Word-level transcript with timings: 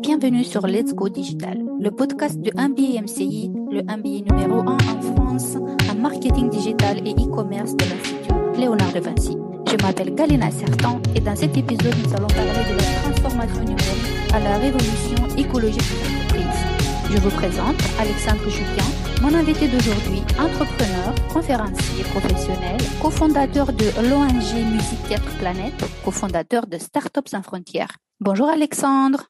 Bienvenue 0.00 0.44
sur 0.44 0.66
Let's 0.66 0.94
Go 0.94 1.08
Digital, 1.08 1.62
le 1.80 1.90
podcast 1.90 2.40
de 2.40 2.50
MBA 2.54 3.02
MCI, 3.02 3.50
le 3.70 3.82
MBA 3.82 4.32
numéro 4.32 4.60
1 4.60 4.64
en 4.64 5.02
France 5.14 5.56
en 5.90 5.94
marketing 6.00 6.48
digital 6.48 7.06
et 7.06 7.12
e-commerce 7.12 7.76
de 7.76 7.84
l'Institut 7.84 8.60
Léonard 8.60 8.92
de 8.92 9.00
Vinci. 9.00 9.36
Je 9.66 9.76
m'appelle 9.84 10.14
Galina 10.14 10.50
Sertan 10.50 11.00
et 11.14 11.20
dans 11.20 11.36
cet 11.36 11.56
épisode, 11.56 11.94
nous 12.04 12.14
allons 12.14 12.28
parler 12.28 12.50
de 12.50 12.76
la 12.76 13.12
transformation 13.12 13.60
numérique 13.60 14.32
à 14.32 14.40
la 14.40 14.56
révolution 14.58 15.26
écologique 15.36 15.80
de 15.80 16.04
l'entreprise. 16.04 16.62
Je 17.10 17.18
vous 17.18 17.30
présente 17.30 17.76
Alexandre 18.00 18.48
Julien, 18.48 19.01
mon 19.22 19.34
invité 19.34 19.68
d'aujourd'hui, 19.68 20.18
entrepreneur, 20.36 21.14
conférencier 21.32 22.02
professionnel, 22.02 22.76
cofondateur 23.00 23.72
de 23.72 23.84
l'ONG 24.10 24.72
Musique 24.72 25.02
Théâtre 25.06 25.38
Planète, 25.38 25.80
cofondateur 26.04 26.66
de 26.66 26.76
Startups 26.76 27.28
sans 27.28 27.42
frontières. 27.42 27.96
Bonjour 28.18 28.48
Alexandre. 28.48 29.28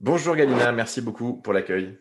Bonjour 0.00 0.34
Galina, 0.34 0.72
merci 0.72 1.02
beaucoup 1.02 1.34
pour 1.34 1.52
l'accueil. 1.52 1.98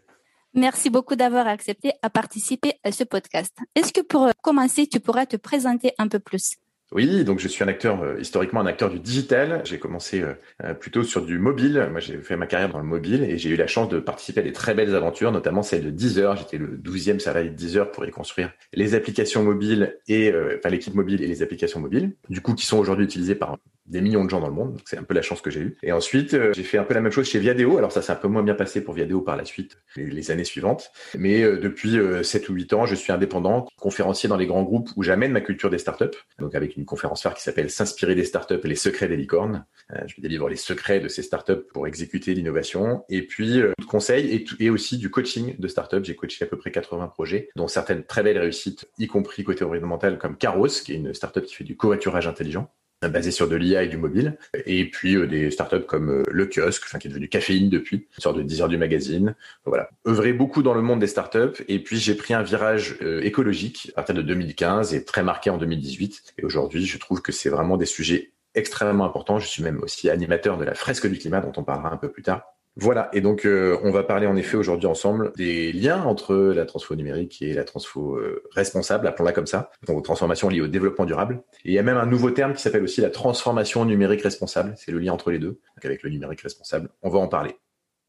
Merci 0.54 0.90
beaucoup 0.90 1.18
d'avoir 1.18 1.48
accepté 1.48 1.92
à 2.02 2.10
participer 2.10 2.76
à 2.82 2.94
ce 2.94 3.04
podcast. 3.04 3.58
Est-ce 3.76 3.92
que 3.92 4.02
pour 4.02 4.30
commencer, 4.42 4.88
tu 4.88 5.02
pourrais 5.02 5.26
te 5.26 5.36
présenter 5.36 5.92
un 5.98 6.08
peu 6.08 6.20
plus? 6.20 6.56
Oui, 6.94 7.24
donc 7.24 7.40
je 7.40 7.48
suis 7.48 7.64
un 7.64 7.68
acteur, 7.68 8.04
euh, 8.04 8.20
historiquement 8.20 8.60
un 8.62 8.66
acteur 8.68 8.90
du 8.90 9.00
digital. 9.00 9.62
J'ai 9.66 9.80
commencé 9.80 10.22
euh, 10.22 10.34
euh, 10.64 10.74
plutôt 10.74 11.04
sur 11.04 11.26
du 11.26 11.40
mobile. 11.40 11.88
Moi, 11.90 12.00
j'ai 12.00 12.18
fait 12.20 12.38
ma 12.38 12.46
carrière 12.46 12.70
dans 12.70 12.78
le 12.78 12.86
mobile 12.86 13.24
et 13.24 13.38
j'ai 13.38 13.50
eu 13.50 13.56
la 13.56 13.68
chance 13.68 13.90
de 13.90 14.00
participer 14.00 14.42
à 14.42 14.44
des 14.44 14.52
très 14.52 14.76
belles 14.76 14.96
aventures, 14.96 15.32
notamment 15.32 15.64
celle 15.64 15.84
de 15.84 15.90
Deezer. 15.90 16.36
J'étais 16.38 16.58
le 16.58 16.78
12e 16.78 17.20
salarié 17.20 17.50
de 17.50 17.56
Deezer 17.56 17.92
pour 17.92 18.06
y 18.06 18.12
construire 18.12 18.52
les 18.74 18.94
applications 18.94 19.44
mobiles 19.44 19.98
et, 20.08 20.32
enfin, 20.58 20.70
l'équipe 20.70 20.94
mobile 20.94 21.24
et 21.24 21.28
les 21.28 21.42
applications 21.42 21.80
mobiles, 21.80 22.14
du 22.30 22.42
coup, 22.42 22.54
qui 22.54 22.66
sont 22.66 22.78
aujourd'hui 22.78 23.06
utilisées 23.06 23.36
par 23.36 23.58
des 23.86 24.02
millions 24.02 24.24
de 24.24 24.30
gens 24.30 24.40
dans 24.40 24.48
le 24.48 24.54
monde. 24.54 24.80
C'est 24.86 24.98
un 24.98 25.04
peu 25.04 25.14
la 25.14 25.22
chance 25.22 25.42
que 25.42 25.50
j'ai 25.50 25.62
eue. 25.62 25.78
Et 25.84 25.92
ensuite, 25.92 26.34
euh, 26.34 26.54
j'ai 26.54 26.64
fait 26.64 26.78
un 26.78 26.84
peu 26.84 26.94
la 26.94 27.02
même 27.02 27.12
chose 27.12 27.28
chez 27.28 27.40
Viadeo. 27.40 27.78
Alors 27.78 27.92
ça, 27.92 28.02
c'est 28.02 28.12
un 28.12 28.18
peu 28.18 28.28
moins 28.28 28.44
bien 28.44 28.56
passé 28.56 28.84
pour 28.84 28.94
Viadeo 28.94 29.22
par 29.22 29.36
la 29.36 29.46
suite, 29.46 29.78
les, 29.96 30.32
années 30.32 30.44
suivantes. 30.44 30.92
Mais 31.18 31.44
euh, 31.44 31.58
depuis 31.58 31.98
euh, 31.98 32.24
7 32.24 32.50
ou 32.50 32.54
8 32.54 32.74
ans, 32.74 32.86
je 32.86 32.96
suis 32.96 33.12
indépendant, 33.12 33.68
conférencier 33.78 34.30
dans 34.30 34.38
les 34.38 34.48
grands 34.48 34.64
groupes 34.64 34.90
où 34.96 35.04
j'amène 35.04 35.32
ma 35.32 35.42
culture 35.42 35.70
des 35.70 35.78
startups. 35.78 36.18
Donc 36.40 36.56
avec 36.56 36.78
une 36.78 36.86
conférence 36.86 37.22
phare 37.22 37.34
qui 37.34 37.44
s'appelle 37.44 37.70
S'inspirer 37.70 38.16
des 38.16 38.24
startups 38.24 38.60
et 38.64 38.68
les 38.68 38.76
secrets 38.76 39.08
des 39.08 39.18
licornes. 39.18 39.66
Euh, 39.92 40.00
je 40.08 40.22
délivre 40.22 40.50
les 40.50 40.56
secrets 40.56 41.00
de 41.00 41.08
ces 41.08 41.24
startups 41.24 41.66
pour 41.74 41.88
exécuter 41.88 42.34
l'innovation. 42.34 43.04
Et 43.10 43.22
puis, 43.24 43.60
euh, 43.60 43.74
de 43.80 43.86
conseils 43.86 44.34
et, 44.34 44.46
et 44.66 44.70
aussi 44.70 44.98
du 44.98 45.10
coaching 45.10 45.56
de 45.58 45.68
startups. 45.68 46.04
J'ai 46.04 46.16
coaché 46.16 46.46
à 46.46 46.48
peu 46.48 46.58
près 46.58 46.72
80 46.72 47.08
projets, 47.08 47.50
dont 47.56 47.68
certaines 47.68 48.04
très 48.04 48.24
belles 48.24 48.38
réussites, 48.38 48.90
y 48.98 49.08
compris 49.08 49.44
côté 49.44 49.64
environnemental, 49.64 50.18
comme 50.18 50.38
Caros, 50.38 50.68
qui 50.68 50.94
est 50.94 50.98
une 50.98 51.14
startup 51.14 51.46
qui 51.46 51.56
fait 51.56 51.64
du 51.64 51.76
covoiturage 51.76 52.28
intelligent 52.28 52.72
basé 53.10 53.32
sur 53.32 53.48
de 53.48 53.56
l'IA 53.56 53.84
et 53.84 53.88
du 53.88 53.98
mobile, 53.98 54.38
et 54.66 54.90
puis 54.90 55.16
euh, 55.16 55.28
des 55.28 55.52
startups 55.52 55.86
comme 55.88 56.10
euh, 56.10 56.24
le 56.30 56.46
kiosque, 56.48 56.84
enfin 56.86 57.00
qui 57.00 57.08
est 57.08 57.10
devenu 57.10 57.28
caféine 57.28 57.70
depuis, 57.70 58.08
une 58.18 58.22
sorte 58.22 58.38
de 58.38 58.44
10 58.44 58.62
heures 58.62 58.70
du 58.70 58.78
magazine. 58.78 59.36
Voilà, 59.66 59.90
œuvré 60.08 60.34
beaucoup 60.34 60.64
dans 60.64 60.74
le 60.74 60.82
monde 60.82 61.00
des 61.00 61.08
startups, 61.08 61.64
et 61.68 61.80
puis 61.80 61.98
j'ai 61.98 62.16
pris 62.16 62.34
un 62.34 62.44
virage 62.44 62.98
euh, 63.02 63.22
écologique 63.22 63.92
à 63.94 63.98
partir 63.98 64.16
de 64.16 64.22
2015 64.22 64.94
et 64.94 65.04
très 65.04 65.24
marqué 65.24 65.50
en 65.50 65.58
2018. 65.58 66.36
Et 66.38 66.46
aujourd'hui, 66.46 66.86
je 66.86 66.98
trouve 66.98 67.22
que 67.22 67.32
c'est 67.32 67.50
vraiment 67.50 67.78
des 67.78 67.86
sujets 67.86 68.32
extrêmement 68.56 69.06
importants. 69.06 69.40
Je 69.40 69.48
suis 69.48 69.64
même 69.64 69.82
aussi 69.82 70.10
animateur 70.10 70.58
de 70.58 70.64
la 70.64 70.76
fresque 70.76 71.08
du 71.08 71.18
climat 71.18 71.42
dont 71.42 71.54
on 71.58 71.64
parlera 71.64 71.92
un 71.92 71.98
peu 71.98 72.12
plus 72.12 72.24
tard. 72.24 72.53
Voilà, 72.76 73.10
et 73.14 73.22
donc 73.22 73.46
euh, 73.46 73.78
on 73.84 73.92
va 73.92 74.04
parler 74.04 74.26
en 74.26 74.36
effet 74.36 74.58
aujourd'hui 74.58 74.88
ensemble 74.88 75.32
des 75.38 75.72
liens 75.72 76.04
entre 76.04 76.36
la 76.36 76.66
transfo 76.66 76.96
numérique 76.96 77.40
et 77.44 77.54
la 77.54 77.64
transfo 77.64 78.16
euh, 78.16 78.44
responsable, 78.52 79.06
appelons-la 79.06 79.32
comme 79.32 79.46
ça, 79.46 79.70
donc 79.86 80.04
transformation 80.04 80.50
liée 80.50 80.62
au 80.62 80.68
développement 80.68 81.06
durable. 81.06 81.44
Et 81.66 81.70
il 81.70 81.74
y 81.74 81.80
a 81.80 81.84
même 81.84 81.98
un 81.98 82.08
nouveau 82.08 82.32
terme 82.32 82.54
qui 82.54 82.64
s'appelle 82.64 82.84
aussi 82.84 83.02
la 83.02 83.12
transformation 83.12 83.86
numérique 83.86 84.24
responsable, 84.24 84.74
c'est 84.76 84.92
le 84.92 84.98
lien 84.98 85.14
entre 85.14 85.30
les 85.30 85.38
deux, 85.38 85.60
donc 85.76 85.86
avec 85.86 86.02
le 86.02 86.10
numérique 86.10 86.42
responsable. 86.42 86.90
On 87.04 87.10
va 87.10 87.20
en 87.20 87.28
parler. 87.28 87.56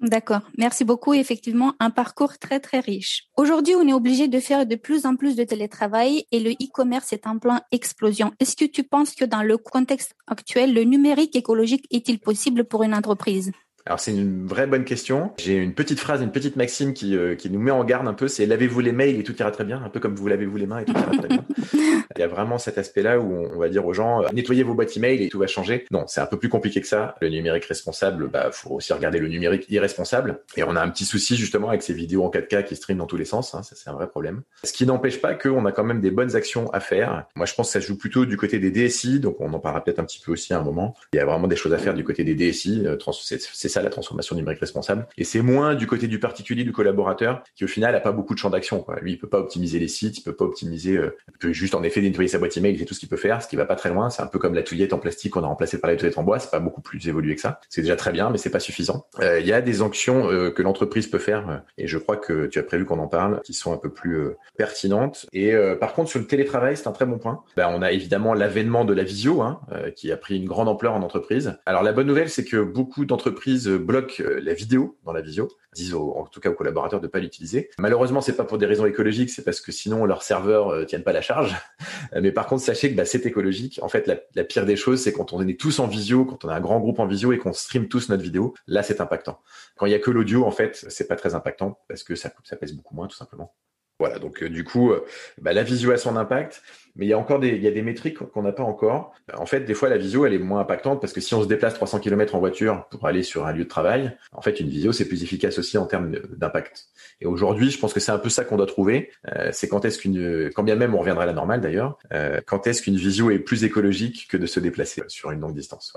D'accord, 0.00 0.40
merci 0.58 0.84
beaucoup. 0.84 1.14
Effectivement, 1.14 1.74
un 1.78 1.90
parcours 1.90 2.38
très 2.38 2.58
très 2.58 2.80
riche. 2.80 3.28
Aujourd'hui, 3.36 3.74
on 3.74 3.86
est 3.86 3.92
obligé 3.92 4.28
de 4.28 4.40
faire 4.40 4.66
de 4.66 4.74
plus 4.74 5.06
en 5.06 5.16
plus 5.16 5.36
de 5.36 5.44
télétravail 5.44 6.26
et 6.32 6.40
le 6.40 6.50
e-commerce 6.50 7.12
est 7.12 7.26
en 7.26 7.38
plein 7.38 7.62
explosion. 7.70 8.32
Est-ce 8.40 8.56
que 8.56 8.64
tu 8.64 8.82
penses 8.82 9.14
que 9.14 9.24
dans 9.24 9.42
le 9.42 9.56
contexte 9.56 10.14
actuel, 10.26 10.74
le 10.74 10.82
numérique 10.82 11.36
écologique 11.36 11.86
est-il 11.90 12.18
possible 12.18 12.64
pour 12.64 12.82
une 12.82 12.94
entreprise? 12.94 13.52
Alors 13.86 14.00
c'est 14.00 14.12
une 14.12 14.46
vraie 14.46 14.66
bonne 14.66 14.84
question. 14.84 15.32
J'ai 15.38 15.56
une 15.56 15.74
petite 15.74 16.00
phrase, 16.00 16.22
une 16.22 16.32
petite 16.32 16.56
maxime 16.56 16.94
qui, 16.94 17.14
euh, 17.16 17.34
qui 17.34 17.50
nous 17.50 17.60
met 17.60 17.70
en 17.70 17.84
garde 17.84 18.08
un 18.08 18.14
peu, 18.14 18.28
c'est 18.28 18.46
lavez-vous 18.46 18.80
les 18.80 18.92
mails 18.92 19.20
et 19.20 19.22
tout 19.22 19.36
ira 19.36 19.50
très 19.50 19.64
bien, 19.64 19.82
un 19.84 19.90
peu 19.90 20.00
comme 20.00 20.14
vous 20.14 20.26
lavez-vous 20.26 20.56
les 20.56 20.66
mains 20.66 20.78
et 20.78 20.84
tout 20.86 20.94
ira 20.94 21.10
très 21.18 21.28
bien. 21.28 21.44
Il 22.16 22.20
y 22.20 22.22
a 22.22 22.26
vraiment 22.26 22.56
cet 22.56 22.78
aspect-là 22.78 23.20
où 23.20 23.30
on, 23.30 23.58
va 23.58 23.68
dire 23.68 23.84
aux 23.84 23.92
gens 23.92 24.22
euh, 24.22 24.28
nettoyez 24.32 24.62
vos 24.62 24.72
boîtes 24.72 24.96
email 24.96 25.22
et 25.22 25.28
tout 25.28 25.38
va 25.38 25.46
changer. 25.46 25.84
Non, 25.90 26.04
c'est 26.06 26.22
un 26.22 26.26
peu 26.26 26.38
plus 26.38 26.48
compliqué 26.48 26.80
que 26.80 26.86
ça. 26.86 27.14
Le 27.20 27.28
numérique 27.28 27.66
responsable, 27.66 28.28
bah 28.28 28.48
faut 28.52 28.70
aussi 28.70 28.92
regarder 28.94 29.18
le 29.18 29.28
numérique 29.28 29.66
irresponsable. 29.68 30.40
Et 30.56 30.62
on 30.62 30.76
a 30.76 30.80
un 30.80 30.88
petit 30.88 31.04
souci 31.04 31.36
justement 31.36 31.68
avec 31.68 31.82
ces 31.82 31.92
vidéos 31.92 32.24
en 32.24 32.30
4K 32.30 32.64
qui 32.64 32.76
streament 32.76 32.98
dans 32.98 33.06
tous 33.06 33.18
les 33.18 33.26
sens. 33.26 33.54
Hein, 33.54 33.62
ça 33.62 33.76
c'est 33.76 33.90
un 33.90 33.94
vrai 33.94 34.08
problème. 34.08 34.42
Ce 34.62 34.72
qui 34.72 34.86
n'empêche 34.86 35.20
pas 35.20 35.34
qu'on 35.34 35.66
a 35.66 35.72
quand 35.72 35.84
même 35.84 36.00
des 36.00 36.10
bonnes 36.10 36.36
actions 36.36 36.70
à 36.72 36.80
faire. 36.80 37.26
Moi 37.36 37.44
je 37.44 37.52
pense 37.52 37.66
que 37.66 37.72
ça 37.72 37.80
joue 37.80 37.98
plutôt 37.98 38.24
du 38.24 38.38
côté 38.38 38.58
des 38.58 38.70
DSI, 38.70 39.20
donc 39.20 39.40
on 39.40 39.52
en 39.52 39.58
parlera 39.58 39.84
peut-être 39.84 39.98
un 39.98 40.04
petit 40.04 40.20
peu 40.24 40.32
aussi 40.32 40.54
à 40.54 40.58
un 40.58 40.62
moment. 40.62 40.96
Il 41.12 41.16
y 41.16 41.20
a 41.20 41.26
vraiment 41.26 41.48
des 41.48 41.56
choses 41.56 41.74
à 41.74 41.78
faire 41.78 41.92
du 41.92 42.04
côté 42.04 42.24
des 42.24 42.34
DSI. 42.34 42.86
Euh, 42.86 42.96
c'est 43.12 43.73
la 43.82 43.90
transformation 43.90 44.36
numérique 44.36 44.60
responsable. 44.60 45.06
Et 45.18 45.24
c'est 45.24 45.42
moins 45.42 45.74
du 45.74 45.86
côté 45.86 46.06
du 46.06 46.18
particulier, 46.18 46.64
du 46.64 46.72
collaborateur, 46.72 47.42
qui 47.54 47.64
au 47.64 47.68
final 47.68 47.94
a 47.94 48.00
pas 48.00 48.12
beaucoup 48.12 48.34
de 48.34 48.38
champ 48.38 48.50
d'action. 48.50 48.84
Lui, 49.00 49.12
il 49.12 49.18
peut 49.18 49.28
pas 49.28 49.38
optimiser 49.38 49.78
les 49.78 49.88
sites, 49.88 50.18
il 50.18 50.22
peut 50.22 50.34
pas 50.34 50.44
optimiser, 50.44 50.96
euh, 50.96 51.16
il 51.28 51.38
peut 51.38 51.52
juste 51.52 51.74
en 51.74 51.82
effet 51.82 52.00
nettoyer 52.00 52.28
sa 52.28 52.38
boîte 52.38 52.56
email, 52.56 52.72
il 52.72 52.78
fait 52.78 52.84
tout 52.84 52.94
ce 52.94 53.00
qu'il 53.00 53.08
peut 53.08 53.16
faire, 53.16 53.42
ce 53.42 53.48
qui 53.48 53.56
va 53.56 53.64
pas 53.64 53.76
très 53.76 53.90
loin. 53.90 54.10
C'est 54.10 54.22
un 54.22 54.26
peu 54.26 54.38
comme 54.38 54.54
la 54.54 54.62
touillette 54.62 54.92
en 54.92 54.98
plastique 54.98 55.32
qu'on 55.32 55.44
a 55.44 55.46
remplacée 55.46 55.78
par 55.78 55.90
la 55.90 55.96
touillette 55.96 56.18
en 56.18 56.22
bois, 56.22 56.38
c'est 56.38 56.50
pas 56.50 56.60
beaucoup 56.60 56.80
plus 56.80 57.06
évolué 57.08 57.34
que 57.34 57.40
ça. 57.40 57.60
C'est 57.68 57.82
déjà 57.82 57.96
très 57.96 58.12
bien, 58.12 58.30
mais 58.30 58.38
c'est 58.38 58.50
pas 58.50 58.60
suffisant. 58.60 59.06
Euh, 59.20 59.40
il 59.40 59.46
y 59.46 59.52
a 59.52 59.60
des 59.60 59.82
actions 59.82 60.30
euh, 60.30 60.50
que 60.50 60.62
l'entreprise 60.62 61.06
peut 61.06 61.18
faire, 61.18 61.62
et 61.78 61.86
je 61.86 61.98
crois 61.98 62.16
que 62.16 62.46
tu 62.46 62.58
as 62.58 62.62
prévu 62.62 62.84
qu'on 62.84 62.98
en 62.98 63.08
parle, 63.08 63.40
qui 63.42 63.54
sont 63.54 63.72
un 63.72 63.76
peu 63.76 63.90
plus 63.90 64.28
pertinentes. 64.56 65.26
Et 65.32 65.54
par 65.80 65.94
contre, 65.94 66.10
sur 66.10 66.18
le 66.18 66.26
télétravail, 66.26 66.76
c'est 66.76 66.86
un 66.86 66.92
très 66.92 67.06
bon 67.06 67.18
point. 67.18 67.42
Ben, 67.56 67.68
on 67.70 67.82
a 67.82 67.92
évidemment 67.92 68.34
l'avènement 68.34 68.84
de 68.84 68.94
la 68.94 69.02
visio, 69.02 69.42
hein, 69.42 69.60
qui 69.96 70.12
a 70.12 70.16
pris 70.16 70.38
une 70.38 70.46
grande 70.46 70.68
ampleur 70.68 70.94
en 70.94 71.02
entreprise. 71.02 71.58
Alors 71.66 71.82
la 71.82 71.92
bonne 71.92 72.06
nouvelle, 72.06 72.30
c'est 72.30 72.44
que 72.44 72.62
beaucoup 72.62 73.04
d'entreprises 73.04 73.63
bloquent 73.68 74.22
la 74.22 74.54
vidéo 74.54 74.96
dans 75.04 75.12
la 75.12 75.20
visio, 75.20 75.48
disent 75.74 75.94
en 75.94 76.24
tout 76.26 76.40
cas 76.40 76.50
aux 76.50 76.54
collaborateurs 76.54 77.00
de 77.00 77.06
pas 77.06 77.18
l'utiliser. 77.18 77.70
Malheureusement, 77.78 78.20
c'est 78.20 78.36
pas 78.36 78.44
pour 78.44 78.58
des 78.58 78.66
raisons 78.66 78.86
écologiques, 78.86 79.30
c'est 79.30 79.44
parce 79.44 79.60
que 79.60 79.72
sinon 79.72 80.04
leurs 80.04 80.22
serveurs 80.22 80.68
euh, 80.68 80.84
tiennent 80.84 81.04
pas 81.04 81.12
la 81.12 81.22
charge. 81.22 81.54
Mais 82.20 82.32
par 82.32 82.46
contre, 82.46 82.62
sachez 82.62 82.90
que 82.90 82.96
bah, 82.96 83.04
c'est 83.04 83.26
écologique. 83.26 83.80
En 83.82 83.88
fait, 83.88 84.06
la, 84.06 84.44
pire 84.44 84.66
des 84.66 84.76
choses, 84.76 85.02
c'est 85.02 85.12
quand 85.12 85.32
on 85.32 85.46
est 85.46 85.58
tous 85.58 85.78
en 85.78 85.86
visio, 85.86 86.24
quand 86.24 86.44
on 86.44 86.48
a 86.48 86.54
un 86.54 86.60
grand 86.60 86.80
groupe 86.80 86.98
en 86.98 87.06
visio 87.06 87.32
et 87.32 87.38
qu'on 87.38 87.52
stream 87.52 87.88
tous 87.88 88.08
notre 88.08 88.22
vidéo, 88.22 88.54
là 88.66 88.82
c'est 88.82 89.00
impactant. 89.00 89.40
Quand 89.76 89.86
il 89.86 89.92
y 89.92 89.94
a 89.94 89.98
que 89.98 90.10
l'audio, 90.10 90.44
en 90.44 90.50
fait, 90.50 90.84
c'est 90.88 91.08
pas 91.08 91.16
très 91.16 91.34
impactant 91.34 91.78
parce 91.88 92.02
que 92.02 92.14
ça 92.14 92.30
pèse 92.60 92.72
beaucoup 92.72 92.94
moins, 92.94 93.06
tout 93.08 93.16
simplement. 93.16 93.54
Voilà, 94.00 94.18
donc 94.18 94.42
euh, 94.42 94.48
du 94.48 94.64
coup, 94.64 94.90
euh, 94.90 95.04
bah, 95.40 95.52
la 95.52 95.62
visio 95.62 95.92
a 95.92 95.96
son 95.96 96.16
impact, 96.16 96.62
mais 96.96 97.06
il 97.06 97.08
y 97.08 97.12
a 97.12 97.18
encore 97.18 97.38
des, 97.38 97.50
il 97.50 97.62
y 97.62 97.68
a 97.68 97.70
des 97.70 97.82
métriques 97.82 98.18
qu'on 98.18 98.42
n'a 98.42 98.50
pas 98.50 98.64
encore. 98.64 99.12
En 99.36 99.46
fait, 99.46 99.60
des 99.60 99.74
fois, 99.74 99.88
la 99.88 99.98
visio, 99.98 100.26
elle 100.26 100.34
est 100.34 100.38
moins 100.38 100.60
impactante 100.60 101.00
parce 101.00 101.12
que 101.12 101.20
si 101.20 101.32
on 101.34 101.42
se 101.42 101.46
déplace 101.46 101.74
300 101.74 102.00
km 102.00 102.34
en 102.34 102.40
voiture 102.40 102.88
pour 102.90 103.06
aller 103.06 103.22
sur 103.22 103.46
un 103.46 103.52
lieu 103.52 103.64
de 103.64 103.68
travail, 103.68 104.16
en 104.32 104.42
fait, 104.42 104.58
une 104.58 104.68
visio, 104.68 104.90
c'est 104.92 105.06
plus 105.06 105.22
efficace 105.22 105.60
aussi 105.60 105.78
en 105.78 105.86
termes 105.86 106.10
d'impact. 106.36 106.88
Et 107.20 107.26
aujourd'hui, 107.26 107.70
je 107.70 107.78
pense 107.78 107.92
que 107.92 108.00
c'est 108.00 108.10
un 108.10 108.18
peu 108.18 108.30
ça 108.30 108.44
qu'on 108.44 108.56
doit 108.56 108.66
trouver. 108.66 109.12
Euh, 109.32 109.50
c'est 109.52 109.68
quand 109.68 109.84
est-ce 109.84 109.98
qu'une, 109.98 110.50
quand 110.52 110.64
bien 110.64 110.74
même 110.74 110.94
on 110.94 110.98
reviendra 110.98 111.22
à 111.22 111.26
la 111.26 111.32
normale 111.32 111.60
d'ailleurs, 111.60 111.98
quand 112.46 112.66
est-ce 112.66 112.82
qu'une 112.82 112.96
visio 112.96 113.30
est 113.30 113.38
plus 113.38 113.64
écologique 113.64 114.26
que 114.28 114.36
de 114.36 114.46
se 114.46 114.58
déplacer 114.58 115.02
sur 115.08 115.30
une 115.30 115.40
longue 115.40 115.54
distance. 115.54 115.94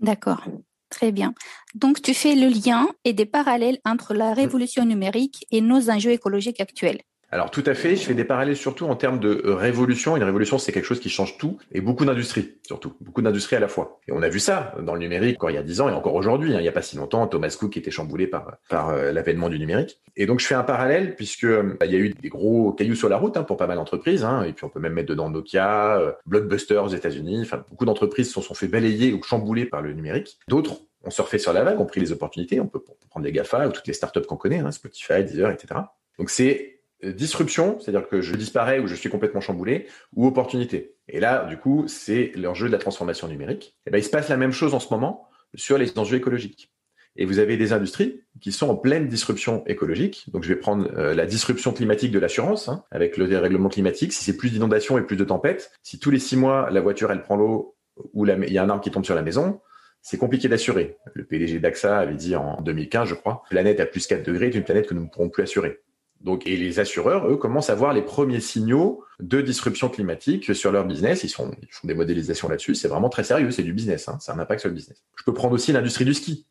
D'accord. 0.00 0.44
Très 0.90 1.12
bien. 1.12 1.34
Donc, 1.74 2.00
tu 2.00 2.14
fais 2.14 2.34
le 2.34 2.48
lien 2.48 2.88
et 3.04 3.12
des 3.12 3.26
parallèles 3.26 3.78
entre 3.84 4.14
la 4.14 4.32
révolution 4.32 4.86
numérique 4.86 5.46
et 5.50 5.60
nos 5.60 5.90
enjeux 5.90 6.12
écologiques 6.12 6.60
actuels. 6.60 7.00
Alors 7.30 7.50
tout 7.50 7.62
à 7.66 7.74
fait, 7.74 7.94
je 7.94 8.04
fais 8.04 8.14
des 8.14 8.24
parallèles 8.24 8.56
surtout 8.56 8.86
en 8.86 8.96
termes 8.96 9.20
de 9.20 9.42
euh, 9.44 9.54
révolution. 9.54 10.16
Une 10.16 10.22
révolution, 10.22 10.56
c'est 10.56 10.72
quelque 10.72 10.86
chose 10.86 11.00
qui 11.00 11.10
change 11.10 11.36
tout 11.36 11.58
et 11.72 11.82
beaucoup 11.82 12.06
d'industries 12.06 12.54
surtout, 12.66 12.94
beaucoup 13.02 13.20
d'industries 13.20 13.56
à 13.56 13.60
la 13.60 13.68
fois. 13.68 14.00
Et 14.08 14.12
on 14.12 14.22
a 14.22 14.30
vu 14.30 14.40
ça 14.40 14.74
dans 14.82 14.94
le 14.94 15.00
numérique 15.00 15.36
encore 15.36 15.50
il 15.50 15.54
y 15.54 15.58
a 15.58 15.62
dix 15.62 15.82
ans 15.82 15.90
et 15.90 15.92
encore 15.92 16.14
aujourd'hui. 16.14 16.54
Hein, 16.54 16.60
il 16.60 16.62
n'y 16.62 16.68
a 16.68 16.72
pas 16.72 16.80
si 16.80 16.96
longtemps, 16.96 17.26
Thomas 17.26 17.54
Cook 17.58 17.76
était 17.76 17.90
chamboulé 17.90 18.26
par 18.26 18.56
par 18.70 18.88
euh, 18.88 19.12
l'avènement 19.12 19.50
du 19.50 19.58
numérique. 19.58 20.00
Et 20.16 20.24
donc 20.24 20.40
je 20.40 20.46
fais 20.46 20.54
un 20.54 20.62
parallèle 20.62 21.16
puisque 21.16 21.44
euh, 21.44 21.76
il 21.84 21.92
y 21.92 21.96
a 21.96 21.98
eu 21.98 22.10
des 22.10 22.28
gros 22.30 22.72
cailloux 22.72 22.94
sur 22.94 23.10
la 23.10 23.18
route 23.18 23.36
hein, 23.36 23.42
pour 23.42 23.58
pas 23.58 23.66
mal 23.66 23.76
d'entreprises. 23.76 24.24
Hein, 24.24 24.44
et 24.44 24.54
puis 24.54 24.64
on 24.64 24.70
peut 24.70 24.80
même 24.80 24.94
mettre 24.94 25.10
dedans 25.10 25.28
Nokia, 25.28 26.16
Blockbuster 26.24 26.78
aux 26.78 26.88
États-Unis. 26.88 27.40
Enfin 27.42 27.62
beaucoup 27.68 27.84
d'entreprises 27.84 28.32
se 28.32 28.40
sont 28.40 28.54
fait 28.54 28.68
balayer 28.68 29.12
ou 29.12 29.22
chambouler 29.22 29.66
par 29.66 29.82
le 29.82 29.92
numérique. 29.92 30.38
D'autres 30.48 30.80
ont 31.04 31.10
surfé 31.10 31.36
sur 31.36 31.52
la 31.52 31.62
vague, 31.62 31.78
ont 31.78 31.86
pris 31.86 32.00
les 32.00 32.10
opportunités. 32.10 32.58
On 32.58 32.66
peut 32.66 32.82
prendre 33.10 33.24
des 33.24 33.32
Gafa 33.32 33.68
ou 33.68 33.72
toutes 33.72 33.86
les 33.86 33.92
startups 33.92 34.22
qu'on 34.22 34.36
connaît, 34.36 34.62
Spotify, 34.72 35.24
Deezer, 35.24 35.50
etc. 35.50 35.80
Donc 36.18 36.30
c'est 36.30 36.77
disruption, 37.02 37.78
c'est-à-dire 37.80 38.08
que 38.08 38.20
je 38.20 38.34
disparais 38.34 38.80
ou 38.80 38.86
je 38.86 38.94
suis 38.94 39.08
complètement 39.08 39.40
chamboulé, 39.40 39.86
ou 40.14 40.26
opportunité. 40.26 40.94
Et 41.08 41.20
là, 41.20 41.44
du 41.44 41.56
coup, 41.56 41.86
c'est 41.86 42.32
l'enjeu 42.34 42.66
de 42.66 42.72
la 42.72 42.78
transformation 42.78 43.28
numérique. 43.28 43.76
Et 43.86 43.88
eh 43.88 43.90
ben, 43.90 43.98
il 43.98 44.04
se 44.04 44.10
passe 44.10 44.28
la 44.28 44.36
même 44.36 44.52
chose 44.52 44.74
en 44.74 44.80
ce 44.80 44.92
moment 44.92 45.28
sur 45.54 45.78
les 45.78 45.98
enjeux 45.98 46.16
écologiques. 46.16 46.72
Et 47.16 47.24
vous 47.24 47.40
avez 47.40 47.56
des 47.56 47.72
industries 47.72 48.22
qui 48.40 48.52
sont 48.52 48.68
en 48.68 48.76
pleine 48.76 49.08
disruption 49.08 49.64
écologique. 49.66 50.26
Donc, 50.30 50.44
je 50.44 50.48
vais 50.48 50.56
prendre 50.56 50.88
euh, 50.96 51.14
la 51.14 51.26
disruption 51.26 51.72
climatique 51.72 52.12
de 52.12 52.18
l'assurance, 52.18 52.68
hein, 52.68 52.84
avec 52.92 53.16
le 53.16 53.26
dérèglement 53.26 53.68
climatique. 53.68 54.12
Si 54.12 54.22
c'est 54.22 54.36
plus 54.36 54.50
d'inondations 54.50 54.98
et 54.98 55.02
plus 55.02 55.16
de 55.16 55.24
tempêtes, 55.24 55.72
si 55.82 55.98
tous 55.98 56.10
les 56.10 56.20
six 56.20 56.36
mois, 56.36 56.70
la 56.70 56.80
voiture, 56.80 57.10
elle 57.10 57.22
prend 57.22 57.36
l'eau 57.36 57.76
ou 58.12 58.24
il 58.24 58.52
y 58.52 58.58
a 58.58 58.62
un 58.62 58.70
arbre 58.70 58.82
qui 58.82 58.92
tombe 58.92 59.04
sur 59.04 59.16
la 59.16 59.22
maison, 59.22 59.60
c'est 60.00 60.18
compliqué 60.18 60.48
d'assurer. 60.48 60.96
Le 61.14 61.24
PDG 61.24 61.58
d'AXA 61.58 61.98
avait 61.98 62.14
dit 62.14 62.36
en 62.36 62.60
2015, 62.62 63.08
je 63.08 63.14
crois, 63.14 63.42
planète 63.50 63.80
à 63.80 63.86
plus 63.86 64.06
4 64.06 64.24
degrés 64.24 64.46
est 64.46 64.54
une 64.54 64.62
planète 64.62 64.86
que 64.86 64.94
nous 64.94 65.02
ne 65.02 65.08
pourrons 65.08 65.28
plus 65.28 65.42
assurer. 65.42 65.80
Donc, 66.20 66.46
et 66.46 66.56
les 66.56 66.80
assureurs, 66.80 67.28
eux, 67.28 67.36
commencent 67.36 67.70
à 67.70 67.74
voir 67.74 67.92
les 67.92 68.02
premiers 68.02 68.40
signaux 68.40 69.04
de 69.20 69.40
disruption 69.40 69.88
climatique 69.88 70.54
sur 70.54 70.72
leur 70.72 70.84
business. 70.84 71.22
Ils, 71.24 71.28
sont, 71.28 71.52
ils 71.62 71.68
font 71.70 71.86
des 71.86 71.94
modélisations 71.94 72.48
là-dessus. 72.48 72.74
C'est 72.74 72.88
vraiment 72.88 73.08
très 73.08 73.24
sérieux. 73.24 73.50
C'est 73.50 73.62
du 73.62 73.72
business. 73.72 74.08
Hein. 74.08 74.18
C'est 74.20 74.32
un 74.32 74.38
impact 74.38 74.60
sur 74.60 74.68
le 74.68 74.74
business. 74.74 75.04
Je 75.16 75.24
peux 75.24 75.34
prendre 75.34 75.54
aussi 75.54 75.72
l'industrie 75.72 76.04
du 76.04 76.14
ski. 76.14 76.46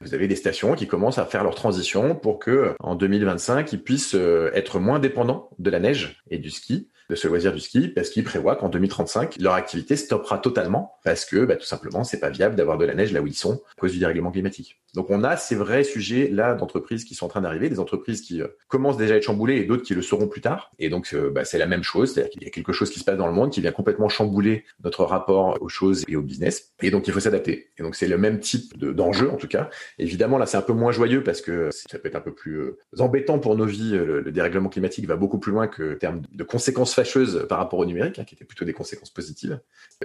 Vous 0.00 0.14
avez 0.14 0.26
des 0.26 0.34
stations 0.34 0.74
qui 0.74 0.88
commencent 0.88 1.18
à 1.18 1.26
faire 1.26 1.44
leur 1.44 1.54
transition 1.54 2.16
pour 2.16 2.40
que 2.40 2.74
en 2.80 2.96
2025, 2.96 3.72
ils 3.72 3.82
puissent 3.82 4.16
euh, 4.16 4.50
être 4.52 4.80
moins 4.80 4.98
dépendants 4.98 5.50
de 5.60 5.70
la 5.70 5.78
neige 5.78 6.20
et 6.28 6.38
du 6.38 6.50
ski 6.50 6.88
de 7.08 7.14
ce 7.14 7.28
loisir 7.28 7.52
du 7.52 7.60
ski 7.60 7.88
parce 7.88 8.10
qu'ils 8.10 8.24
prévoient 8.24 8.56
qu'en 8.56 8.68
2035, 8.68 9.36
leur 9.38 9.54
activité 9.54 9.96
stoppera 9.96 10.38
totalement 10.38 10.94
parce 11.04 11.24
que 11.24 11.44
bah, 11.44 11.56
tout 11.56 11.66
simplement, 11.66 12.02
c'est 12.04 12.18
pas 12.18 12.30
viable 12.30 12.56
d'avoir 12.56 12.78
de 12.78 12.84
la 12.84 12.94
neige 12.94 13.12
là 13.12 13.20
où 13.20 13.26
ils 13.26 13.34
sont 13.34 13.62
à 13.76 13.80
cause 13.80 13.92
du 13.92 13.98
dérèglement 13.98 14.32
climatique. 14.32 14.81
Donc 14.94 15.08
on 15.08 15.24
a 15.24 15.36
ces 15.36 15.54
vrais 15.54 15.84
sujets 15.84 16.28
là 16.28 16.54
d'entreprises 16.54 17.04
qui 17.04 17.14
sont 17.14 17.26
en 17.26 17.28
train 17.28 17.40
d'arriver, 17.40 17.70
des 17.70 17.80
entreprises 17.80 18.20
qui 18.20 18.42
euh, 18.42 18.48
commencent 18.68 18.98
déjà 18.98 19.14
à 19.14 19.16
être 19.16 19.22
chamboulées 19.22 19.56
et 19.56 19.64
d'autres 19.64 19.82
qui 19.82 19.94
le 19.94 20.02
seront 20.02 20.28
plus 20.28 20.42
tard. 20.42 20.70
Et 20.78 20.90
donc 20.90 21.14
euh, 21.14 21.30
bah, 21.30 21.44
c'est 21.44 21.58
la 21.58 21.66
même 21.66 21.82
chose, 21.82 22.12
c'est-à-dire 22.12 22.30
qu'il 22.30 22.42
y 22.42 22.46
a 22.46 22.50
quelque 22.50 22.72
chose 22.72 22.90
qui 22.90 23.00
se 23.00 23.04
passe 23.04 23.16
dans 23.16 23.26
le 23.26 23.32
monde 23.32 23.50
qui 23.50 23.62
vient 23.62 23.72
complètement 23.72 24.10
chambouler 24.10 24.64
notre 24.84 25.04
rapport 25.04 25.56
aux 25.62 25.68
choses 25.70 26.04
et 26.08 26.16
au 26.16 26.22
business. 26.22 26.72
Et 26.82 26.90
donc 26.90 27.06
il 27.08 27.14
faut 27.14 27.20
s'adapter. 27.20 27.70
Et 27.78 27.82
donc 27.82 27.96
c'est 27.96 28.06
le 28.06 28.18
même 28.18 28.38
type 28.40 28.78
d'enjeu 28.78 29.30
en 29.30 29.36
tout 29.36 29.48
cas. 29.48 29.70
Évidemment 29.98 30.36
là 30.36 30.44
c'est 30.44 30.58
un 30.58 30.62
peu 30.62 30.74
moins 30.74 30.92
joyeux 30.92 31.22
parce 31.22 31.40
que 31.40 31.70
ça 31.72 31.98
peut 31.98 32.08
être 32.08 32.16
un 32.16 32.20
peu 32.20 32.34
plus 32.34 32.60
euh, 32.60 32.78
embêtant 32.98 33.38
pour 33.38 33.56
nos 33.56 33.66
vies. 33.66 33.92
Le, 33.92 34.20
le, 34.20 34.32
dérèglement 34.32 34.68
climatique 34.68 35.06
va 35.06 35.16
beaucoup 35.16 35.38
plus 35.38 35.52
loin 35.52 35.68
que 35.68 35.94
termes 35.94 36.22
de 36.32 36.44
conséquences 36.44 36.94
fâcheuses 36.94 37.46
par 37.48 37.58
rapport 37.58 37.78
au 37.78 37.86
numérique, 37.86 38.18
hein, 38.18 38.24
qui 38.24 38.34
étaient 38.34 38.44
plutôt 38.44 38.64
des 38.64 38.72
conséquences 38.72 39.10
positives. 39.10 39.60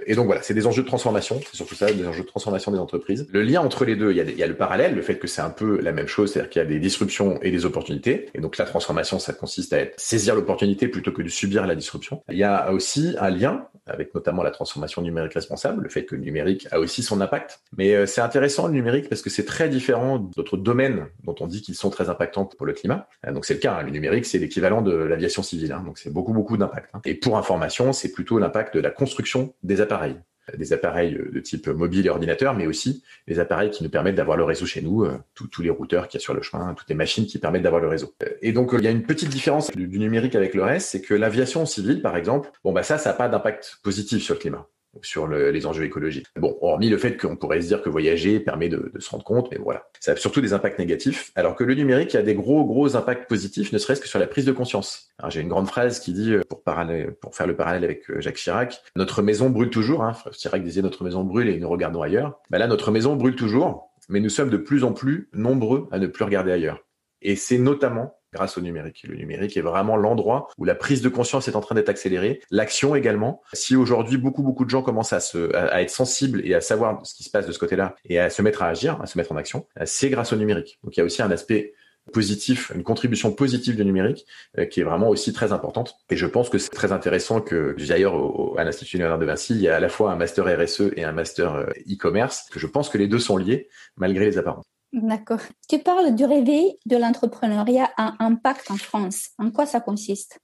Et 0.06 0.14
donc 0.14 0.26
voilà, 0.26 0.42
c'est 0.42 0.54
des 0.54 0.66
enjeux 0.66 0.82
de 0.82 0.86
transformation, 0.86 1.40
c'est 1.44 1.56
surtout 1.56 1.74
ça, 1.74 1.92
des 1.92 2.06
enjeux 2.06 2.22
de 2.22 2.28
transformation 2.28 2.70
des 2.72 2.78
entreprises. 2.78 3.26
Le 3.32 3.42
lien 3.42 3.60
entre 3.60 3.84
les 3.84 3.96
deux, 3.96 4.12
il 4.12 4.16
y 4.16 4.42
a 4.42 4.46
le 4.46 4.56
parallèle, 4.56 4.77
le 4.86 5.02
fait 5.02 5.18
que 5.18 5.26
c'est 5.26 5.40
un 5.40 5.50
peu 5.50 5.80
la 5.80 5.92
même 5.92 6.06
chose, 6.06 6.32
c'est-à-dire 6.32 6.50
qu'il 6.50 6.62
y 6.62 6.64
a 6.64 6.68
des 6.68 6.78
disruptions 6.78 7.40
et 7.42 7.50
des 7.50 7.66
opportunités. 7.66 8.30
Et 8.34 8.40
donc 8.40 8.56
la 8.56 8.64
transformation, 8.64 9.18
ça 9.18 9.32
consiste 9.32 9.72
à 9.72 9.78
être, 9.78 9.98
saisir 9.98 10.34
l'opportunité 10.34 10.88
plutôt 10.88 11.12
que 11.12 11.22
de 11.22 11.28
subir 11.28 11.66
la 11.66 11.74
disruption. 11.74 12.22
Il 12.28 12.38
y 12.38 12.44
a 12.44 12.70
aussi 12.72 13.16
un 13.18 13.30
lien 13.30 13.66
avec 13.86 14.14
notamment 14.14 14.42
la 14.42 14.50
transformation 14.50 15.02
numérique 15.02 15.34
responsable, 15.34 15.82
le 15.82 15.88
fait 15.88 16.04
que 16.04 16.14
le 16.14 16.20
numérique 16.20 16.68
a 16.70 16.78
aussi 16.78 17.02
son 17.02 17.20
impact. 17.20 17.60
Mais 17.76 17.94
euh, 17.94 18.06
c'est 18.06 18.20
intéressant 18.20 18.66
le 18.66 18.74
numérique 18.74 19.08
parce 19.08 19.22
que 19.22 19.30
c'est 19.30 19.44
très 19.44 19.68
différent 19.68 20.18
d'autres 20.18 20.56
domaines 20.56 21.06
dont 21.24 21.34
on 21.40 21.46
dit 21.46 21.62
qu'ils 21.62 21.74
sont 21.74 21.90
très 21.90 22.08
impactants 22.08 22.44
pour 22.44 22.66
le 22.66 22.72
climat. 22.72 23.08
Euh, 23.26 23.32
donc 23.32 23.44
c'est 23.44 23.54
le 23.54 23.60
cas, 23.60 23.74
hein. 23.74 23.82
le 23.82 23.90
numérique 23.90 24.26
c'est 24.26 24.38
l'équivalent 24.38 24.82
de 24.82 24.94
l'aviation 24.94 25.42
civile, 25.42 25.72
hein. 25.72 25.82
donc 25.84 25.98
c'est 25.98 26.12
beaucoup 26.12 26.32
beaucoup 26.32 26.56
d'impact. 26.56 26.90
Hein. 26.94 27.00
Et 27.04 27.14
pour 27.14 27.38
information, 27.38 27.92
c'est 27.92 28.12
plutôt 28.12 28.38
l'impact 28.38 28.74
de 28.74 28.80
la 28.80 28.90
construction 28.90 29.54
des 29.62 29.80
appareils 29.80 30.16
des 30.56 30.72
appareils 30.72 31.12
de 31.12 31.40
type 31.40 31.68
mobile 31.68 32.06
et 32.06 32.10
ordinateur, 32.10 32.54
mais 32.54 32.66
aussi 32.66 33.02
les 33.26 33.38
appareils 33.38 33.70
qui 33.70 33.82
nous 33.82 33.90
permettent 33.90 34.16
d'avoir 34.16 34.36
le 34.36 34.44
réseau 34.44 34.66
chez 34.66 34.80
nous, 34.80 35.04
euh, 35.04 35.18
tous 35.34 35.62
les 35.62 35.70
routeurs 35.70 36.08
qu'il 36.08 36.18
y 36.18 36.22
a 36.22 36.24
sur 36.24 36.34
le 36.34 36.42
chemin, 36.42 36.74
toutes 36.74 36.88
les 36.88 36.94
machines 36.94 37.26
qui 37.26 37.38
permettent 37.38 37.62
d'avoir 37.62 37.82
le 37.82 37.88
réseau. 37.88 38.14
Et 38.42 38.52
donc 38.52 38.70
il 38.76 38.84
y 38.84 38.88
a 38.88 38.90
une 38.90 39.02
petite 39.02 39.28
différence 39.28 39.70
du, 39.70 39.86
du 39.86 39.98
numérique 39.98 40.34
avec 40.34 40.54
le 40.54 40.62
reste, 40.62 40.88
c'est 40.90 41.02
que 41.02 41.14
l'aviation 41.14 41.66
civile, 41.66 42.02
par 42.02 42.16
exemple, 42.16 42.50
bon 42.64 42.72
bah 42.72 42.82
ça, 42.82 42.98
ça 42.98 43.10
n'a 43.10 43.16
pas 43.16 43.28
d'impact 43.28 43.78
positif 43.82 44.22
sur 44.22 44.34
le 44.34 44.40
climat 44.40 44.68
sur 45.02 45.26
le, 45.26 45.50
les 45.50 45.66
enjeux 45.66 45.84
écologiques. 45.84 46.26
Bon, 46.36 46.56
hormis 46.60 46.88
le 46.88 46.98
fait 46.98 47.16
qu'on 47.16 47.36
pourrait 47.36 47.60
se 47.60 47.66
dire 47.66 47.82
que 47.82 47.88
voyager 47.88 48.40
permet 48.40 48.68
de, 48.68 48.90
de, 48.92 49.00
se 49.00 49.10
rendre 49.10 49.24
compte, 49.24 49.50
mais 49.50 49.58
voilà, 49.58 49.84
ça 50.00 50.12
a 50.12 50.16
surtout 50.16 50.40
des 50.40 50.52
impacts 50.52 50.78
négatifs, 50.78 51.32
alors 51.34 51.54
que 51.54 51.64
le 51.64 51.74
numérique 51.74 52.14
a 52.14 52.22
des 52.22 52.34
gros 52.34 52.64
gros 52.64 52.96
impacts 52.96 53.28
positifs, 53.28 53.72
ne 53.72 53.78
serait-ce 53.78 54.00
que 54.00 54.08
sur 54.08 54.18
la 54.18 54.26
prise 54.26 54.44
de 54.44 54.52
conscience. 54.52 55.08
J'ai 55.28 55.40
une 55.40 55.48
grande 55.48 55.66
phrase 55.66 56.00
qui 56.00 56.12
dit, 56.12 56.32
euh, 56.32 56.42
pour, 56.48 56.62
parallèle, 56.62 57.12
pour 57.14 57.34
faire 57.34 57.46
le 57.46 57.56
parallèle 57.56 57.84
avec 57.84 58.08
euh, 58.10 58.20
Jacques 58.20 58.36
Chirac, 58.36 58.80
notre 58.96 59.22
maison 59.22 59.50
brûle 59.50 59.70
toujours. 59.70 60.04
Hein, 60.04 60.12
Chirac 60.32 60.62
disait 60.62 60.82
notre 60.82 61.04
maison 61.04 61.24
brûle 61.24 61.48
et 61.48 61.58
nous 61.58 61.68
regardons 61.68 62.02
ailleurs. 62.02 62.40
Ben 62.50 62.58
là, 62.58 62.66
notre 62.66 62.90
maison 62.90 63.16
brûle 63.16 63.34
toujours, 63.34 63.90
mais 64.08 64.20
nous 64.20 64.28
sommes 64.28 64.50
de 64.50 64.56
plus 64.56 64.84
en 64.84 64.92
plus 64.92 65.28
nombreux 65.32 65.88
à 65.90 65.98
ne 65.98 66.06
plus 66.06 66.24
regarder 66.24 66.52
ailleurs. 66.52 66.84
Et 67.20 67.36
c'est 67.36 67.58
notamment 67.58 68.17
grâce 68.32 68.58
au 68.58 68.60
numérique. 68.60 69.04
Le 69.08 69.16
numérique 69.16 69.56
est 69.56 69.62
vraiment 69.62 69.96
l'endroit 69.96 70.48
où 70.58 70.64
la 70.64 70.74
prise 70.74 71.02
de 71.02 71.08
conscience 71.08 71.48
est 71.48 71.56
en 71.56 71.60
train 71.60 71.74
d'être 71.74 71.88
accélérée, 71.88 72.40
l'action 72.50 72.94
également. 72.94 73.42
Si 73.52 73.76
aujourd'hui 73.76 74.16
beaucoup 74.18 74.42
beaucoup 74.42 74.64
de 74.64 74.70
gens 74.70 74.82
commencent 74.82 75.12
à 75.12 75.20
se 75.20 75.54
à, 75.54 75.82
être 75.82 75.90
sensibles 75.90 76.40
et 76.44 76.54
à 76.54 76.60
savoir 76.60 77.04
ce 77.04 77.14
qui 77.14 77.24
se 77.24 77.30
passe 77.30 77.46
de 77.46 77.52
ce 77.52 77.58
côté-là 77.58 77.94
et 78.04 78.18
à 78.18 78.30
se 78.30 78.42
mettre 78.42 78.62
à 78.62 78.68
agir, 78.68 79.00
à 79.00 79.06
se 79.06 79.18
mettre 79.18 79.32
en 79.32 79.36
action, 79.36 79.66
c'est 79.84 80.10
grâce 80.10 80.32
au 80.32 80.36
numérique. 80.36 80.78
Donc 80.84 80.96
il 80.96 81.00
y 81.00 81.02
a 81.02 81.04
aussi 81.04 81.22
un 81.22 81.30
aspect 81.30 81.74
positif, 82.12 82.72
une 82.74 82.82
contribution 82.82 83.32
positive 83.32 83.76
du 83.76 83.84
numérique 83.84 84.26
euh, 84.58 84.64
qui 84.64 84.80
est 84.80 84.84
vraiment 84.84 85.08
aussi 85.08 85.32
très 85.32 85.52
importante. 85.52 85.96
Et 86.10 86.16
je 86.16 86.26
pense 86.26 86.48
que 86.48 86.58
c'est 86.58 86.70
très 86.70 86.92
intéressant 86.92 87.40
que 87.40 87.76
d'ailleurs 87.86 88.14
à 88.58 88.64
l'Institut 88.64 88.98
Léonard 88.98 89.18
de 89.18 89.26
Vinci, 89.26 89.54
il 89.54 89.60
y 89.60 89.68
a 89.68 89.76
à 89.76 89.80
la 89.80 89.88
fois 89.88 90.12
un 90.12 90.16
master 90.16 90.46
RSE 90.46 90.92
et 90.96 91.04
un 91.04 91.12
master 91.12 91.54
euh, 91.54 91.66
e-commerce, 91.90 92.48
que 92.50 92.58
je 92.58 92.66
pense 92.66 92.88
que 92.88 92.98
les 92.98 93.08
deux 93.08 93.18
sont 93.18 93.36
liés 93.36 93.68
malgré 93.96 94.24
les 94.24 94.38
apparences. 94.38 94.64
D'accord. 94.92 95.40
Tu 95.68 95.78
parles 95.78 96.14
du 96.14 96.24
réveil 96.24 96.78
de 96.86 96.96
l'entrepreneuriat 96.96 97.90
à 97.96 98.14
impact 98.20 98.70
en 98.70 98.76
France. 98.76 99.30
En 99.38 99.50
quoi 99.50 99.66
ça 99.66 99.80
consiste? 99.80 100.38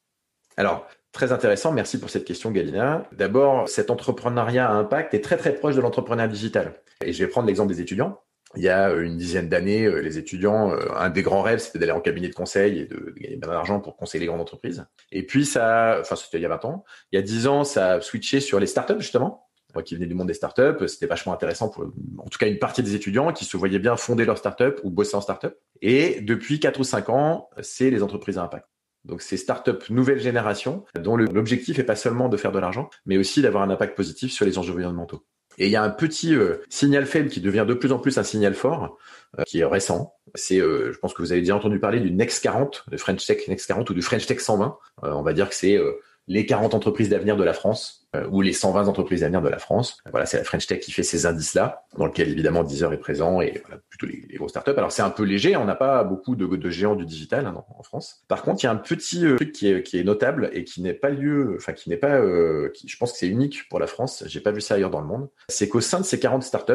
Alors, 0.56 0.87
très 1.12 1.32
intéressant. 1.32 1.73
Merci 1.73 1.99
pour 1.99 2.11
cette 2.11 2.25
question, 2.25 2.50
Galina. 2.50 3.08
D'abord, 3.12 3.69
cet 3.69 3.91
entrepreneuriat 3.91 4.69
à 4.69 4.73
impact 4.73 5.14
est 5.14 5.23
très 5.23 5.37
très 5.37 5.55
proche 5.55 5.75
de 5.76 5.81
l'entrepreneuriat 5.81 6.29
digital. 6.29 6.75
Et 7.02 7.12
je 7.12 7.25
vais 7.25 7.31
prendre 7.31 7.46
l'exemple 7.46 7.73
des 7.73 7.81
étudiants. 7.81 8.20
Il 8.56 8.62
y 8.62 8.69
a 8.69 8.93
une 8.93 9.17
dizaine 9.17 9.49
d'années, 9.49 9.85
euh, 9.85 10.00
les 10.00 10.17
étudiants, 10.19 10.70
euh, 10.70 10.87
un 10.97 11.11
des 11.11 11.23
grands 11.23 11.43
rêves, 11.43 11.58
c'était 11.58 11.81
d'aller 11.81 11.93
en 11.93 12.00
cabinet 12.00 12.29
de 12.29 12.35
conseil 12.35 12.79
et 12.79 12.85
de 12.87 13.12
gagner 13.17 13.37
de 13.37 13.47
l'argent 13.47 13.81
pour 13.81 13.97
conseiller 13.97 14.20
les 14.20 14.26
grandes 14.26 14.43
entreprises. 14.43 14.87
Et 15.11 15.26
puis 15.26 15.44
ça, 15.44 15.99
enfin 16.00 16.14
c'était 16.14 16.38
il 16.38 16.43
y 16.43 16.47
a 16.47 16.50
20 16.50 16.64
ans. 16.67 16.85
Il 17.11 17.17
y 17.17 17.19
a 17.19 17.23
10 17.23 17.49
ans, 17.49 17.64
ça 17.64 17.94
a 17.94 18.00
switché 18.00 18.38
sur 18.38 18.61
les 18.61 18.69
startups 18.69 19.00
justement 19.00 19.49
moi 19.75 19.82
qui 19.82 19.94
venais 19.94 20.06
du 20.06 20.15
monde 20.15 20.29
des 20.29 20.35
startups, 20.35 20.87
c'était 20.87 21.06
vachement 21.06 21.32
intéressant 21.32 21.69
pour, 21.69 21.85
en 22.19 22.29
tout 22.29 22.38
cas, 22.38 22.47
une 22.47 22.59
partie 22.59 22.82
des 22.82 22.94
étudiants 22.94 23.32
qui 23.32 23.44
se 23.44 23.56
voyaient 23.56 23.79
bien 23.79 23.97
fonder 23.97 24.25
leur 24.25 24.38
startup 24.38 24.81
ou 24.85 24.91
bosser 24.91 25.17
en 25.17 25.21
startup. 25.21 25.55
Et 25.82 26.21
depuis 26.21 26.61
4 26.61 26.81
ou 26.81 26.85
5 26.85 27.09
ans, 27.11 27.49
c'est 27.61 27.91
les 27.91 28.03
entreprises 28.03 28.38
à 28.38 28.43
impact. 28.43 28.67
Donc, 29.05 29.21
ces 29.21 29.37
startups 29.37 29.91
nouvelle 29.91 30.19
génération, 30.19 30.85
dont 30.99 31.17
l'objectif 31.17 31.79
est 31.79 31.85
pas 31.85 31.97
seulement 31.97 32.29
de 32.29 32.37
faire 32.37 32.53
de 32.53 32.59
l'argent, 32.59 32.88
mais 33.05 33.19
aussi 33.19 33.43
d'avoir 33.43 33.62
un 33.62 33.71
impact 33.71 33.97
positif 33.97 34.32
sur 34.32 34.47
les 34.47 34.56
enjeux 34.56 34.73
environnementaux. 34.73 35.25
Et 35.59 35.67
il 35.67 35.71
y 35.71 35.76
a 35.76 35.82
un 35.82 35.91
petit 35.91 36.35
euh, 36.35 36.56
signal 36.69 37.06
faible 37.06 37.29
qui 37.29 37.41
devient 37.41 37.65
de 37.67 37.75
plus 37.75 37.93
en 37.93 37.99
plus 37.99 38.19
un 38.19 38.23
signal 38.23 38.55
fort, 38.55 38.99
euh, 39.38 39.44
qui 39.44 39.61
est 39.61 39.65
récent. 39.65 40.15
C'est, 40.35 40.61
euh, 40.61 40.93
je 40.93 40.99
pense 40.99 41.15
que 41.15 41.23
vous 41.23 41.32
avez 41.32 41.43
déjà 41.43 41.55
entendu 41.55 41.79
parler 41.79 42.00
du 42.00 42.11
Next 42.11 42.43
40, 42.43 42.87
du 42.91 42.99
French 42.99 43.25
Tech 43.25 43.47
Next 43.47 43.67
40 43.69 43.88
ou 43.91 43.94
du 43.94 44.03
French 44.03 44.26
Tech 44.26 44.41
120. 44.41 44.79
on 45.03 45.23
va 45.23 45.32
dire 45.32 45.49
que 45.49 45.55
c'est 45.55 45.79
les 46.26 46.47
40 46.47 46.75
entreprises 46.75 47.09
d'avenir 47.09 47.37
de 47.37 47.44
la 47.44 47.53
France 47.53 48.06
euh, 48.17 48.26
ou 48.31 48.41
les 48.41 48.53
120 48.53 48.88
entreprises 48.88 49.21
d'avenir 49.21 49.43
de 49.43 49.49
la 49.49 49.59
France. 49.59 49.99
Voilà, 50.11 50.26
c'est 50.26 50.38
la 50.38 50.44
French 50.44 50.67
Tech 50.67 50.81
qui 50.81 50.93
fait 50.93 51.03
ces 51.03 51.26
indices-là, 51.26 51.85
dans 51.97 52.06
lequel 52.06 52.31
évidemment 52.31 52.65
Deezer 52.65 52.93
est 52.93 52.99
présent 52.99 53.41
et 53.41 53.62
voilà, 53.65 53.81
plutôt 53.88 54.07
les, 54.07 54.25
les 54.28 54.37
grosses 54.37 54.50
startups. 54.50 54.75
Alors 54.76 54.93
c'est 54.93 55.02
un 55.02 55.11
peu 55.11 55.25
léger, 55.25 55.57
on 55.57 55.64
n'a 55.64 55.75
pas 55.75 56.04
beaucoup 56.04 56.37
de, 56.37 56.47
de, 56.47 56.71
géants 56.71 56.97
du 56.97 57.04
digital 57.04 57.47
hein, 57.47 57.64
en 57.76 57.83
France. 57.83 58.25
Par 58.28 58.43
contre, 58.43 58.62
il 58.62 58.66
y 58.66 58.69
a 58.69 58.73
un 58.73 58.76
petit 58.76 59.26
euh, 59.26 59.37
truc 59.37 59.52
qui 59.52 59.69
est, 59.69 59.83
qui 59.83 59.99
est, 59.99 60.04
notable 60.04 60.50
et 60.52 60.64
qui 60.64 60.83
n'est 60.83 60.95
pas 60.95 61.11
lieu, 61.11 61.54
enfin 61.57 61.73
qui 61.73 61.90
n'est 61.90 61.97
pas, 61.97 62.16
euh, 62.21 62.71
qui, 62.75 62.88
je 62.88 62.97
pense 62.97 63.12
que 63.12 63.19
c'est 63.19 63.28
unique 63.28 63.69
pour 63.69 63.78
la 63.78 63.87
France. 63.87 64.25
J'ai 64.26 64.40
pas 64.40 64.52
vu 64.52 64.61
ça 64.61 64.75
ailleurs 64.75 64.90
dans 64.90 65.00
le 65.00 65.07
monde. 65.07 65.28
C'est 65.49 65.69
qu'au 65.69 65.81
sein 65.81 66.00
de 66.00 66.04
ces 66.04 66.19
40 66.19 66.43
startups 66.43 66.73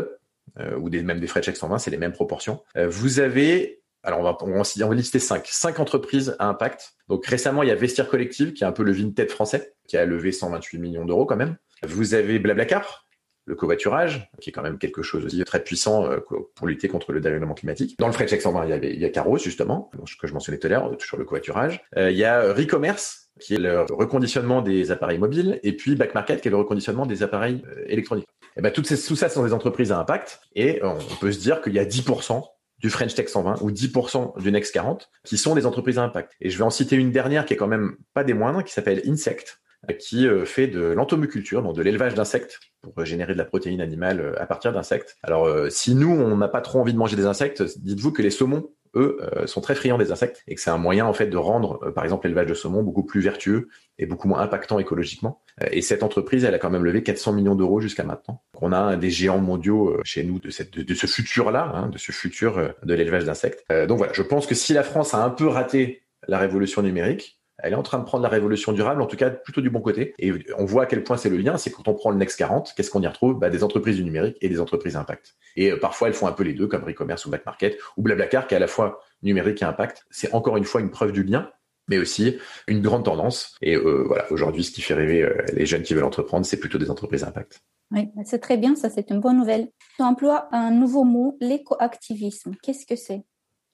euh, 0.60 0.78
ou 0.78 0.90
des, 0.90 1.04
même 1.04 1.20
des 1.20 1.28
French 1.28 1.46
Tech 1.46 1.56
120, 1.56 1.78
c'est 1.78 1.92
les 1.92 1.98
mêmes 1.98 2.12
proportions. 2.12 2.62
Euh, 2.76 2.88
vous 2.90 3.20
avez 3.20 3.79
alors, 4.04 4.20
on 4.20 4.24
va, 4.24 4.38
on 4.42 4.62
va, 4.62 4.62
on 4.62 4.90
va 4.90 4.96
lister 4.96 5.20
cinq. 5.20 5.48
Cinq 5.48 5.80
entreprises 5.80 6.36
à 6.40 6.48
impact. 6.48 6.94
Donc, 7.10 7.26
récemment, 7.26 7.64
il 7.64 7.70
y 7.70 7.72
a 7.72 7.76
Vestiaire 7.76 8.08
Collective, 8.08 8.54
qui 8.54 8.64
est 8.64 8.68
un 8.68 8.72
peu 8.72 8.84
le 8.84 8.94
Vinted 8.94 9.30
français, 9.30 9.74
qui 9.88 9.98
a 9.98 10.06
levé 10.06 10.32
128 10.32 10.78
millions 10.78 11.06
d'euros 11.06 11.26
quand 11.26 11.36
même. 11.36 11.58
Vous 11.84 12.14
avez 12.14 12.40
Blablacar, 12.40 13.06
le 13.46 13.56
covoiturage, 13.56 14.30
qui 14.40 14.52
est 14.52 14.54
quand 14.54 14.62
même 14.62 14.78
quelque 14.78 15.02
chose 15.02 15.26
aussi 15.26 15.44
très 15.44 15.64
puissant 15.64 16.06
euh, 16.06 16.20
pour 16.56 16.68
lutter 16.68 16.88
contre 16.88 17.12
le 17.12 17.20
dérèglement 17.20 17.56
climatique. 17.56 17.98
Dans 18.00 18.08
le 18.08 18.14
French 18.14 18.30
Tech 18.30 18.42
120, 18.42 18.66
il 18.66 18.70
y, 18.70 18.74
avait, 18.74 18.94
il 18.94 19.00
y 19.00 19.06
a 19.06 19.10
Caros, 19.10 19.38
justement, 19.38 19.92
que 20.20 20.28
je 20.28 20.34
mentionnais 20.34 20.60
tout 20.60 20.68
à 20.68 20.70
l'heure, 20.70 20.92
sur 21.00 21.18
le 21.18 21.26
covoiturage. 21.26 21.82
Euh, 21.98 22.12
il 22.12 22.18
y 22.18 22.24
a 22.24 22.54
Recommerce, 22.54 23.32
qui 23.40 23.56
est 23.56 23.60
le 23.60 23.82
reconditionnement 23.82 24.62
des 24.62 24.92
appareils 24.92 25.18
mobiles, 25.18 25.60
et 25.64 25.76
puis 25.76 25.96
Back 25.96 26.14
Market, 26.14 26.42
qui 26.42 26.48
est 26.48 26.52
le 26.52 26.58
reconditionnement 26.58 27.06
des 27.06 27.22
appareils 27.22 27.64
euh, 27.68 27.84
électroniques. 27.88 28.28
Et 28.56 28.62
ben, 28.62 28.72
toutes 28.72 28.88
ces, 28.88 29.02
tout 29.02 29.16
ça 29.16 29.30
sont 29.30 29.44
des 29.44 29.54
entreprises 29.54 29.92
à 29.92 30.00
impact, 30.00 30.40
et 30.56 30.80
on 30.84 30.98
peut 31.20 31.32
se 31.32 31.40
dire 31.40 31.62
qu'il 31.62 31.74
y 31.74 31.80
a 31.80 31.86
10% 31.86 32.44
du 32.80 32.90
French 32.90 33.14
Tech 33.14 33.28
120 33.28 33.62
ou 33.62 33.72
10% 33.72 34.42
du 34.42 34.52
Next 34.52 34.74
40 34.74 35.10
qui 35.24 35.38
sont 35.38 35.56
des 35.56 35.66
entreprises 35.66 36.00
à 36.00 36.04
impact. 36.04 36.36
Et 36.42 36.50
je 36.50 36.58
vais 36.58 36.64
en 36.64 36.70
citer 36.70 36.96
une 36.96 37.12
dernière 37.12 37.46
qui 37.46 37.54
est 37.54 37.58
quand 37.58 37.68
même 37.68 37.98
pas 38.14 38.24
des 38.24 38.34
moindres, 38.34 38.64
qui 38.64 38.74
s'appelle 38.74 39.02
Insect, 39.06 39.60
qui 40.00 40.28
euh, 40.28 40.46
fait 40.46 40.68
de 40.68 40.82
l'entomoculture, 40.82 41.64
donc 41.64 41.76
de 41.76 41.82
l'élevage 41.82 42.14
d'insectes 42.14 42.60
pour 42.82 43.06
générer 43.06 43.34
de 43.34 43.38
la 43.38 43.46
protéine 43.46 43.82
animale 43.82 44.20
euh, 44.20 44.42
à 44.42 44.46
partir 44.46 44.74
d'insectes. 44.74 45.18
Alors 45.24 45.46
euh, 45.46 45.70
si 45.70 45.96
nous 45.96 46.12
on 46.12 46.38
n'a 46.38 46.48
pas 46.48 46.62
trop 46.62 46.80
envie 46.80 46.94
de 46.94 46.98
manger 46.98 47.16
des 47.16 47.26
insectes, 47.26 47.64
dites-vous 47.80 48.12
que 48.12 48.22
les 48.22 48.30
saumons 48.30 48.70
eux 48.96 49.20
sont 49.46 49.62
très 49.62 49.76
friands 49.76 49.98
des 49.98 50.12
insectes 50.12 50.44
et 50.48 50.56
que 50.56 50.62
c'est 50.62 50.70
un 50.70 50.78
moyen 50.78 51.06
en 51.06 51.14
fait 51.14 51.28
de 51.28 51.38
rendre 51.38 51.92
par 51.92 52.04
exemple 52.04 52.28
l'élevage 52.28 52.48
de 52.48 52.54
saumon 52.54 52.84
beaucoup 52.84 53.04
plus 53.04 53.22
vertueux 53.22 53.70
et 53.98 54.06
beaucoup 54.06 54.28
moins 54.28 54.40
impactant 54.40 54.80
écologiquement. 54.80 55.42
Et 55.72 55.82
cette 55.82 56.04
entreprise, 56.04 56.44
elle 56.44 56.54
a 56.54 56.60
quand 56.60 56.70
même 56.70 56.86
levé 56.86 57.04
400 57.04 57.34
millions 57.34 57.56
d'euros 57.56 57.82
jusqu'à 57.82 58.04
maintenant. 58.04 58.42
On 58.62 58.72
a 58.72 58.96
des 58.96 59.10
géants 59.10 59.40
mondiaux 59.40 60.00
chez 60.04 60.24
nous 60.24 60.40
de, 60.40 60.50
cette, 60.50 60.78
de, 60.78 60.94
ce 60.94 61.08
futur-là, 61.08 61.72
hein, 61.74 61.90
de 61.90 61.98
ce 61.98 62.12
futur 62.12 62.74
de 62.84 62.94
l'élevage 62.94 63.26
d'insectes. 63.26 63.66
donc 63.88 63.98
voilà, 63.98 64.14
je 64.14 64.22
pense 64.22 64.48
que 64.48 64.56
si 64.56 64.74
la 64.74 64.84
France 64.84 65.14
a 65.14 65.24
un 65.24 65.30
peu 65.30 65.48
raté 65.48 66.04
la 66.28 66.38
révolution 66.38 66.82
numérique, 66.82 67.39
elle 67.64 67.74
est 67.74 67.76
en 67.76 67.84
train 67.84 68.00
de 68.00 68.04
prendre 68.04 68.24
la 68.24 68.30
révolution 68.30 68.72
durable, 68.72 69.02
en 69.02 69.06
tout 69.06 69.18
cas 69.18 69.30
plutôt 69.30 69.62
du 69.62 69.70
bon 69.70 69.82
côté. 69.82 70.14
Et 70.20 70.32
on 70.58 70.66
voit 70.66 70.84
à 70.84 70.86
quel 70.86 71.04
point 71.04 71.18
c'est 71.18 71.30
le 71.30 71.38
lien, 71.38 71.58
c'est 71.58 71.72
quand 71.72 71.88
on 71.88 71.94
prend 71.94 72.12
le 72.12 72.18
Next 72.18 72.38
40, 72.38 72.74
qu'est-ce 72.76 72.90
qu'on 72.90 73.02
y 73.02 73.08
retrouve? 73.08 73.40
Bah, 73.40 73.50
Des 73.50 73.64
entreprises 73.64 73.98
du 73.98 74.04
numérique 74.04 74.38
et 74.42 74.50
des 74.50 74.60
entreprises 74.60 74.96
impact. 74.96 75.36
Et 75.56 75.72
euh, 75.72 75.78
parfois, 75.78 76.08
elles 76.08 76.14
font 76.14 76.28
un 76.28 76.32
peu 76.32 76.44
les 76.44 76.54
deux, 76.54 76.68
comme 76.68 76.90
e-commerce 76.90 77.26
ou 77.26 77.30
back 77.30 77.46
market, 77.46 77.78
ou 77.98 78.02
Blablacar, 78.02 78.48
qui 78.48 78.54
est 78.54 78.58
à 78.58 78.60
la 78.60 78.68
fois 78.68 79.02
numérique 79.24 79.62
et 79.62 79.66
impact. 79.66 80.06
C'est 80.10 80.34
encore 80.34 80.58
une 80.58 80.64
fois 80.64 80.82
une 80.82 80.90
preuve 80.90 81.12
du 81.12 81.24
lien, 81.24 81.52
mais 81.90 81.98
aussi 81.98 82.38
une 82.68 82.82
grande 82.82 83.06
tendance. 83.06 83.58
Et 83.62 83.76
euh, 83.76 84.04
voilà, 84.06 84.32
aujourd'hui, 84.32 84.64
ce 84.64 84.72
qui 84.72 84.82
fait 84.82 84.94
rêver 84.94 85.24
euh, 85.24 85.36
les 85.54 85.66
jeunes 85.66 85.84
qui 85.84 85.94
veulent 85.94 86.04
entreprendre, 86.04 86.46
c'est 86.46 86.60
plutôt 86.60 86.78
des 86.78 86.90
entreprises 86.90 87.24
impact. 87.24 87.62
Oui, 87.92 88.08
c'est 88.24 88.40
très 88.40 88.58
bien, 88.58 88.76
ça 88.76 88.90
c'est 88.92 89.10
une 89.10 89.20
bonne 89.20 89.38
nouvelle. 89.38 89.70
Tu 89.96 90.04
emploies 90.04 90.48
un 90.52 90.70
nouveau 90.70 91.04
mot, 91.04 91.38
l'écoactivisme. 91.42 92.54
Qu'est-ce 92.62 92.86
que 92.86 92.96
c'est? 92.96 93.24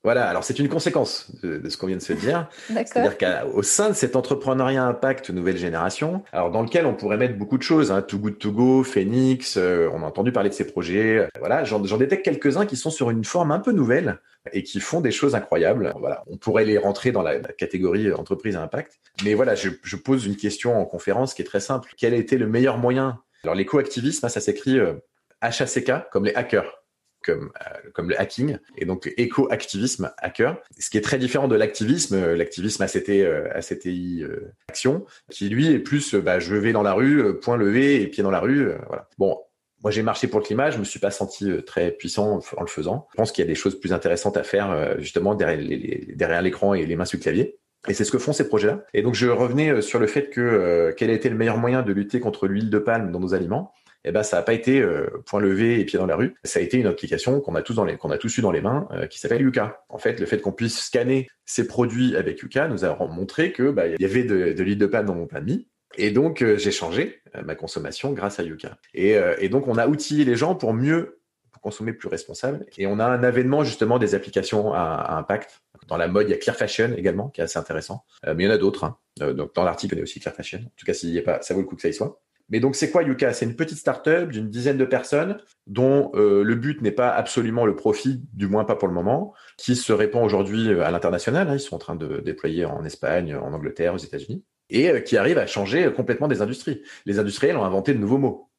Voilà, 0.06 0.30
alors 0.30 0.44
c'est 0.44 0.60
une 0.60 0.70
conséquence 0.70 1.32
de, 1.42 1.68
ce 1.68 1.78
qu'on 1.78 1.88
vient 1.88 1.98
de 1.98 2.02
se 2.02 2.14
dire. 2.14 2.48
C'est-à-dire 2.68 3.18
qu'au 3.18 3.64
sein 3.64 3.90
de 3.90 3.96
cet 3.96 4.16
entrepreneuriat 4.16 4.84
impact 4.84 5.32
nouvelle 5.32 5.58
génération, 5.58 6.24
alors 6.32 6.52
dans 6.52 6.62
lequel 6.62 6.86
on 6.86 6.94
pourrait 6.94 7.18
mettre 7.18 7.36
beaucoup 7.40 7.58
de 7.58 7.64
choses, 7.64 7.92
hein, 7.92 8.04
Too 8.04 8.20
Good 8.20 8.38
To 8.38 8.52
Go, 8.52 8.84
Phoenix, 8.84 9.58
euh, 9.58 9.90
on 9.92 10.04
a 10.04 10.06
entendu 10.06 10.32
parler 10.32 10.50
de 10.50 10.54
ces 10.54 10.68
projets. 10.68 11.18
Euh, 11.18 11.28
voilà, 11.40 11.64
j'en 11.64 11.80
détecte 11.80 12.24
quelques-uns 12.24 12.68
qui 12.68 12.76
sont 12.76 12.92
sur 12.92 13.10
une 13.10 13.26
forme 13.26 13.52
un 13.52 13.58
peu 13.58 13.72
nouvelle 13.72 14.20
et 14.54 14.62
qui 14.62 14.80
font 14.80 15.02
des 15.02 15.10
choses 15.10 15.34
incroyables. 15.34 15.92
Voilà, 16.00 16.24
on 16.28 16.38
pourrait 16.38 16.66
les 16.66 16.78
rentrer 16.78 17.12
dans 17.12 17.24
la, 17.24 17.40
catégorie 17.40 18.14
entreprise 18.14 18.56
à 18.58 18.62
impact. 18.62 19.00
Mais 19.24 19.34
voilà, 19.34 19.56
je, 19.56 19.70
je, 19.82 19.96
pose 19.96 20.28
une 20.28 20.36
question 20.36 20.80
en 20.80 20.86
conférence 20.86 21.34
qui 21.34 21.42
est 21.42 21.46
très 21.46 21.60
simple. 21.60 21.94
Quel 21.98 22.14
a 22.14 22.18
été 22.18 22.38
le 22.38 22.46
meilleur 22.46 22.78
moyen? 22.78 23.22
Alors 23.44 23.56
l'éco-activisme, 23.56 24.30
ça 24.30 24.40
s'écrit 24.40 24.78
euh, 24.78 24.94
HACK 25.42 26.12
comme 26.12 26.26
les 26.26 26.36
hackers 26.36 26.85
comme, 27.26 27.52
euh, 27.62 27.90
comme 27.94 28.10
le 28.10 28.20
hacking 28.20 28.58
et 28.78 28.86
donc 28.86 29.12
éco-activisme 29.18 30.12
hacker, 30.18 30.62
ce 30.80 30.90
qui 30.90 30.98
est 30.98 31.02
très 31.02 31.18
différent 31.18 31.48
de 31.48 31.56
l'activisme, 31.56 32.16
euh, 32.16 32.36
l'activisme 32.36 32.84
ACT, 32.84 33.10
euh, 33.10 33.50
ACTI 33.54 34.24
action, 34.70 35.06
qui 35.32 35.50
lui 35.50 35.72
est 35.72 35.80
plus 35.80 36.16
bah, 36.16 36.40
je 36.40 36.56
vais 36.56 36.72
dans 36.72 36.84
la 36.84 36.94
rue, 36.94 37.40
point 37.40 37.58
levé 37.58 38.02
et 38.02 38.08
pied 38.08 38.24
dans 38.24 38.32
la 38.32 38.40
rue. 38.40 38.72
voilà. 38.88 39.10
Bon, 39.18 39.40
moi, 39.84 39.92
j'ai 39.92 40.04
marché 40.04 40.28
pour 40.28 40.40
le 40.40 40.46
climat, 40.46 40.72
je 40.72 40.78
me 40.78 40.84
suis 40.84 41.00
pas 41.00 41.12
senti 41.12 41.52
très 41.66 41.92
puissant 41.92 42.40
en 42.58 42.62
le 42.62 42.68
faisant. 42.68 43.08
Je 43.12 43.18
pense 43.18 43.32
qu'il 43.32 43.44
y 43.44 43.48
a 43.48 43.48
des 43.48 43.56
choses 43.56 43.80
plus 43.80 43.94
intéressantes 43.94 44.38
à 44.38 44.44
faire 44.44 44.96
justement 45.00 45.36
derrière 45.36 46.42
l'écran 46.42 46.74
et 46.74 46.86
les 46.86 46.96
mains 46.96 47.06
sur 47.06 47.18
le 47.18 47.24
clavier. 47.24 47.60
Et 47.88 47.94
c'est 47.94 48.04
ce 48.04 48.12
que 48.12 48.18
font 48.18 48.34
ces 48.34 48.48
projets-là. 48.48 48.84
Et 48.96 49.04
donc, 49.04 49.14
je 49.14 49.28
revenais 49.28 49.82
sur 49.82 50.00
le 50.00 50.08
fait 50.08 50.30
que 50.30 50.94
quel 50.98 51.12
a 51.12 51.14
été 51.14 51.30
le 51.30 51.36
meilleur 51.36 51.58
moyen 51.58 51.84
de 51.84 51.94
lutter 51.94 52.20
contre 52.20 52.48
l'huile 52.48 52.72
de 52.72 52.80
palme 52.80 53.12
dans 53.12 53.20
nos 53.20 53.36
aliments 53.36 53.74
eh 54.06 54.12
ben 54.12 54.24
ça 54.24 54.38
n'a 54.38 54.44
pas 54.44 54.54
été 54.54 54.80
euh, 54.80 55.08
point 55.26 55.42
levé 55.42 55.80
et 55.80 55.86
pied 55.86 55.98
dans 55.98 56.06
la 56.06 56.16
rue. 56.16 56.36
Ça 56.44 56.60
a 56.60 56.62
été 56.62 56.78
une 56.78 56.86
application 56.86 57.42
qu'on 57.42 57.56
a 57.56 57.62
tous 57.64 57.74
dans 57.74 57.84
les 57.84 57.98
qu'on 57.98 58.12
a 58.12 58.18
tous 58.18 58.38
eu 58.38 58.42
dans 58.42 58.52
les 58.52 58.62
mains 58.62 58.88
euh, 58.92 59.08
qui 59.08 59.20
s'appelle 59.20 59.42
Yuka. 59.42 59.84
En 59.90 59.98
fait, 59.98 60.20
le 60.20 60.28
fait 60.28 60.40
qu'on 60.40 60.52
puisse 60.52 60.80
scanner 60.80 61.28
ces 61.46 61.68
produits 61.68 62.16
avec 62.16 62.40
Yuka 62.40 62.68
nous 62.68 62.86
a 62.86 62.96
montré 63.08 63.52
que 63.52 63.72
bah, 63.72 63.88
il 63.88 64.00
y 64.00 64.06
avait 64.06 64.24
de, 64.24 64.54
l'huile 64.62 64.78
de 64.78 64.86
palme 64.86 65.08
dans 65.08 65.16
mon 65.16 65.26
plat 65.26 65.42
de 65.42 65.46
mie. 65.46 65.68
Et 65.98 66.12
donc 66.12 66.42
euh, 66.42 66.58
j'ai 66.58 66.72
changé 66.72 67.22
ma 67.44 67.56
consommation 67.56 68.14
grâce 68.14 68.40
à 68.40 68.44
Yuka. 68.44 68.78
Et, 68.94 69.18
et 69.40 69.50
donc 69.50 69.68
on 69.68 69.78
a 69.78 69.88
outillé 69.88 70.24
les 70.24 70.36
gens 70.36 70.56
pour 70.56 70.74
mieux 70.74 71.20
consommer 71.62 71.94
plus 71.94 72.08
responsable. 72.08 72.66
Et 72.78 72.86
on 72.86 73.00
a 73.00 73.06
un 73.06 73.24
avènement 73.24 73.64
justement 73.64 73.98
des 73.98 74.14
applications 74.14 74.74
à, 74.74 75.18
impact. 75.18 75.64
Dans 75.88 75.98
la 75.98 76.08
mode, 76.08 76.30
il 76.30 76.32
y 76.32 76.34
a 76.34 76.38
Clear 76.38 76.56
Fashion 76.56 76.94
également, 76.96 77.30
qui 77.30 77.42
est 77.42 77.44
assez 77.44 77.60
intéressant. 77.60 78.06
mais 78.26 78.44
il 78.44 78.46
y 78.46 78.48
en 78.48 78.52
a 78.52 78.58
d'autres. 78.58 78.84
Hein. 78.84 78.98
donc 79.34 79.54
dans 79.56 79.64
l'article, 79.64 79.96
il 79.96 79.98
y 79.98 80.02
a 80.02 80.04
aussi 80.04 80.20
Clear 80.20 80.36
Fashion. 80.36 80.60
En 80.60 80.72
tout 80.78 80.86
cas, 80.86 80.94
s'il 80.94 81.10
y 81.10 81.20
a 81.20 81.24
pas, 81.24 81.42
ça 81.42 81.56
vaut 81.56 81.62
le 81.62 81.66
coup 81.66 81.76
que 81.76 81.82
ça 81.82 81.90
y 81.90 81.94
soit. 81.94 82.22
Mais 82.50 82.60
donc, 82.60 82.76
c'est 82.76 82.92
quoi 82.92 83.04
Yuka? 83.04 83.34
C'est 83.34 83.46
une 83.46 83.56
petite 83.56 83.78
start-up 83.78 84.30
d'une 84.30 84.50
dizaine 84.50 84.78
de 84.78 84.86
personnes 84.86 85.40
dont 85.66 86.12
euh, 86.14 86.44
le 86.44 86.56
but 86.56 86.82
n'est 86.82 86.92
pas 86.92 87.10
absolument 87.10 87.66
le 87.66 87.76
profit, 87.76 88.24
du 88.34 88.48
moins 88.48 88.66
pas 88.66 88.76
pour 88.76 88.88
le 88.88 88.94
moment, 88.94 89.34
qui 89.58 89.76
se 89.76 89.92
répand 89.92 90.24
aujourd'hui 90.24 90.70
euh, 90.70 90.84
à 90.84 90.92
l'international. 90.92 91.50
Hein, 91.50 91.56
ils 91.56 91.60
sont 91.60 91.76
en 91.76 91.80
train 91.80 91.96
de 91.96 92.20
déployer 92.20 92.66
en 92.66 92.84
Espagne, 92.86 93.36
en 93.36 93.54
Angleterre, 93.54 93.96
aux 93.96 93.98
États-Unis, 93.98 94.44
et 94.70 94.92
euh, 94.92 95.00
qui 95.00 95.18
arrive 95.18 95.40
à 95.40 95.48
changer 95.48 95.92
complètement 95.92 96.28
des 96.28 96.42
industries. 96.42 96.84
Les 97.06 97.18
industriels 97.18 97.58
ont 97.58 97.66
inventé 97.66 97.94
de 97.94 98.00
nouveaux 98.00 98.20
mots. 98.20 98.52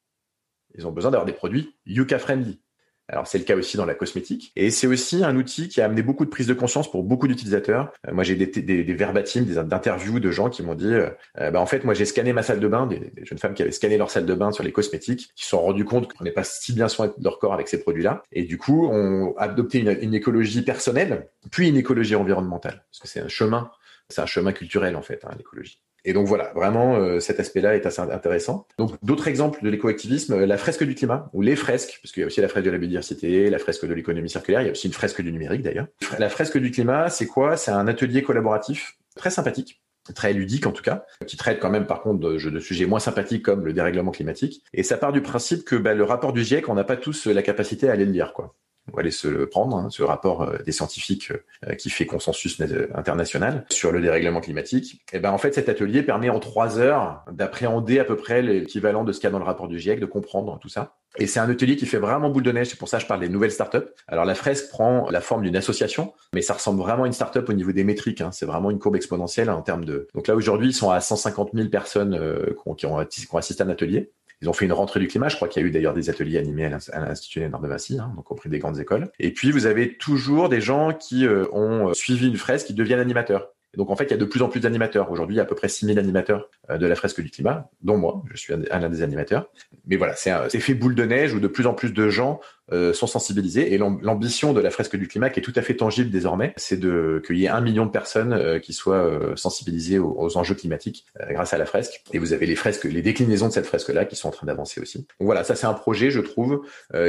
Ils 0.75 0.87
ont 0.87 0.93
besoin 0.93 1.13
d'avoir 1.13 1.27
des 1.27 1.33
produits 1.33 1.77
Yuka-friendly. 1.87 2.61
Alors 3.09 3.27
c'est 3.27 3.39
le 3.39 3.45
cas 3.45 3.55
aussi 3.55 3.77
dans 3.77 3.85
la 3.85 3.95
cosmétique. 3.95 4.53
Et 4.57 4.71
c'est 4.71 4.87
aussi 4.87 5.25
un 5.25 5.37
outil 5.37 5.69
qui 5.69 5.81
a 5.81 5.85
amené 5.85 6.03
beaucoup 6.03 6.25
de 6.25 6.31
prise 6.31 6.47
de 6.47 6.55
conscience 6.55 6.91
pour 6.91 7.05
beaucoup 7.05 7.29
d'utilisateurs. 7.29 7.93
Euh, 8.09 8.13
moi 8.13 8.25
j'ai 8.25 8.35
des, 8.35 8.47
des, 8.47 8.85
des 8.85 8.95
verbatim, 8.95 9.45
des 9.45 9.59
interviews 9.59 10.19
de 10.19 10.31
gens 10.31 10.51
qui 10.51 10.63
m'ont 10.63 10.75
dit, 10.75 10.93
euh, 10.93 11.11
euh, 11.41 11.51
bah, 11.51 11.61
en 11.61 11.67
fait 11.67 11.85
moi 11.85 11.95
j'ai 11.95 12.05
scanné 12.05 12.33
ma 12.33 12.43
salle 12.43 12.61
de 12.61 12.69
bain, 12.69 12.87
des, 12.87 13.13
jeunes 13.23 13.39
femmes 13.39 13.55
qui 13.55 13.63
avaient 13.63 13.73
scanné 13.73 13.97
leur 13.97 14.11
salle 14.11 14.27
de 14.27 14.35
bain 14.35 14.51
sur 14.51 14.65
les 14.65 14.73
cosmétiques, 14.73 15.31
qui 15.37 15.45
se 15.45 15.51
sont 15.51 15.61
rendus 15.61 15.85
compte 15.85 16.13
qu'on 16.13 16.25
n'est 16.25 16.33
pas 16.33 16.45
si 16.45 16.73
bien 16.73 16.89
soin 16.89 17.09
de 17.09 17.15
leur 17.23 17.39
corps 17.39 17.55
avec 17.55 17.69
ces 17.69 17.81
produits-là. 17.81 18.23
Et 18.33 18.43
du 18.43 18.59
coup 18.59 18.89
on 18.91 19.35
a 19.37 19.43
adopté 19.43 19.79
une, 19.79 19.97
une 20.01 20.15
écologie 20.15 20.63
personnelle, 20.63 21.29
puis 21.51 21.69
une 21.69 21.77
écologie 21.77 22.17
environnementale, 22.17 22.85
parce 22.91 23.01
que 23.01 23.09
c'est 23.09 23.21
un 23.21 23.29
chemin, 23.29 23.71
c'est 24.09 24.21
un 24.21 24.27
chemin 24.27 24.53
culturel 24.53 24.97
en 24.97 25.03
fait, 25.03 25.25
hein, 25.25 25.31
l'écologie. 25.37 25.81
Et 26.07 26.13
donc 26.13 26.27
voilà, 26.27 26.53
vraiment, 26.55 26.97
euh, 26.97 27.19
cet 27.19 27.41
aspect-là 27.41 27.75
est 27.75 27.85
assez 27.85 28.01
intéressant. 28.01 28.67
Donc 28.79 28.93
d'autres 29.03 29.27
exemples 29.27 29.63
de 29.63 29.69
l'écoactivisme, 29.69 30.35
euh, 30.35 30.47
la 30.47 30.57
fresque 30.57 30.85
du 30.85 30.95
climat, 30.95 31.29
ou 31.33 31.43
les 31.43 31.57
fresques, 31.57 31.99
parce 32.01 32.13
qu'il 32.13 32.21
y 32.21 32.25
a 32.25 32.29
aussi 32.29 32.41
la 32.41 32.49
fresque 32.49 32.65
de 32.65 32.71
la 32.71 32.79
biodiversité, 32.79 33.51
la 33.51 33.59
fresque 33.59 33.85
de 33.85 33.93
l'économie 33.93 34.31
circulaire, 34.31 34.63
il 34.63 34.67
y 34.67 34.69
a 34.69 34.71
aussi 34.71 34.87
une 34.87 34.93
fresque 34.93 35.21
du 35.21 35.33
numérique 35.33 35.63
d'ailleurs. 35.63 35.89
La 36.19 36.29
fresque 36.29 36.59
du 36.59 36.71
climat, 36.71 37.11
c'est 37.11 37.27
quoi? 37.27 37.57
C'est 37.57 37.73
un 37.73 37.89
atelier 37.89 38.23
collaboratif 38.23 38.97
très 39.17 39.31
sympathique 39.31 39.83
très 40.15 40.33
ludique 40.33 40.69
en 40.69 40.71
tout 40.71 40.85
cas, 40.85 41.05
qui 41.27 41.37
traite 41.37 41.59
quand 41.59 41.69
même 41.69 41.85
par 41.85 42.01
contre 42.01 42.21
de, 42.21 42.39
de, 42.39 42.61
sujets 42.61 42.87
moins 42.87 43.01
sympathiques 43.01 43.43
comme 43.43 43.65
le 43.65 43.73
dérèglement 43.73 44.13
climatique. 44.13 44.63
Et 44.73 44.85
ça 44.85 44.97
part 44.97 45.13
du 45.13 45.21
principe 45.21 45.65
que 45.65 45.75
bah, 45.75 45.95
le 45.95 46.05
rapport 46.05 46.33
du 46.33 46.45
GIEC, 46.45 46.69
on 46.69 46.75
n'a 46.75 46.85
pas 46.85 46.97
tous 46.97 47.27
la 47.27 47.43
capacité 47.43 47.89
à 47.89 47.93
aller 47.93 48.05
le 48.05 48.13
lire. 48.13 48.33
Quoi 48.33 48.55
aller 48.97 49.11
se 49.11 49.29
le 49.29 49.49
prendre, 49.49 49.77
hein, 49.77 49.89
ce 49.91 50.03
rapport 50.03 50.43
euh, 50.43 50.59
des 50.65 50.73
scientifiques 50.73 51.33
euh, 51.67 51.75
qui 51.75 51.91
fait 51.91 52.07
consensus 52.07 52.61
international 52.95 53.67
sur 53.71 53.93
le 53.93 54.01
dérèglement 54.01 54.41
climatique. 54.41 55.03
Et 55.13 55.19
ben 55.19 55.31
en 55.31 55.39
fait, 55.39 55.55
cet 55.55 55.69
atelier 55.69 56.03
permet 56.03 56.31
en 56.31 56.39
trois 56.39 56.79
heures 56.79 57.25
d'appréhender 57.31 57.99
à 57.99 58.05
peu 58.05 58.17
près 58.17 58.43
l'équivalent 58.43 59.05
de 59.05 59.13
ce 59.13 59.21
qu'il 59.21 59.27
y 59.27 59.29
a 59.29 59.33
dans 59.33 59.39
le 59.39 59.45
rapport 59.45 59.69
du 59.69 59.79
GIEC, 59.79 60.01
de 60.01 60.07
comprendre 60.07 60.59
tout 60.61 60.69
ça. 60.69 60.97
Et 61.19 61.27
c'est 61.27 61.41
un 61.41 61.49
atelier 61.49 61.77
qui 61.77 61.87
fait 61.87 61.99
vraiment 61.99 62.31
boule 62.31 62.43
de 62.43 62.53
neige. 62.53 62.69
C'est 62.69 62.79
pour 62.79 62.89
ça 62.89 62.99
que 62.99 63.05
je 63.05 63.09
parle 63.09 63.21
des 63.21 63.29
nouvelles 63.29 63.51
startups. 63.51 63.87
Alors 64.07 64.25
la 64.25 64.35
fresque 64.35 64.69
prend 64.71 65.09
la 65.11 65.21
forme 65.21 65.43
d'une 65.43 65.57
association, 65.57 66.13
mais 66.35 66.43
ça 66.43 66.55
ressemble 66.55 66.81
vraiment 66.81 67.05
à 67.05 67.07
une 67.07 67.13
startup 67.13 67.49
au 67.49 67.53
niveau 67.53 67.73
des 67.73 67.85
métriques. 67.85 68.21
Hein. 68.21 68.31
C'est 68.33 68.47
vraiment 68.47 68.71
une 68.71 68.79
courbe 68.79 68.97
exponentielle 68.97 69.51
en 69.51 69.63
termes 69.63 69.85
de. 69.85 70.09
Donc 70.15 70.29
là 70.29 70.35
aujourd'hui, 70.35 70.69
ils 70.69 70.75
sont 70.75 70.91
à 70.91 71.01
150 71.01 71.51
000 71.55 71.69
personnes 71.69 72.15
euh, 72.15 72.55
qui, 72.77 72.87
ont, 72.87 73.05
qui 73.05 73.27
ont 73.33 73.39
assisté 73.39 73.63
à 73.63 73.67
un 73.67 73.71
atelier. 73.71 74.13
Ils 74.43 74.49
ont 74.49 74.53
fait 74.53 74.67
une 74.67 74.73
rentrée 74.73 75.01
du 75.01 75.09
climat. 75.09 75.29
Je 75.29 75.37
crois 75.37 75.49
qu'il 75.49 75.63
y 75.63 75.65
a 75.65 75.69
eu 75.69 75.71
d'ailleurs 75.71 75.95
des 75.95 76.11
ateliers 76.11 76.39
animés 76.39 76.67
à 76.67 77.01
l'Institut 77.01 77.41
Léonard 77.41 77.61
de 77.61 77.69
Vinci, 77.69 77.99
hein, 77.99 78.13
donc 78.17 78.47
des 78.47 78.59
grandes 78.59 78.79
écoles. 78.79 79.11
Et 79.19 79.33
puis, 79.33 79.51
vous 79.51 79.67
avez 79.67 79.97
toujours 79.97 80.49
des 80.49 80.61
gens 80.61 80.93
qui 80.93 81.27
euh, 81.27 81.47
ont 81.53 81.95
suivi 81.95 82.29
une 82.29 82.37
fresque 82.37 82.67
qui 82.67 82.75
deviennent 82.75 83.01
animateurs. 83.01 83.49
donc, 83.77 83.91
en 83.91 83.97
fait, 83.97 84.05
il 84.05 84.11
y 84.11 84.15
a 84.15 84.19
de 84.19 84.25
plus 84.25 84.43
en 84.43 84.49
plus 84.49 84.61
d'animateurs. 84.61 85.11
Aujourd'hui, 85.11 85.37
il 85.37 85.39
y 85.39 85.41
a 85.41 85.45
à 85.45 85.47
peu 85.47 85.55
près 85.55 85.69
6000 85.69 85.99
animateurs 85.99 86.51
euh, 86.71 86.77
de 86.77 86.87
la 86.87 86.95
fresque 86.95 87.23
du 87.23 87.31
climat, 87.31 87.71
dont 87.83 87.97
moi. 87.97 88.23
Je 88.31 88.37
suis 88.37 88.53
un, 88.53 88.89
des 88.89 89.03
animateurs. 89.03 89.51
Mais 89.87 89.97
voilà, 89.97 90.15
c'est 90.17 90.61
fait 90.61 90.75
boule 90.75 90.95
de 90.95 91.05
neige 91.05 91.33
où 91.33 91.41
de 91.41 91.49
plus 91.49 91.67
en 91.67 91.73
plus 91.73 91.93
de 91.93 92.09
gens 92.11 92.41
euh, 92.73 92.93
sont 92.93 93.07
sensibilisés. 93.07 93.73
Et 93.73 93.79
l'ambition 93.79 94.53
de 94.53 94.61
la 94.61 94.71
fresque 94.71 94.97
du 94.97 95.07
climat, 95.07 95.31
qui 95.31 95.39
est 95.39 95.43
tout 95.43 95.53
à 95.55 95.63
fait 95.63 95.77
tangible 95.77 96.11
désormais, 96.11 96.53
c'est 96.57 96.81
de 96.81 97.23
qu'il 97.25 97.37
y 97.37 97.45
ait 97.45 97.49
un 97.49 97.61
million 97.61 97.87
de 97.87 97.93
personnes 97.93 98.33
euh, 98.33 98.59
qui 98.59 98.73
soient 98.73 98.97
euh, 98.97 99.37
sensibilisées 99.37 100.01
aux, 100.01 100.37
enjeux 100.37 100.57
climatiques 100.57 101.07
grâce 101.31 101.55
à 101.55 101.59
la 101.59 101.67
fresque. 101.67 102.03
Et 102.13 102.19
vous 102.19 102.33
avez 102.33 102.45
les 102.45 102.57
fresques, 102.57 102.83
les 102.83 103.03
déclinaisons 103.03 103.47
de 103.47 103.53
cette 103.53 103.67
fresque-là 103.67 104.05
qui 104.05 104.17
sont 104.17 104.27
en 104.29 104.33
train 104.33 104.49
d'avancer 104.49 104.81
aussi. 104.81 104.99
Donc 104.99 105.27
voilà, 105.27 105.45
ça 105.45 105.55
c'est 105.55 105.67
un 105.67 105.75
projet, 105.75 106.11
je 106.11 106.21
trouve, 106.21 106.63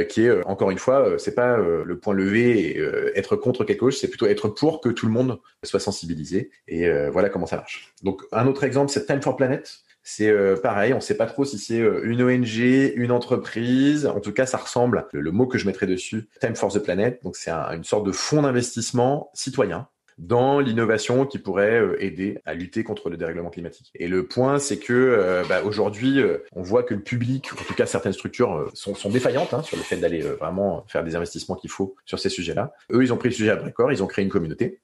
qui 0.08 0.22
est 0.22 0.44
encore 0.46 0.70
une 0.70 0.78
fois, 0.78 1.18
c'est 1.18 1.34
pas 1.34 1.56
le 1.56 1.98
point 1.98 2.14
levé 2.14 2.60
et 2.60 2.78
être 3.16 3.36
contre 3.36 3.64
quelque 3.64 3.80
chose, 3.80 3.98
c'est 3.98 4.08
plutôt 4.08 4.26
être 4.26 4.48
pour 4.48 4.80
que 4.80 4.88
tout 4.88 5.06
le 5.06 5.12
monde 5.12 5.40
soit 5.64 5.80
sensibilisé. 5.80 6.50
Et 6.68 6.88
voilà 7.10 7.28
comment 7.28 7.46
ça 7.46 7.56
marche. 7.56 7.92
Donc 8.02 8.22
un 8.32 8.46
autre 8.46 8.64
exemple, 8.64 8.90
c'est 8.92 9.06
Time 9.06 9.20
for 9.20 9.36
Planet 9.36 9.82
c'est 10.10 10.30
euh, 10.30 10.56
pareil, 10.56 10.94
on 10.94 10.96
ne 10.96 11.02
sait 11.02 11.18
pas 11.18 11.26
trop 11.26 11.44
si 11.44 11.58
c'est 11.58 11.80
euh, 11.80 12.00
une 12.04 12.22
ONG, 12.22 12.56
une 12.96 13.12
entreprise. 13.12 14.06
En 14.06 14.20
tout 14.20 14.32
cas, 14.32 14.46
ça 14.46 14.56
ressemble, 14.56 15.06
le, 15.12 15.30
mot 15.30 15.46
que 15.46 15.58
je 15.58 15.66
mettrai 15.66 15.84
dessus, 15.84 16.30
Time 16.40 16.56
for 16.56 16.72
the 16.72 16.78
Planet. 16.78 17.22
Donc, 17.22 17.36
c'est 17.36 17.50
une 17.50 17.84
sorte 17.84 18.06
de 18.06 18.12
fonds 18.12 18.40
d'investissement 18.40 19.30
citoyen 19.34 19.86
dans 20.16 20.60
l'innovation 20.60 21.26
qui 21.26 21.38
pourrait 21.38 21.78
euh, 21.78 22.02
aider 22.02 22.38
à 22.46 22.54
lutter 22.54 22.84
contre 22.84 23.10
le 23.10 23.18
dérèglement 23.18 23.50
climatique. 23.50 23.90
Et 23.96 24.08
le 24.08 24.26
point, 24.26 24.58
c'est 24.58 24.78
que 24.78 25.42
bah, 25.46 25.62
aujourd'hui, 25.62 26.22
on 26.52 26.62
voit 26.62 26.84
que 26.84 26.94
le 26.94 27.02
public, 27.02 27.50
en 27.52 27.64
tout 27.64 27.74
cas 27.74 27.84
certaines 27.84 28.14
structures, 28.14 28.70
sont, 28.72 28.94
sont 28.94 29.10
défaillantes 29.10 29.52
hein, 29.52 29.62
sur 29.62 29.76
le 29.76 29.82
fait 29.82 29.98
d'aller 29.98 30.22
vraiment 30.22 30.86
faire 30.88 31.04
des 31.04 31.16
investissements 31.16 31.54
qu'il 31.54 31.70
faut 31.70 31.96
sur 32.06 32.18
ces 32.18 32.30
sujets-là. 32.30 32.72
Eux, 32.92 33.02
ils 33.02 33.12
ont 33.12 33.18
pris 33.18 33.28
le 33.28 33.34
sujet 33.34 33.50
à 33.50 33.56
bras 33.56 33.92
ils 33.92 34.02
ont 34.02 34.06
créé 34.06 34.24
une 34.24 34.30
communauté 34.30 34.80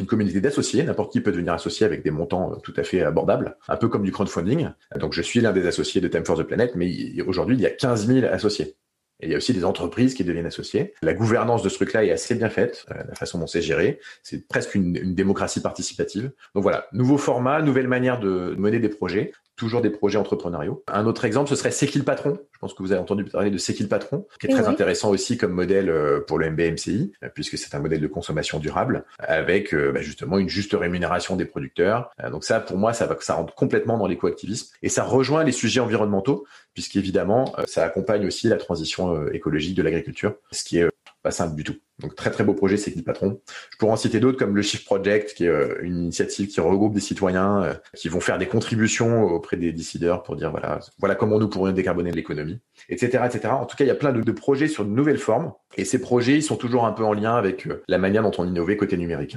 une 0.00 0.06
communauté 0.06 0.40
d'associés. 0.40 0.82
N'importe 0.82 1.12
qui 1.12 1.20
peut 1.20 1.32
devenir 1.32 1.52
associé 1.52 1.86
avec 1.86 2.02
des 2.02 2.10
montants 2.10 2.52
euh, 2.52 2.56
tout 2.56 2.74
à 2.76 2.82
fait 2.82 3.02
abordables, 3.02 3.56
un 3.68 3.76
peu 3.76 3.88
comme 3.88 4.02
du 4.02 4.12
crowdfunding. 4.12 4.68
Donc, 4.96 5.12
je 5.12 5.22
suis 5.22 5.40
l'un 5.40 5.52
des 5.52 5.66
associés 5.66 6.00
de 6.00 6.08
Time 6.08 6.24
for 6.24 6.36
the 6.38 6.42
Planet, 6.42 6.74
mais 6.74 6.90
aujourd'hui, 7.26 7.56
il 7.56 7.60
y 7.60 7.66
a 7.66 7.70
15 7.70 8.06
000 8.06 8.26
associés. 8.26 8.76
Et 9.20 9.26
il 9.26 9.30
y 9.32 9.34
a 9.34 9.36
aussi 9.36 9.52
des 9.52 9.64
entreprises 9.64 10.14
qui 10.14 10.22
deviennent 10.22 10.46
associées. 10.46 10.94
La 11.02 11.12
gouvernance 11.12 11.62
de 11.62 11.68
ce 11.68 11.74
truc-là 11.74 12.04
est 12.04 12.12
assez 12.12 12.36
bien 12.36 12.50
faite, 12.50 12.86
euh, 12.92 13.02
la 13.08 13.14
façon 13.14 13.38
dont 13.38 13.48
c'est 13.48 13.62
géré. 13.62 13.98
C'est 14.22 14.46
presque 14.46 14.74
une, 14.74 14.96
une, 14.96 15.14
démocratie 15.14 15.60
participative. 15.60 16.30
Donc 16.54 16.62
voilà, 16.62 16.86
nouveau 16.92 17.18
format, 17.18 17.60
nouvelle 17.60 17.88
manière 17.88 18.20
de 18.20 18.54
mener 18.56 18.78
des 18.78 18.88
projets 18.88 19.32
toujours 19.58 19.82
des 19.82 19.90
projets 19.90 20.16
entrepreneuriaux. 20.16 20.82
Un 20.86 21.04
autre 21.04 21.26
exemple, 21.26 21.50
ce 21.50 21.56
serait 21.56 21.70
C'est 21.70 21.86
qui 21.86 21.98
le 21.98 22.04
patron 22.04 22.38
Je 22.52 22.58
pense 22.58 22.72
que 22.72 22.82
vous 22.82 22.92
avez 22.92 23.00
entendu 23.00 23.24
parler 23.24 23.50
de 23.50 23.58
C'est 23.58 23.74
qui 23.74 23.82
le 23.82 23.88
patron, 23.88 24.26
qui 24.40 24.46
est 24.46 24.50
très 24.50 24.66
intéressant 24.66 25.10
aussi 25.10 25.36
comme 25.36 25.52
modèle 25.52 25.90
euh, 25.90 26.20
pour 26.20 26.38
le 26.38 26.50
MBMCI, 26.50 27.12
euh, 27.22 27.28
puisque 27.34 27.58
c'est 27.58 27.74
un 27.74 27.80
modèle 27.80 28.00
de 28.00 28.06
consommation 28.06 28.58
durable, 28.58 29.04
avec 29.18 29.74
euh, 29.74 29.92
bah, 29.92 30.00
justement 30.00 30.38
une 30.38 30.48
juste 30.48 30.72
rémunération 30.72 31.36
des 31.36 31.44
producteurs. 31.44 32.10
Donc 32.30 32.44
ça, 32.44 32.60
pour 32.60 32.78
moi, 32.78 32.94
ça, 32.94 33.06
va, 33.06 33.16
ça 33.20 33.34
rentre 33.34 33.54
complètement 33.54 33.98
dans 33.98 34.06
l'écoactivisme. 34.06 34.72
Et 34.82 34.88
ça 34.88 35.02
rejoint 35.02 35.44
les 35.44 35.52
sujets 35.52 35.80
environnementaux, 35.80 36.46
puisqu'évidemment, 36.72 37.54
ça 37.66 37.84
accompagne 37.84 38.26
aussi 38.26 38.48
la 38.48 38.56
transition 38.56 39.28
écologique 39.28 39.74
de 39.74 39.82
l'agriculture, 39.82 40.34
ce 40.52 40.62
qui 40.62 40.78
est 40.78 40.88
pas 41.28 41.32
simple 41.32 41.56
du 41.56 41.62
tout. 41.62 41.76
Donc 41.98 42.14
très 42.14 42.30
très 42.30 42.42
beau 42.42 42.54
projet, 42.54 42.78
c'est 42.78 42.90
qui 42.90 42.98
le 42.98 43.04
patron. 43.04 43.42
Je 43.70 43.76
pourrais 43.76 43.92
en 43.92 43.96
citer 43.96 44.18
d'autres 44.18 44.38
comme 44.38 44.56
le 44.56 44.62
Shift 44.62 44.86
Project, 44.86 45.34
qui 45.34 45.44
est 45.44 45.48
euh, 45.48 45.76
une 45.82 46.04
initiative 46.04 46.48
qui 46.48 46.58
regroupe 46.58 46.94
des 46.94 47.00
citoyens 47.00 47.62
euh, 47.62 47.74
qui 47.94 48.08
vont 48.08 48.20
faire 48.20 48.38
des 48.38 48.46
contributions 48.46 49.24
auprès 49.24 49.58
des 49.58 49.72
décideurs 49.72 50.22
pour 50.22 50.36
dire 50.36 50.50
voilà 50.50 50.80
voilà 50.98 51.14
comment 51.14 51.38
nous 51.38 51.48
pourrions 51.48 51.74
décarboner 51.74 52.12
l'économie, 52.12 52.60
etc., 52.88 53.24
etc. 53.26 53.48
En 53.48 53.66
tout 53.66 53.76
cas, 53.76 53.84
il 53.84 53.88
y 53.88 53.90
a 53.90 53.94
plein 53.94 54.12
de, 54.12 54.32
projets 54.32 54.68
sur 54.68 54.86
de 54.86 54.90
nouvelles 54.90 55.18
formes, 55.18 55.52
et 55.76 55.84
ces 55.84 56.00
projets 56.00 56.36
ils 56.36 56.42
sont 56.42 56.56
toujours 56.56 56.86
un 56.86 56.92
peu 56.92 57.04
en 57.04 57.12
lien 57.12 57.34
avec 57.34 57.66
euh, 57.66 57.82
la 57.88 57.98
manière 57.98 58.22
dont 58.22 58.32
on 58.38 58.46
innovait 58.46 58.78
côté 58.78 58.96
numérique. 58.96 59.36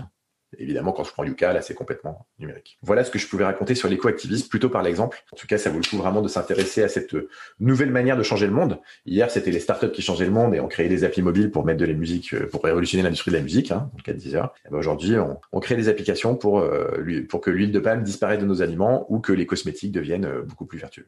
Évidemment, 0.58 0.92
quand 0.92 1.04
je 1.04 1.12
prends 1.12 1.24
Yuka, 1.24 1.54
là, 1.54 1.62
c'est 1.62 1.74
complètement 1.74 2.28
numérique. 2.40 2.78
Voilà 2.82 3.04
ce 3.04 3.12
que 3.12 3.20
je 3.20 3.28
pouvais 3.28 3.46
raconter 3.46 3.76
sur 3.76 3.88
l'éco-activisme, 3.88 4.50
plutôt 4.50 4.70
par 4.70 4.84
l'exemple. 4.84 5.24
En 5.32 5.38
tout 5.38 5.48
cas, 5.48 5.58
ça 5.58 5.70
vaut 5.70 5.80
le 5.80 5.90
coup 5.90 5.98
vraiment 5.98 6.22
de 6.22 6.28
s'intéresser 6.28 6.84
à 6.84 6.90
cette 6.90 7.16
euh, 7.16 7.30
nouvelle 7.60 7.92
manière 7.92 8.18
de 8.18 8.24
changer 8.24 8.48
le 8.48 8.54
monde. 8.54 8.80
Hier, 9.06 9.32
c'était 9.32 9.52
les 9.52 9.60
startups 9.60 9.92
qui 9.92 10.02
changeaient 10.02 10.26
le 10.26 10.32
monde 10.32 10.54
et 10.54 10.60
ont 10.60 10.68
créé 10.68 10.90
des 10.90 11.04
applis 11.04 11.22
mobiles 11.22 11.52
pour 11.52 11.66
mettre 11.66 11.80
de 11.80 11.86
la 11.86 11.94
musique, 11.94 12.34
euh, 12.34 12.48
pour 12.48 12.64
révolutionner 12.64 13.04
l'industrie 13.04 13.32
de 13.32 13.38
la 13.38 13.44
musique, 13.44 13.72
hein, 13.72 13.90
dans 13.96 14.04
cas 14.04 14.14
de 14.14 14.18
Deezer. 14.18 14.54
Ben, 14.70 14.78
aujourd'hui, 14.78 15.18
on, 15.18 15.40
on, 15.52 15.60
crée 15.60 15.76
des 15.76 15.88
applications 15.88 16.36
pour, 16.36 16.60
euh, 16.60 17.26
pour 17.30 17.40
que 17.40 17.50
l'huile 17.50 17.72
de 17.72 17.80
palme 17.80 18.04
disparaisse 18.04 18.40
de 18.40 18.46
nos 18.46 18.62
aliments 18.62 19.06
ou 19.10 19.20
que 19.20 19.32
les 19.32 19.46
cosmétiques 19.46 19.92
deviennent 19.92 20.30
beaucoup 20.48 20.66
plus 20.66 20.80
vertueux. 20.80 21.08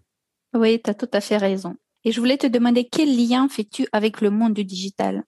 Oui, 0.53 0.81
tu 0.81 0.89
as 0.89 0.93
tout 0.93 1.09
à 1.11 1.19
fait 1.19 1.37
raison. 1.37 1.75
Et 2.05 2.11
je 2.11 2.19
voulais 2.19 2.37
te 2.37 2.47
demander 2.47 2.87
quel 2.89 3.09
lien 3.15 3.47
fais-tu 3.49 3.87
avec 3.91 4.21
le 4.21 4.29
monde 4.29 4.53
du 4.53 4.63
digital? 4.63 5.23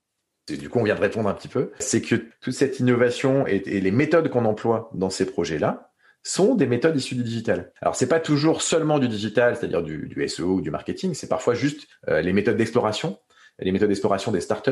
Du 0.47 0.69
coup 0.69 0.79
on 0.79 0.83
vient 0.83 0.95
de 0.95 1.01
répondre 1.01 1.29
un 1.29 1.33
petit 1.33 1.47
peu, 1.47 1.71
c'est 1.79 2.01
que 2.01 2.15
toute 2.41 2.53
cette 2.53 2.79
innovation 2.79 3.47
et, 3.47 3.59
les 3.59 3.91
méthodes 3.91 4.29
qu'on 4.29 4.45
emploie 4.45 4.89
dans 4.93 5.09
ces 5.09 5.25
projets-là 5.25 5.91
sont 6.23 6.55
des 6.55 6.65
méthodes 6.65 6.95
issues 6.95 7.15
du 7.15 7.23
digital. 7.23 7.71
Alors 7.81 7.95
c'est 7.95 8.07
pas 8.07 8.19
toujours 8.19 8.61
seulement 8.61 8.99
du 8.99 9.07
digital, 9.07 9.55
c'est-à-dire 9.55 9.83
du, 9.83 10.27
SEO 10.27 10.55
ou 10.55 10.61
du 10.61 10.71
marketing, 10.71 11.13
c'est 11.13 11.27
parfois 11.27 11.53
juste 11.53 11.87
euh, 12.09 12.21
les 12.21 12.33
méthodes 12.33 12.57
d'exploration, 12.57 13.19
les 13.59 13.71
méthodes 13.71 13.89
d'exploration 13.89 14.31
des 14.31 14.41
startups, 14.41 14.71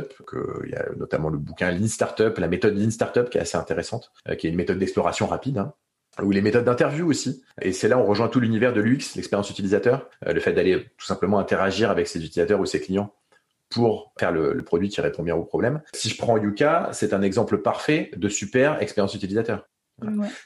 il 0.65 0.71
y 0.71 0.75
a 0.75 0.87
notamment 0.97 1.29
le 1.29 1.37
bouquin 1.37 1.71
Lean 1.71 1.87
Startup, 1.87 2.37
la 2.37 2.47
méthode 2.47 2.77
Lean 2.77 2.91
Startup 2.91 3.29
qui 3.29 3.37
est 3.37 3.41
assez 3.41 3.57
intéressante, 3.57 4.11
euh, 4.27 4.35
qui 4.35 4.47
est 4.47 4.49
une 4.49 4.55
méthode 4.55 4.79
d'exploration 4.79 5.27
rapide. 5.27 5.59
Hein 5.59 5.73
ou 6.21 6.31
les 6.31 6.41
méthodes 6.41 6.65
d'interview 6.65 7.07
aussi. 7.07 7.43
Et 7.61 7.71
c'est 7.71 7.87
là 7.87 7.97
où 7.97 8.01
on 8.01 8.05
rejoint 8.05 8.27
tout 8.27 8.39
l'univers 8.39 8.73
de 8.73 8.81
l'UX, 8.81 9.15
l'expérience 9.15 9.49
utilisateur, 9.49 10.09
euh, 10.27 10.33
le 10.33 10.39
fait 10.39 10.53
d'aller 10.53 10.85
tout 10.97 11.05
simplement 11.05 11.39
interagir 11.39 11.89
avec 11.89 12.07
ses 12.07 12.19
utilisateurs 12.19 12.59
ou 12.59 12.65
ses 12.65 12.79
clients 12.79 13.13
pour 13.73 14.13
faire 14.19 14.31
le, 14.31 14.55
produit 14.63 14.89
qui 14.89 15.01
répond 15.01 15.23
bien 15.23 15.35
au 15.35 15.43
problème. 15.43 15.81
Si 15.93 16.09
je 16.09 16.17
prends 16.17 16.37
Yuka, 16.37 16.89
c'est 16.93 17.13
un 17.13 17.21
exemple 17.21 17.57
parfait 17.61 18.11
de 18.15 18.29
super 18.29 18.81
expérience 18.81 19.13
utilisateur. 19.15 19.67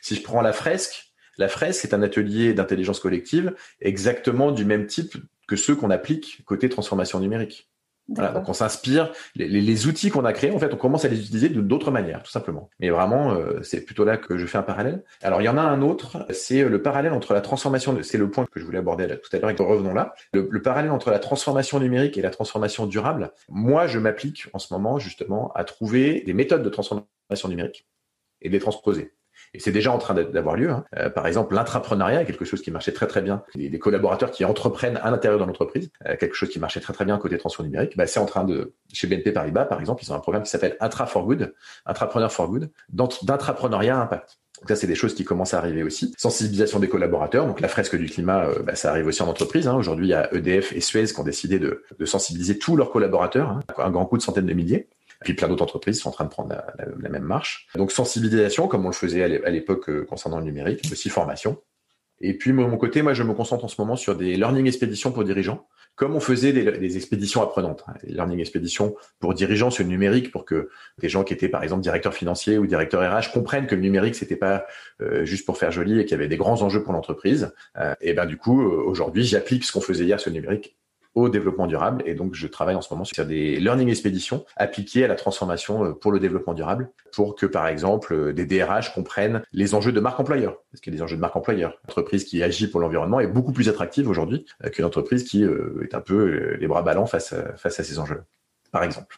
Si 0.02 0.16
je 0.16 0.22
prends 0.22 0.42
la 0.42 0.54
fresque, 0.54 1.14
la 1.38 1.48
fresque, 1.48 1.82
c'est 1.82 1.94
un 1.94 2.02
atelier 2.02 2.54
d'intelligence 2.54 3.00
collective 3.00 3.56
exactement 3.80 4.52
du 4.52 4.66
même 4.66 4.88
type 4.88 5.18
que 5.48 5.56
ceux 5.56 5.76
qu'on 5.76 5.90
applique 5.90 6.44
côté 6.46 6.70
transformation 6.70 7.20
numérique. 7.20 7.70
Voilà, 8.10 8.32
donc 8.32 8.48
on 8.48 8.54
s'inspire, 8.54 9.12
les, 9.36 9.88
outils 9.88 10.10
qu'on 10.10 10.24
a 10.24 10.32
créés, 10.32 10.52
en 10.52 10.60
fait, 10.60 10.74
on 10.74 10.78
commence 10.78 11.04
à 11.04 11.10
les 11.10 11.20
utiliser 11.20 11.50
de 11.50 11.62
d'autres 11.62 11.92
manières, 11.92 12.24
tout 12.24 12.32
simplement. 12.32 12.70
Mais 12.80 12.90
vraiment, 12.90 13.34
euh, 13.34 13.62
c'est 13.64 13.82
plutôt 13.82 14.06
là 14.06 14.18
que 14.18 14.38
je 14.38 14.46
fais 14.46 14.58
un 14.58 14.64
parallèle. 14.64 15.04
Alors 15.22 15.42
il 15.42 15.46
y 15.46 15.50
en 15.50 15.58
a 15.58 15.62
un 15.62 15.82
autre, 15.82 16.26
c'est 16.30 16.64
le 16.64 16.82
parallèle 16.82 17.12
entre 17.12 17.34
la 17.34 17.42
transformation, 17.42 17.98
c'est 18.04 18.18
le 18.18 18.30
point 18.30 18.46
que 18.46 18.60
je 18.60 18.66
voulais 18.66 18.80
aborder 18.80 19.08
tout 19.08 19.36
à 19.36 19.40
l'heure, 19.40 19.50
et 19.50 19.56
revenons 19.62 19.94
là, 19.94 20.14
le, 20.34 20.48
le, 20.50 20.62
parallèle 20.62 20.92
entre 20.92 21.12
la 21.12 21.20
transformation 21.20 21.80
numérique 21.80 22.18
et 22.18 22.22
la 22.22 22.30
transformation 22.30 22.86
durable. 22.86 23.32
Moi, 23.50 23.88
je 23.88 24.00
m'applique 24.00 24.48
en 24.54 24.60
ce 24.60 24.74
moment 24.74 25.00
justement 25.00 25.52
à 25.54 25.64
trouver 25.66 26.24
des 26.26 26.34
méthodes 26.34 26.64
de 26.64 26.70
transformation 26.70 27.50
numérique 27.50 27.88
et 28.42 28.48
de 28.48 28.54
les 28.54 28.60
transposer. 28.60 29.17
Et 29.54 29.60
c'est 29.60 29.72
déjà 29.72 29.92
en 29.92 29.98
train 29.98 30.14
d'avoir 30.14 30.56
lieu. 30.56 30.70
Hein. 30.70 30.86
Euh, 30.98 31.10
par 31.10 31.28
exemple, 31.28 31.56
l'intrapreneuriat, 31.56 32.26
quelque 32.26 32.46
chose 32.46 32.62
qui 32.62 32.72
marchait 32.72 32.92
très 32.92 33.08
très 33.08 33.22
bien. 33.22 33.44
Des, 33.56 33.80
collaborateurs 33.80 34.32
qui 34.32 34.44
entreprennent 34.46 34.98
à 34.98 35.12
l'intérieur 35.12 35.40
de 35.40 35.46
l'entreprise, 35.46 35.90
euh, 36.08 36.16
quelque 36.18 36.36
chose 36.36 36.50
qui 36.50 36.60
marchait 36.60 36.80
très 36.80 36.94
très 36.94 37.06
bien 37.06 37.18
côté 37.18 37.38
transfert 37.38 37.66
numérique. 37.66 37.96
Bah, 37.96 38.08
c'est 38.08 38.20
en 38.20 38.26
train 38.26 38.44
de, 38.44 38.74
chez 38.92 39.08
BNP 39.08 39.32
Paribas 39.32 39.66
par 39.66 39.80
exemple, 39.80 40.04
ils 40.04 40.12
ont 40.12 40.16
un 40.16 40.20
programme 40.20 40.44
qui 40.44 40.50
s'appelle 40.50 40.76
Intra 40.80 41.06
for 41.06 41.26
Good, 41.26 41.54
Intrapreneur 41.86 42.32
for 42.32 42.50
Good, 42.50 42.70
d'intrapreneuriat 42.90 44.00
impact. 44.00 44.40
Donc 44.60 44.70
ça, 44.70 44.76
c'est 44.76 44.88
des 44.88 44.96
choses 44.96 45.14
qui 45.14 45.24
commencent 45.24 45.54
à 45.54 45.60
arriver 45.60 45.84
aussi. 45.84 46.14
Sensibilisation 46.18 46.80
des 46.80 46.90
collaborateurs. 46.90 47.46
Donc 47.46 47.62
la 47.62 47.68
fresque 47.68 47.96
du 47.96 48.08
climat, 48.08 48.46
euh, 48.46 48.64
bah, 48.64 48.76
ça 48.76 48.90
arrive 48.90 49.06
aussi 49.06 49.22
en 49.22 49.28
entreprise. 49.28 49.68
Hein. 49.68 49.76
Aujourd'hui, 49.76 50.08
il 50.08 50.10
y 50.10 50.16
a 50.16 50.34
EDF 50.34 50.74
et 50.74 50.82
Suez 50.82 51.06
qui 51.06 51.20
ont 51.20 51.24
décidé 51.24 51.60
de, 51.60 51.84
de 51.98 52.06
sensibiliser 52.06 52.58
tous 52.58 52.76
leurs 52.76 52.92
collaborateurs, 52.92 53.50
hein. 53.50 53.60
un 53.78 53.92
grand 53.92 54.06
coup 54.06 54.18
de 54.18 54.24
centaines 54.24 54.48
de 54.48 54.54
milliers. 54.54 54.88
Puis 55.24 55.34
plein 55.34 55.48
d'autres 55.48 55.64
entreprises 55.64 56.00
sont 56.00 56.10
en 56.10 56.12
train 56.12 56.26
de 56.26 56.30
prendre 56.30 56.56
la, 57.00 57.10
même 57.10 57.24
marche. 57.24 57.68
Donc 57.76 57.92
sensibilisation, 57.92 58.68
comme 58.68 58.86
on 58.86 58.90
le 58.90 58.94
faisait 58.94 59.24
à 59.24 59.50
l'époque 59.50 59.90
euh, 59.90 60.06
concernant 60.06 60.40
le 60.40 60.46
numérique, 60.46 60.88
aussi 60.92 61.10
formation. 61.10 61.58
Et 62.20 62.34
puis, 62.34 62.52
de 62.52 62.56
mon 62.56 62.78
côté, 62.78 63.02
moi, 63.02 63.14
je 63.14 63.24
me 63.24 63.34
concentre 63.34 63.66
en 63.66 63.68
ce 63.68 63.80
moment 63.80 63.96
sur 63.96 64.16
des 64.16 64.36
learning 64.36 64.66
expéditions 64.66 65.12
pour 65.12 65.24
dirigeants, 65.24 65.68
comme 65.96 66.16
on 66.16 66.20
faisait 66.20 66.52
des, 66.52 66.98
expéditions 66.98 67.44
apprenantes. 67.44 67.84
Hein, 67.88 67.94
learning 68.04 68.40
expéditions 68.40 68.96
pour 69.20 69.34
dirigeants 69.34 69.70
sur 69.70 69.84
le 69.84 69.90
numérique, 69.90 70.32
pour 70.32 70.46
que 70.46 70.70
des 70.98 71.10
gens 71.10 71.24
qui 71.24 71.34
étaient, 71.34 71.50
par 71.50 71.62
exemple, 71.62 71.82
directeurs 71.82 72.16
financiers 72.16 72.58
ou 72.58 72.66
directeurs 72.66 73.02
RH 73.02 73.32
comprennent 73.32 73.68
que 73.68 73.76
le 73.76 73.82
numérique, 73.82 74.16
c'était 74.16 74.36
pas 74.36 74.66
euh, 75.02 75.26
juste 75.26 75.46
pour 75.46 75.58
faire 75.58 75.72
joli 75.72 76.00
et 76.00 76.06
qu'il 76.06 76.12
y 76.12 76.16
avait 76.16 76.28
des 76.28 76.38
grands 76.38 76.62
enjeux 76.64 76.82
pour 76.82 76.94
l'entreprise. 76.94 77.54
Euh, 77.78 77.94
et 78.02 78.14
ben, 78.14 78.26
du 78.26 78.38
coup, 78.38 78.62
aujourd'hui, 78.64 79.24
j'applique 79.24 79.64
ce 79.64 79.72
qu'on 79.72 79.82
faisait 79.82 80.06
hier 80.06 80.20
sur 80.20 80.32
le 80.32 80.36
numérique 80.38 80.77
au 81.18 81.30
développement 81.30 81.66
durable. 81.66 82.04
Et 82.06 82.14
donc, 82.14 82.36
je 82.36 82.46
travaille 82.46 82.76
en 82.76 82.82
ce 82.82 82.94
moment 82.94 83.04
sur 83.04 83.26
des 83.26 83.60
learning 83.60 83.90
expéditions 83.90 84.46
appliquées 84.56 85.04
à 85.04 85.08
la 85.08 85.16
transformation 85.16 85.84
euh, 85.84 85.92
pour 85.92 86.12
le 86.12 86.20
développement 86.20 86.54
durable, 86.54 86.92
pour 87.12 87.36
que, 87.36 87.48
par 87.48 87.68
exemple, 87.68 88.14
euh, 88.14 88.34
des 88.34 88.46
DRH 88.46 88.94
comprennent 88.94 89.42
les 89.52 89.74
enjeux 89.74 89.92
de 89.92 90.00
marque 90.00 90.20
employeur. 90.20 90.58
Parce 90.72 90.80
qu'il 90.80 90.94
y 90.94 90.96
a 90.96 90.98
des 90.98 91.02
enjeux 91.02 91.16
de 91.16 91.22
marque 91.22 91.36
employeur. 91.36 91.72
Une 91.72 91.90
entreprise 91.90 92.24
qui 92.24 92.44
agit 92.44 92.68
pour 92.68 92.80
l'environnement 92.80 93.20
est 93.20 93.26
beaucoup 93.26 93.52
plus 93.52 93.68
attractive 93.68 94.08
aujourd'hui 94.08 94.46
euh, 94.64 94.70
qu'une 94.70 94.86
entreprise 94.86 95.24
qui 95.24 95.44
est 95.44 95.96
un 95.96 96.02
peu 96.02 96.56
les 96.60 96.68
bras 96.68 96.84
ballants 96.84 97.08
face 97.08 97.34
à, 97.34 97.56
face 97.58 97.80
à 97.80 97.84
ces 97.84 97.98
enjeux, 97.98 98.22
par 98.72 98.84
exemple. 98.84 99.18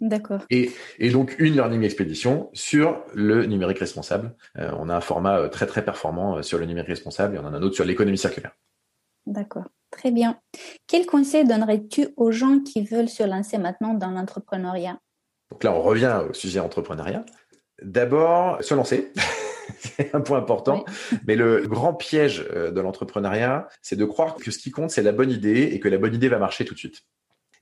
D'accord. 0.00 0.40
Et, 0.50 0.70
et, 0.98 1.10
donc 1.10 1.34
une 1.38 1.54
learning 1.54 1.82
expédition 1.82 2.50
sur 2.52 3.02
le 3.14 3.46
numérique 3.46 3.78
responsable. 3.78 4.34
on 4.54 4.88
a 4.88 4.96
un 4.96 5.00
format 5.00 5.48
très 5.48 5.66
très 5.66 5.84
performant 5.84 6.42
sur 6.42 6.58
le 6.58 6.66
numérique 6.66 6.88
responsable 6.88 7.36
et 7.36 7.38
on 7.38 7.46
en 7.46 7.54
a 7.54 7.56
un 7.56 7.62
autre 7.62 7.74
sur 7.74 7.84
l'économie 7.84 8.18
circulaire. 8.18 8.52
D'accord. 9.26 9.64
Très 9.90 10.10
bien. 10.10 10.38
Quel 10.86 11.06
conseil 11.06 11.44
donnerais-tu 11.44 12.08
aux 12.16 12.30
gens 12.30 12.60
qui 12.60 12.84
veulent 12.84 13.08
se 13.08 13.22
lancer 13.22 13.58
maintenant 13.58 13.94
dans 13.94 14.10
l'entrepreneuriat? 14.10 14.98
Donc 15.50 15.64
là, 15.64 15.72
on 15.72 15.82
revient 15.82 16.22
au 16.28 16.34
sujet 16.34 16.60
entrepreneuriat. 16.60 17.24
D'abord, 17.82 18.62
se 18.62 18.74
lancer. 18.74 19.12
c'est 19.78 20.14
un 20.14 20.20
point 20.20 20.38
important. 20.38 20.84
Mais 21.26 21.36
le 21.36 21.66
grand 21.66 21.94
piège 21.94 22.46
euh, 22.54 22.70
de 22.70 22.80
l'entrepreneuriat, 22.80 23.68
c'est 23.82 23.96
de 23.96 24.04
croire 24.04 24.36
que 24.36 24.50
ce 24.50 24.58
qui 24.58 24.70
compte, 24.70 24.90
c'est 24.90 25.02
la 25.02 25.12
bonne 25.12 25.30
idée 25.30 25.70
et 25.72 25.80
que 25.80 25.88
la 25.88 25.98
bonne 25.98 26.14
idée 26.14 26.28
va 26.28 26.38
marcher 26.38 26.64
tout 26.64 26.74
de 26.74 26.78
suite. 26.78 27.04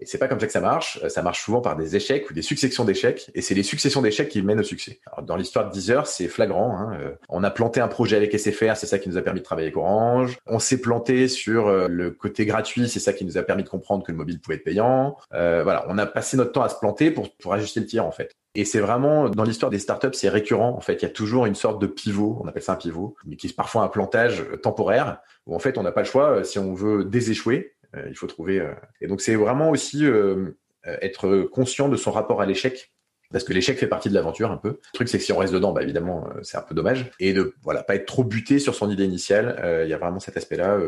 Et 0.00 0.06
c'est 0.06 0.18
pas 0.18 0.28
comme 0.28 0.40
ça 0.40 0.46
que 0.46 0.52
ça 0.52 0.60
marche. 0.60 1.00
Ça 1.08 1.22
marche 1.22 1.42
souvent 1.42 1.60
par 1.60 1.76
des 1.76 1.96
échecs 1.96 2.30
ou 2.30 2.34
des 2.34 2.42
successions 2.42 2.84
d'échecs. 2.84 3.30
Et 3.34 3.42
c'est 3.42 3.54
les 3.54 3.62
successions 3.62 4.02
d'échecs 4.02 4.28
qui 4.28 4.42
mènent 4.42 4.60
au 4.60 4.64
succès. 4.64 5.00
Alors, 5.06 5.24
dans 5.24 5.36
l'histoire 5.36 5.68
de 5.68 5.72
Deezer, 5.72 6.06
c'est 6.06 6.28
flagrant. 6.28 6.76
Hein. 6.76 6.98
Euh, 7.00 7.10
on 7.28 7.42
a 7.44 7.50
planté 7.50 7.80
un 7.80 7.88
projet 7.88 8.16
avec 8.16 8.38
SFR, 8.38 8.76
c'est 8.76 8.86
ça 8.86 8.98
qui 8.98 9.08
nous 9.08 9.16
a 9.16 9.22
permis 9.22 9.40
de 9.40 9.44
travailler 9.44 9.66
avec 9.66 9.76
Orange. 9.76 10.38
On 10.46 10.58
s'est 10.58 10.80
planté 10.80 11.28
sur 11.28 11.68
euh, 11.68 11.88
le 11.88 12.10
côté 12.10 12.46
gratuit, 12.46 12.88
c'est 12.88 13.00
ça 13.00 13.12
qui 13.12 13.24
nous 13.24 13.38
a 13.38 13.42
permis 13.42 13.64
de 13.64 13.68
comprendre 13.68 14.04
que 14.04 14.12
le 14.12 14.18
mobile 14.18 14.40
pouvait 14.40 14.56
être 14.56 14.64
payant. 14.64 15.16
Euh, 15.34 15.62
voilà, 15.62 15.84
on 15.88 15.98
a 15.98 16.06
passé 16.06 16.36
notre 16.36 16.52
temps 16.52 16.62
à 16.62 16.68
se 16.68 16.78
planter 16.78 17.10
pour, 17.10 17.34
pour 17.36 17.54
ajuster 17.54 17.80
le 17.80 17.86
tir 17.86 18.04
en 18.04 18.12
fait. 18.12 18.32
Et 18.54 18.64
c'est 18.64 18.80
vraiment 18.80 19.28
dans 19.28 19.44
l'histoire 19.44 19.70
des 19.70 19.78
startups, 19.78 20.14
c'est 20.14 20.30
récurrent. 20.30 20.74
En 20.74 20.80
fait, 20.80 20.94
il 20.94 21.02
y 21.02 21.06
a 21.06 21.10
toujours 21.10 21.44
une 21.44 21.54
sorte 21.54 21.80
de 21.80 21.86
pivot, 21.86 22.38
on 22.42 22.48
appelle 22.48 22.62
ça 22.62 22.72
un 22.72 22.76
pivot, 22.76 23.14
mais 23.26 23.36
qui 23.36 23.48
est 23.48 23.54
parfois 23.54 23.82
un 23.82 23.88
plantage 23.88 24.44
temporaire 24.62 25.18
où 25.46 25.54
en 25.54 25.58
fait 25.58 25.78
on 25.78 25.82
n'a 25.82 25.92
pas 25.92 26.00
le 26.00 26.06
choix 26.06 26.42
si 26.42 26.58
on 26.58 26.74
veut 26.74 27.04
déséchouer 27.04 27.74
euh, 27.75 27.75
il 28.08 28.16
faut 28.16 28.26
trouver. 28.26 28.60
Euh, 28.60 28.72
et 29.00 29.06
donc 29.06 29.20
c'est 29.20 29.34
vraiment 29.34 29.70
aussi 29.70 30.04
euh, 30.04 30.50
être 30.84 31.42
conscient 31.52 31.88
de 31.88 31.96
son 31.96 32.10
rapport 32.10 32.40
à 32.40 32.46
l'échec 32.46 32.92
parce 33.32 33.42
que 33.42 33.52
l'échec 33.52 33.76
fait 33.76 33.88
partie 33.88 34.08
de 34.08 34.14
l'aventure 34.14 34.52
un 34.52 34.56
peu. 34.56 34.68
Le 34.68 34.92
truc 34.92 35.08
c'est 35.08 35.18
que 35.18 35.24
si 35.24 35.32
on 35.32 35.38
reste 35.38 35.52
dedans, 35.52 35.72
bah 35.72 35.82
évidemment 35.82 36.28
c'est 36.42 36.56
un 36.56 36.62
peu 36.62 36.76
dommage 36.76 37.10
et 37.18 37.32
de 37.32 37.54
voilà 37.62 37.82
pas 37.82 37.96
être 37.96 38.06
trop 38.06 38.22
buté 38.22 38.60
sur 38.60 38.76
son 38.76 38.88
idée 38.88 39.04
initiale. 39.04 39.82
Il 39.84 39.90
y 39.90 39.94
a 39.94 39.98
vraiment 39.98 40.20
cet 40.20 40.36
aspect-là. 40.36 40.78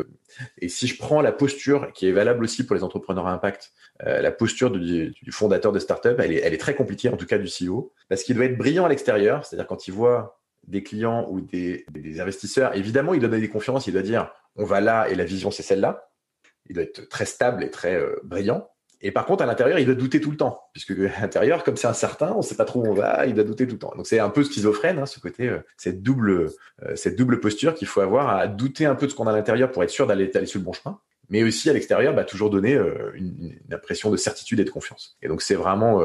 et 0.57 0.69
si 0.69 0.87
je 0.87 0.97
prends 0.97 1.19
la 1.19 1.33
posture 1.33 1.91
qui 1.91 2.07
est 2.07 2.13
valable 2.13 2.45
aussi 2.45 2.65
pour 2.65 2.77
les 2.77 2.83
entrepreneurs 2.83 3.27
à 3.27 3.33
impact, 3.33 3.73
la 4.05 4.31
posture 4.31 4.71
du, 4.71 5.13
fondateur 5.31 5.73
de 5.73 5.79
startup, 5.79 6.17
elle 6.17 6.31
est, 6.31 6.39
elle 6.39 6.53
est 6.53 6.59
très 6.59 6.75
compliquée 6.75 7.09
en 7.09 7.17
tout 7.17 7.25
cas 7.25 7.37
du 7.37 7.47
CEO 7.47 7.91
parce 8.07 8.23
qu'il 8.23 8.37
doit 8.37 8.45
être 8.45 8.57
brillant 8.57 8.85
à 8.85 8.89
l'extérieur, 8.89 9.43
c'est-à-dire 9.43 9.67
quand 9.67 9.89
il 9.89 9.91
voit 9.91 10.39
des 10.65 10.81
clients 10.81 11.27
ou 11.29 11.41
des, 11.41 11.85
des 11.91 12.21
investisseurs, 12.21 12.73
évidemment 12.73 13.13
il 13.13 13.19
doit 13.19 13.27
donner 13.27 13.41
des 13.41 13.49
confiances, 13.49 13.87
il 13.87 13.91
doit 13.91 14.01
dire 14.01 14.31
on 14.55 14.63
va 14.63 14.79
là 14.79 15.09
et 15.09 15.15
la 15.15 15.25
vision 15.25 15.51
c'est 15.51 15.63
celle-là 15.63 16.08
il 16.69 16.75
doit 16.75 16.83
être 16.83 17.09
très 17.09 17.25
stable 17.25 17.63
et 17.63 17.71
très 17.71 17.95
euh, 17.95 18.15
brillant. 18.23 18.69
Et 19.01 19.11
par 19.11 19.25
contre, 19.25 19.43
à 19.43 19.45
l'intérieur, 19.45 19.79
il 19.79 19.85
doit 19.85 19.95
douter 19.95 20.19
tout 20.19 20.31
le 20.31 20.37
temps, 20.37 20.59
puisque 20.73 20.91
à 20.91 21.21
l'intérieur, 21.21 21.63
comme 21.63 21.77
c'est 21.77 21.87
incertain, 21.87 22.33
on 22.33 22.39
ne 22.39 22.43
sait 22.43 22.55
pas 22.55 22.65
trop 22.65 22.81
où 22.81 22.87
on 22.87 22.93
va, 22.93 23.25
il 23.27 23.33
doit 23.33 23.45
douter 23.45 23.65
tout 23.65 23.75
le 23.75 23.79
temps. 23.79 23.93
Donc 23.95 24.07
c'est 24.07 24.19
un 24.19 24.29
peu 24.29 24.43
schizophrène, 24.43 24.99
hein, 24.99 25.05
ce 25.05 25.19
côté, 25.19 25.47
euh, 25.47 25.59
cette 25.77 26.03
double, 26.03 26.51
euh, 26.83 26.95
cette 26.95 27.15
double 27.15 27.39
posture 27.39 27.75
qu'il 27.75 27.87
faut 27.87 28.01
avoir 28.01 28.29
à 28.29 28.47
douter 28.47 28.85
un 28.85 28.95
peu 28.95 29.05
de 29.05 29.11
ce 29.11 29.15
qu'on 29.15 29.27
a 29.27 29.31
à 29.31 29.35
l'intérieur 29.35 29.71
pour 29.71 29.83
être 29.83 29.89
sûr 29.89 30.05
d'aller 30.05 30.29
sur 30.45 30.59
le 30.59 30.65
bon 30.65 30.73
chemin, 30.73 30.99
mais 31.29 31.43
aussi 31.43 31.69
à 31.69 31.73
l'extérieur, 31.73 32.13
bah, 32.13 32.25
toujours 32.25 32.49
donner 32.49 32.75
euh, 32.75 33.11
une, 33.13 33.53
une, 33.67 33.73
impression 33.73 34.11
de 34.11 34.17
certitude 34.17 34.59
et 34.59 34.65
de 34.65 34.69
confiance. 34.69 35.17
Et 35.21 35.29
donc 35.29 35.41
c'est 35.41 35.55
vraiment 35.55 36.01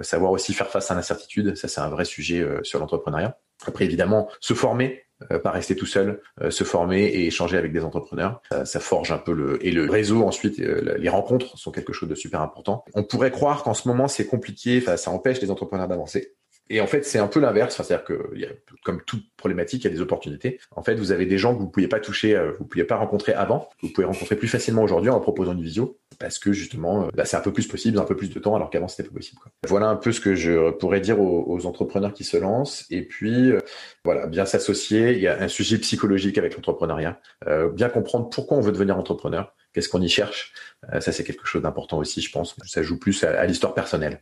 savoir 0.00 0.30
aussi 0.30 0.54
faire 0.54 0.70
face 0.70 0.90
à 0.90 0.94
l'incertitude. 0.94 1.56
Ça, 1.56 1.66
c'est 1.66 1.80
un 1.80 1.88
vrai 1.88 2.04
sujet 2.04 2.46
sur 2.62 2.78
l'entrepreneuriat. 2.78 3.36
Après, 3.66 3.84
évidemment, 3.84 4.30
se 4.40 4.54
former, 4.54 5.04
euh, 5.09 5.09
pas 5.38 5.50
rester 5.50 5.76
tout 5.76 5.86
seul, 5.86 6.20
euh, 6.40 6.50
se 6.50 6.64
former 6.64 7.04
et 7.04 7.26
échanger 7.26 7.56
avec 7.56 7.72
des 7.72 7.84
entrepreneurs. 7.84 8.40
Ça, 8.50 8.64
ça, 8.64 8.80
forge 8.80 9.12
un 9.12 9.18
peu 9.18 9.32
le 9.32 9.64
et 9.64 9.70
le 9.70 9.88
réseau 9.88 10.24
ensuite, 10.24 10.58
euh, 10.60 10.96
les 10.98 11.08
rencontres 11.08 11.58
sont 11.58 11.70
quelque 11.70 11.92
chose 11.92 12.08
de 12.08 12.14
super 12.14 12.40
important. 12.40 12.84
On 12.94 13.04
pourrait 13.04 13.30
croire 13.30 13.62
qu'en 13.62 13.74
ce 13.74 13.88
moment 13.88 14.08
c'est 14.08 14.26
compliqué, 14.26 14.80
ça 14.80 15.10
empêche 15.10 15.40
les 15.40 15.50
entrepreneurs 15.50 15.88
d'avancer. 15.88 16.34
Et 16.72 16.80
en 16.80 16.86
fait, 16.86 17.04
c'est 17.04 17.18
un 17.18 17.26
peu 17.26 17.40
l'inverse. 17.40 17.74
Enfin, 17.74 17.82
c'est-à-dire 17.82 18.04
que, 18.04 18.38
y 18.38 18.44
a, 18.44 18.48
comme 18.84 19.02
toute 19.02 19.24
problématique, 19.36 19.82
il 19.82 19.88
y 19.88 19.90
a 19.90 19.94
des 19.94 20.00
opportunités. 20.00 20.60
En 20.70 20.82
fait, 20.84 20.94
vous 20.94 21.10
avez 21.10 21.26
des 21.26 21.36
gens 21.36 21.52
que 21.52 21.58
vous 21.58 21.66
ne 21.66 21.70
pouviez 21.70 21.88
pas 21.88 21.98
toucher, 21.98 22.36
euh, 22.36 22.52
vous 22.52 22.64
ne 22.64 22.68
pouviez 22.68 22.84
pas 22.84 22.94
rencontrer 22.94 23.32
avant, 23.32 23.68
que 23.80 23.88
vous 23.88 23.92
pouvez 23.92 24.06
rencontrer 24.06 24.36
plus 24.36 24.46
facilement 24.46 24.82
aujourd'hui 24.82 25.10
en 25.10 25.18
proposant 25.18 25.52
une 25.52 25.62
visio, 25.62 25.98
parce 26.20 26.38
que 26.38 26.52
justement, 26.52 27.04
euh, 27.04 27.08
bah, 27.12 27.24
c'est 27.24 27.36
un 27.36 27.40
peu 27.40 27.52
plus 27.52 27.66
possible, 27.66 27.98
un 27.98 28.04
peu 28.04 28.14
plus 28.14 28.30
de 28.30 28.38
temps, 28.38 28.54
alors 28.54 28.70
qu'avant 28.70 28.86
c'était 28.86 29.08
pas 29.08 29.14
possible. 29.14 29.40
Quoi. 29.42 29.50
Voilà 29.66 29.88
un 29.88 29.96
peu 29.96 30.12
ce 30.12 30.20
que 30.20 30.36
je 30.36 30.70
pourrais 30.70 31.00
dire 31.00 31.20
aux, 31.20 31.44
aux 31.52 31.66
entrepreneurs 31.66 32.14
qui 32.14 32.22
se 32.22 32.36
lancent. 32.36 32.86
Et 32.88 33.02
puis, 33.02 33.50
euh, 33.50 33.58
voilà, 34.04 34.28
bien 34.28 34.46
s'associer. 34.46 35.12
Il 35.14 35.20
y 35.20 35.26
a 35.26 35.42
un 35.42 35.48
sujet 35.48 35.76
psychologique 35.78 36.38
avec 36.38 36.54
l'entrepreneuriat. 36.54 37.20
Euh, 37.48 37.68
bien 37.68 37.88
comprendre 37.88 38.30
pourquoi 38.30 38.56
on 38.56 38.60
veut 38.60 38.72
devenir 38.72 38.96
entrepreneur. 38.96 39.54
Qu'est-ce 39.72 39.88
qu'on 39.88 40.02
y 40.02 40.08
cherche? 40.08 40.52
Ça, 41.00 41.12
c'est 41.12 41.24
quelque 41.24 41.46
chose 41.46 41.62
d'important 41.62 41.98
aussi, 41.98 42.20
je 42.20 42.32
pense. 42.32 42.56
Ça 42.64 42.82
joue 42.82 42.98
plus 42.98 43.22
à, 43.22 43.38
à 43.38 43.46
l'histoire 43.46 43.74
personnelle. 43.74 44.20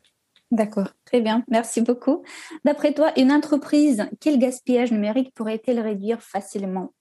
D'accord, 0.50 0.88
très 1.04 1.20
bien, 1.20 1.44
merci 1.48 1.82
beaucoup. 1.82 2.24
D'après 2.64 2.94
toi, 2.94 3.12
une 3.16 3.32
entreprise, 3.32 4.06
quel 4.20 4.38
gaspillage 4.38 4.92
numérique 4.92 5.34
pourrait-elle 5.34 5.80
réduire 5.80 6.22
facilement? 6.22 6.92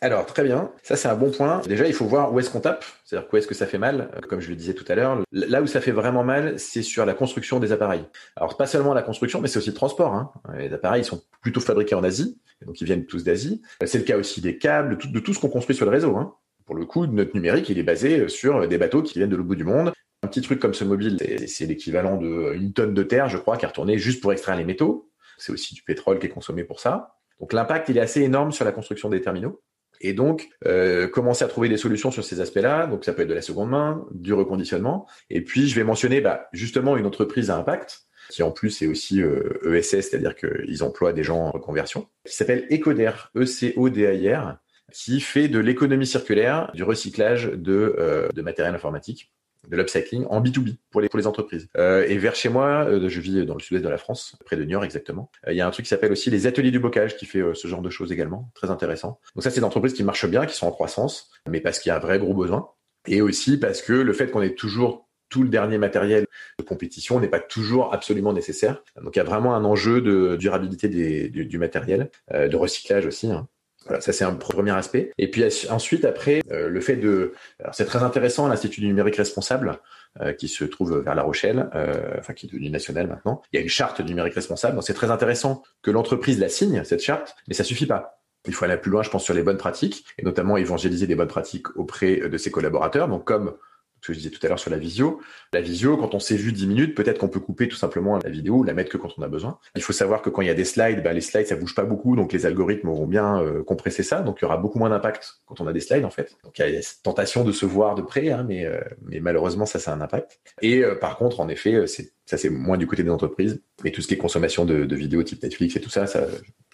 Alors 0.00 0.26
très 0.26 0.44
bien, 0.44 0.70
ça 0.84 0.94
c'est 0.94 1.08
un 1.08 1.16
bon 1.16 1.32
point. 1.32 1.60
Déjà 1.66 1.88
il 1.88 1.92
faut 1.92 2.04
voir 2.04 2.32
où 2.32 2.38
est-ce 2.38 2.50
qu'on 2.50 2.60
tape, 2.60 2.84
c'est-à-dire 3.04 3.28
où 3.32 3.36
est-ce 3.36 3.48
que 3.48 3.54
ça 3.54 3.66
fait 3.66 3.78
mal. 3.78 4.10
Comme 4.28 4.40
je 4.40 4.48
le 4.48 4.54
disais 4.54 4.74
tout 4.74 4.84
à 4.86 4.94
l'heure, 4.94 5.24
là 5.32 5.60
où 5.60 5.66
ça 5.66 5.80
fait 5.80 5.90
vraiment 5.90 6.22
mal, 6.22 6.56
c'est 6.56 6.82
sur 6.82 7.04
la 7.04 7.14
construction 7.14 7.58
des 7.58 7.72
appareils. 7.72 8.04
Alors 8.36 8.56
pas 8.56 8.68
seulement 8.68 8.94
la 8.94 9.02
construction, 9.02 9.40
mais 9.40 9.48
c'est 9.48 9.58
aussi 9.58 9.70
le 9.70 9.74
transport. 9.74 10.14
Hein. 10.14 10.30
Les 10.56 10.72
appareils 10.72 11.04
sont 11.04 11.20
plutôt 11.40 11.60
fabriqués 11.60 11.96
en 11.96 12.04
Asie, 12.04 12.38
donc 12.64 12.80
ils 12.80 12.84
viennent 12.84 13.06
tous 13.06 13.24
d'Asie. 13.24 13.60
C'est 13.84 13.98
le 13.98 14.04
cas 14.04 14.16
aussi 14.16 14.40
des 14.40 14.56
câbles, 14.56 14.98
de 14.98 15.18
tout, 15.18 15.34
ce 15.34 15.40
qu'on 15.40 15.48
construit 15.48 15.74
sur 15.74 15.84
le 15.84 15.90
réseau. 15.90 16.16
Hein. 16.16 16.32
Pour 16.64 16.76
le 16.76 16.84
coup, 16.84 17.06
notre 17.06 17.34
numérique, 17.34 17.68
il 17.68 17.78
est 17.78 17.82
basé 17.82 18.28
sur 18.28 18.68
des 18.68 18.78
bateaux 18.78 19.02
qui 19.02 19.18
viennent 19.18 19.30
de 19.30 19.36
l'autre 19.36 19.48
bout 19.48 19.56
du 19.56 19.64
monde, 19.64 19.92
un 20.22 20.28
petit 20.28 20.42
truc 20.42 20.58
comme 20.58 20.74
ce 20.74 20.84
mobile, 20.84 21.18
c'est 21.46 21.66
l'équivalent 21.66 22.16
d'une 22.16 22.72
tonne 22.72 22.94
de 22.94 23.02
terre, 23.02 23.28
je 23.28 23.38
crois, 23.38 23.56
qui 23.56 23.64
est 23.64 23.68
retournée 23.68 23.98
juste 23.98 24.20
pour 24.20 24.32
extraire 24.32 24.56
les 24.56 24.64
métaux. 24.64 25.10
C'est 25.36 25.52
aussi 25.52 25.74
du 25.74 25.82
pétrole 25.82 26.18
qui 26.18 26.26
est 26.26 26.30
consommé 26.30 26.64
pour 26.64 26.80
ça. 26.80 27.14
Donc 27.40 27.52
l'impact, 27.52 27.88
il 27.88 27.98
est 27.98 28.00
assez 28.00 28.22
énorme 28.22 28.50
sur 28.50 28.64
la 28.64 28.72
construction 28.72 29.08
des 29.08 29.20
terminaux. 29.20 29.62
Et 30.00 30.12
donc, 30.12 30.48
euh, 30.66 31.08
commencer 31.08 31.44
à 31.44 31.48
trouver 31.48 31.68
des 31.68 31.76
solutions 31.76 32.10
sur 32.10 32.24
ces 32.24 32.40
aspects-là. 32.40 32.86
Donc, 32.86 33.04
ça 33.04 33.12
peut 33.12 33.22
être 33.22 33.28
de 33.28 33.34
la 33.34 33.42
seconde 33.42 33.70
main, 33.70 34.06
du 34.12 34.32
reconditionnement. 34.32 35.08
Et 35.28 35.42
puis, 35.42 35.68
je 35.68 35.74
vais 35.74 35.82
mentionner 35.82 36.20
bah, 36.20 36.48
justement 36.52 36.96
une 36.96 37.06
entreprise 37.06 37.50
à 37.50 37.56
impact 37.56 38.02
qui 38.30 38.42
en 38.42 38.50
plus 38.50 38.82
est 38.82 38.86
aussi 38.86 39.22
euh, 39.22 39.74
ESS, 39.74 40.10
c'est-à-dire 40.10 40.36
qu'ils 40.36 40.84
emploient 40.84 41.12
des 41.12 41.22
gens 41.22 41.38
en 41.38 41.50
reconversion, 41.50 42.08
qui 42.26 42.36
s'appelle 42.36 42.66
Ecoder, 42.70 43.12
E-C-O-D-A-I-R, 43.34 44.58
qui 44.92 45.20
fait 45.20 45.48
de 45.48 45.58
l'économie 45.58 46.06
circulaire, 46.06 46.70
du 46.74 46.82
recyclage 46.82 47.46
de, 47.46 47.96
euh, 47.98 48.28
de 48.34 48.42
matériel 48.42 48.74
informatique 48.74 49.32
de 49.68 49.76
l'upcycling 49.76 50.26
en 50.30 50.40
B2B 50.40 50.76
pour 50.90 51.00
les, 51.00 51.08
pour 51.08 51.18
les 51.18 51.26
entreprises. 51.26 51.68
Euh, 51.76 52.04
et 52.08 52.18
vers 52.18 52.34
chez 52.34 52.48
moi, 52.48 52.86
euh, 52.88 53.08
je 53.08 53.20
vis 53.20 53.44
dans 53.44 53.54
le 53.54 53.60
sud-est 53.60 53.82
de 53.82 53.88
la 53.88 53.98
France, 53.98 54.36
près 54.44 54.56
de 54.56 54.64
Niort 54.64 54.84
exactement, 54.84 55.30
euh, 55.46 55.52
il 55.52 55.56
y 55.56 55.60
a 55.60 55.66
un 55.66 55.70
truc 55.70 55.84
qui 55.84 55.90
s'appelle 55.90 56.12
aussi 56.12 56.30
les 56.30 56.46
ateliers 56.46 56.70
du 56.70 56.78
bocage 56.78 57.16
qui 57.16 57.26
fait 57.26 57.42
ce 57.54 57.68
genre 57.68 57.82
de 57.82 57.90
choses 57.90 58.12
également, 58.12 58.50
très 58.54 58.70
intéressant. 58.70 59.20
Donc 59.34 59.44
ça, 59.44 59.50
c'est 59.50 59.60
des 59.60 59.66
entreprises 59.66 59.94
qui 59.94 60.04
marchent 60.04 60.28
bien, 60.28 60.46
qui 60.46 60.54
sont 60.54 60.66
en 60.66 60.72
croissance, 60.72 61.30
mais 61.48 61.60
parce 61.60 61.78
qu'il 61.78 61.90
y 61.90 61.92
a 61.92 61.96
un 61.96 62.00
vrai 62.00 62.18
gros 62.18 62.34
besoin. 62.34 62.70
Et 63.06 63.22
aussi 63.22 63.58
parce 63.58 63.80
que 63.80 63.92
le 63.92 64.12
fait 64.12 64.30
qu'on 64.30 64.42
ait 64.42 64.54
toujours 64.54 65.08
tout 65.30 65.42
le 65.42 65.50
dernier 65.50 65.76
matériel 65.76 66.26
de 66.58 66.64
compétition 66.64 67.20
n'est 67.20 67.28
pas 67.28 67.40
toujours 67.40 67.92
absolument 67.92 68.32
nécessaire. 68.32 68.82
Donc 69.02 69.14
il 69.14 69.18
y 69.18 69.22
a 69.22 69.24
vraiment 69.24 69.54
un 69.54 69.64
enjeu 69.64 70.00
de 70.00 70.36
durabilité 70.36 70.88
des, 70.88 71.28
du, 71.28 71.44
du, 71.44 71.58
matériel, 71.58 72.10
de 72.32 72.56
recyclage 72.56 73.04
aussi. 73.06 73.30
Hein. 73.30 73.46
Voilà, 73.88 74.00
ça 74.00 74.12
c'est 74.12 74.24
un 74.24 74.34
premier 74.34 74.70
aspect. 74.70 75.12
Et 75.18 75.30
puis 75.30 75.44
ensuite, 75.70 76.04
après, 76.04 76.42
euh, 76.50 76.68
le 76.68 76.80
fait 76.80 76.96
de... 76.96 77.32
C'est 77.72 77.86
très 77.86 78.02
intéressant, 78.02 78.46
l'Institut 78.46 78.80
du 78.80 78.86
numérique 78.86 79.16
responsable, 79.16 79.80
euh, 80.20 80.32
qui 80.32 80.48
se 80.48 80.64
trouve 80.64 81.00
vers 81.00 81.14
La 81.14 81.22
Rochelle, 81.22 81.68
euh, 81.74 82.14
enfin 82.18 82.34
qui 82.34 82.46
est 82.46 82.48
devenu 82.50 82.70
national 82.70 83.06
maintenant. 83.06 83.42
Il 83.52 83.56
y 83.56 83.58
a 83.60 83.62
une 83.62 83.68
charte 83.68 84.02
du 84.02 84.10
numérique 84.10 84.34
responsable, 84.34 84.74
donc 84.74 84.84
c'est 84.84 84.94
très 84.94 85.10
intéressant 85.10 85.62
que 85.82 85.90
l'entreprise 85.90 86.38
la 86.38 86.48
signe, 86.48 86.84
cette 86.84 87.02
charte, 87.02 87.34
mais 87.48 87.54
ça 87.54 87.64
suffit 87.64 87.86
pas. 87.86 88.20
Il 88.46 88.54
faut 88.54 88.64
aller 88.64 88.76
plus 88.76 88.90
loin, 88.90 89.02
je 89.02 89.10
pense, 89.10 89.24
sur 89.24 89.34
les 89.34 89.42
bonnes 89.42 89.56
pratiques, 89.56 90.04
et 90.18 90.22
notamment 90.22 90.56
évangéliser 90.56 91.06
des 91.06 91.14
bonnes 91.14 91.28
pratiques 91.28 91.76
auprès 91.76 92.16
de 92.16 92.38
ses 92.38 92.50
collaborateurs. 92.50 93.08
Donc 93.08 93.24
comme 93.24 93.54
ce 94.00 94.08
que 94.08 94.12
je 94.12 94.18
disais 94.18 94.30
tout 94.30 94.44
à 94.44 94.48
l'heure 94.48 94.58
sur 94.58 94.70
la 94.70 94.78
visio. 94.78 95.20
La 95.52 95.60
visio, 95.60 95.96
quand 95.96 96.14
on 96.14 96.20
s'est 96.20 96.36
vu 96.36 96.52
10 96.52 96.66
minutes, 96.66 96.94
peut-être 96.94 97.18
qu'on 97.18 97.28
peut 97.28 97.40
couper 97.40 97.68
tout 97.68 97.76
simplement 97.76 98.18
la 98.18 98.30
vidéo, 98.30 98.62
la 98.64 98.74
mettre 98.74 98.90
que 98.90 98.96
quand 98.96 99.10
on 99.18 99.22
a 99.22 99.28
besoin. 99.28 99.58
Il 99.74 99.82
faut 99.82 99.92
savoir 99.92 100.22
que 100.22 100.30
quand 100.30 100.42
il 100.42 100.48
y 100.48 100.50
a 100.50 100.54
des 100.54 100.64
slides, 100.64 101.02
ben 101.02 101.12
les 101.12 101.20
slides, 101.20 101.46
ça 101.46 101.56
bouge 101.56 101.74
pas 101.74 101.84
beaucoup, 101.84 102.16
donc 102.16 102.32
les 102.32 102.46
algorithmes 102.46 102.88
auront 102.88 103.06
bien 103.06 103.42
euh, 103.42 103.62
compressé 103.62 104.02
ça, 104.02 104.20
donc 104.20 104.38
il 104.40 104.44
y 104.44 104.46
aura 104.46 104.56
beaucoup 104.56 104.78
moins 104.78 104.90
d'impact 104.90 105.40
quand 105.46 105.60
on 105.60 105.66
a 105.66 105.72
des 105.72 105.80
slides 105.80 106.04
en 106.04 106.10
fait. 106.10 106.36
Donc 106.44 106.58
il 106.58 106.70
y 106.70 106.76
a 106.76 106.82
cette 106.82 107.02
tentation 107.02 107.44
de 107.44 107.52
se 107.52 107.66
voir 107.66 107.94
de 107.94 108.02
près, 108.02 108.30
hein, 108.30 108.44
mais, 108.46 108.64
euh, 108.64 108.80
mais 109.02 109.20
malheureusement 109.20 109.66
ça, 109.66 109.78
ça 109.78 109.92
a 109.92 109.94
un 109.94 110.00
impact. 110.00 110.38
Et 110.62 110.84
euh, 110.84 110.94
par 110.94 111.16
contre, 111.16 111.40
en 111.40 111.48
effet, 111.48 111.86
c'est 111.86 112.12
ça 112.28 112.36
c'est 112.36 112.50
moins 112.50 112.76
du 112.76 112.86
côté 112.86 113.02
des 113.02 113.10
entreprises, 113.10 113.62
mais 113.82 113.90
tout 113.90 114.02
ce 114.02 114.06
qui 114.06 114.12
est 114.12 114.18
consommation 114.18 114.66
de, 114.66 114.94
vidéos 114.94 115.22
type 115.22 115.42
Netflix 115.42 115.76
et 115.76 115.80
tout 115.80 115.88
ça, 115.88 116.04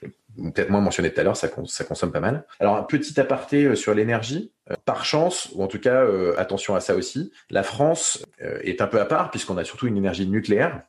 peut-être 0.01 0.69
moins 0.69 0.81
mentionné 0.81 1.12
tout 1.12 1.21
à 1.21 1.23
l'heure, 1.23 1.37
ça, 1.37 1.47
consomme 1.49 2.11
pas 2.11 2.19
mal. 2.19 2.45
Alors 2.59 2.77
un 2.77 2.83
petit 2.83 3.21
aparté 3.21 3.64
euh, 3.64 3.77
sur 3.77 3.95
l'énergie. 3.95 4.51
Euh, 4.71 4.75
par 4.85 5.05
chance, 5.05 5.51
ou 5.55 5.62
en 5.62 5.69
tout 5.69 5.79
cas 5.79 6.03
euh, 6.03 6.35
attention 6.38 6.75
à 6.75 6.81
ça 6.81 6.97
aussi, 6.97 7.31
la 7.51 7.62
France 7.62 8.27
est 8.40 8.81
un 8.81 8.88
peu 8.88 9.01
à 9.01 9.05
part 9.05 9.31
puisqu'on 9.31 9.57
a 9.57 9.62
surtout 9.62 9.87
une 9.87 9.97
énergie 9.97 10.27
nucléaire. 10.27 10.83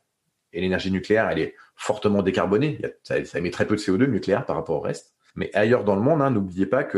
Et 0.51 0.61
l'énergie 0.61 0.89
nucléaire, 0.89 1.29
elle 1.29 1.39
est 1.39 1.55
fortement 1.75 2.23
décarbonée. 2.23 2.79
Ça, 3.03 3.23
ça, 3.23 3.37
émet 3.37 3.51
très 3.51 3.67
peu 3.67 3.75
de 3.75 3.81
CO2 3.81 4.07
nucléaire 4.07 4.47
par 4.47 4.55
rapport 4.55 4.77
au 4.77 4.81
reste. 4.81 5.13
Mais 5.35 5.51
ailleurs 5.53 5.83
dans 5.83 5.95
le 5.95 6.01
monde, 6.01 6.23
hein, 6.23 6.31
n'oubliez 6.31 6.65
pas 6.65 6.83
que 6.83 6.97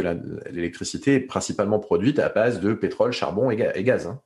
l'électricité 0.52 1.16
est 1.16 1.20
principalement 1.20 1.80
produite 1.80 2.20
à 2.20 2.30
base 2.30 2.62
de 2.62 2.74
pétrole, 2.74 3.12
charbon 3.12 3.52
et, 3.52 3.84
gaz, 3.84 4.08
hein, 4.08 4.22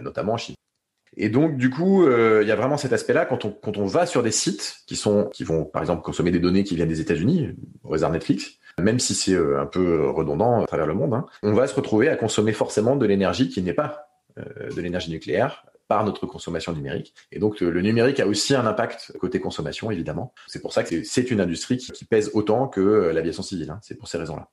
notamment 0.00 0.34
en 0.34 0.36
Chine. 0.36 0.54
Et 1.16 1.28
donc, 1.28 1.56
du 1.56 1.70
coup, 1.70 2.04
euh, 2.04 2.40
il 2.42 2.48
y 2.48 2.52
a 2.52 2.56
vraiment 2.56 2.76
cet 2.76 2.92
aspect-là 2.92 3.24
quand 3.24 3.44
on, 3.44 3.50
quand 3.50 3.76
on 3.76 3.86
va 3.86 4.06
sur 4.06 4.22
des 4.22 4.32
sites 4.32 4.78
qui 4.86 4.96
sont, 4.96 5.28
qui 5.32 5.44
vont, 5.44 5.64
par 5.64 5.82
exemple, 5.82 6.02
consommer 6.02 6.30
des 6.30 6.40
données 6.40 6.64
qui 6.64 6.74
viennent 6.74 6.88
des 6.88 7.00
États-Unis, 7.00 7.54
au 7.84 7.94
hasard 7.94 8.10
Netflix, 8.10 8.58
même 8.80 8.98
si 8.98 9.14
c'est 9.14 9.34
euh, 9.34 9.60
un 9.60 9.66
peu 9.66 10.08
redondant 10.10 10.62
à 10.62 10.66
travers 10.66 10.86
le 10.86 10.94
monde, 10.94 11.14
hein, 11.14 11.26
on 11.42 11.52
va 11.52 11.66
se 11.66 11.74
retrouver 11.74 12.08
à 12.08 12.16
consommer 12.16 12.52
forcément 12.52 12.96
de 12.96 13.06
l'énergie 13.06 13.48
qui 13.48 13.62
n'est 13.62 13.74
pas 13.74 14.08
euh, 14.38 14.70
de 14.74 14.80
l'énergie 14.80 15.10
nucléaire 15.10 15.64
par 15.86 16.04
notre 16.04 16.26
consommation 16.26 16.72
numérique. 16.72 17.14
Et 17.30 17.38
donc, 17.38 17.60
le 17.60 17.82
numérique 17.82 18.18
a 18.18 18.26
aussi 18.26 18.54
un 18.54 18.66
impact 18.66 19.12
côté 19.20 19.38
consommation, 19.38 19.90
évidemment. 19.90 20.32
C'est 20.46 20.62
pour 20.62 20.72
ça 20.72 20.82
que 20.82 21.04
c'est 21.04 21.30
une 21.30 21.42
industrie 21.42 21.76
qui, 21.76 22.04
pèse 22.06 22.30
autant 22.32 22.68
que 22.68 22.80
l'aviation 22.80 23.42
civile. 23.42 23.70
Hein. 23.70 23.80
C'est 23.82 23.96
pour 23.96 24.08
ces 24.08 24.16
raisons-là. 24.16 24.48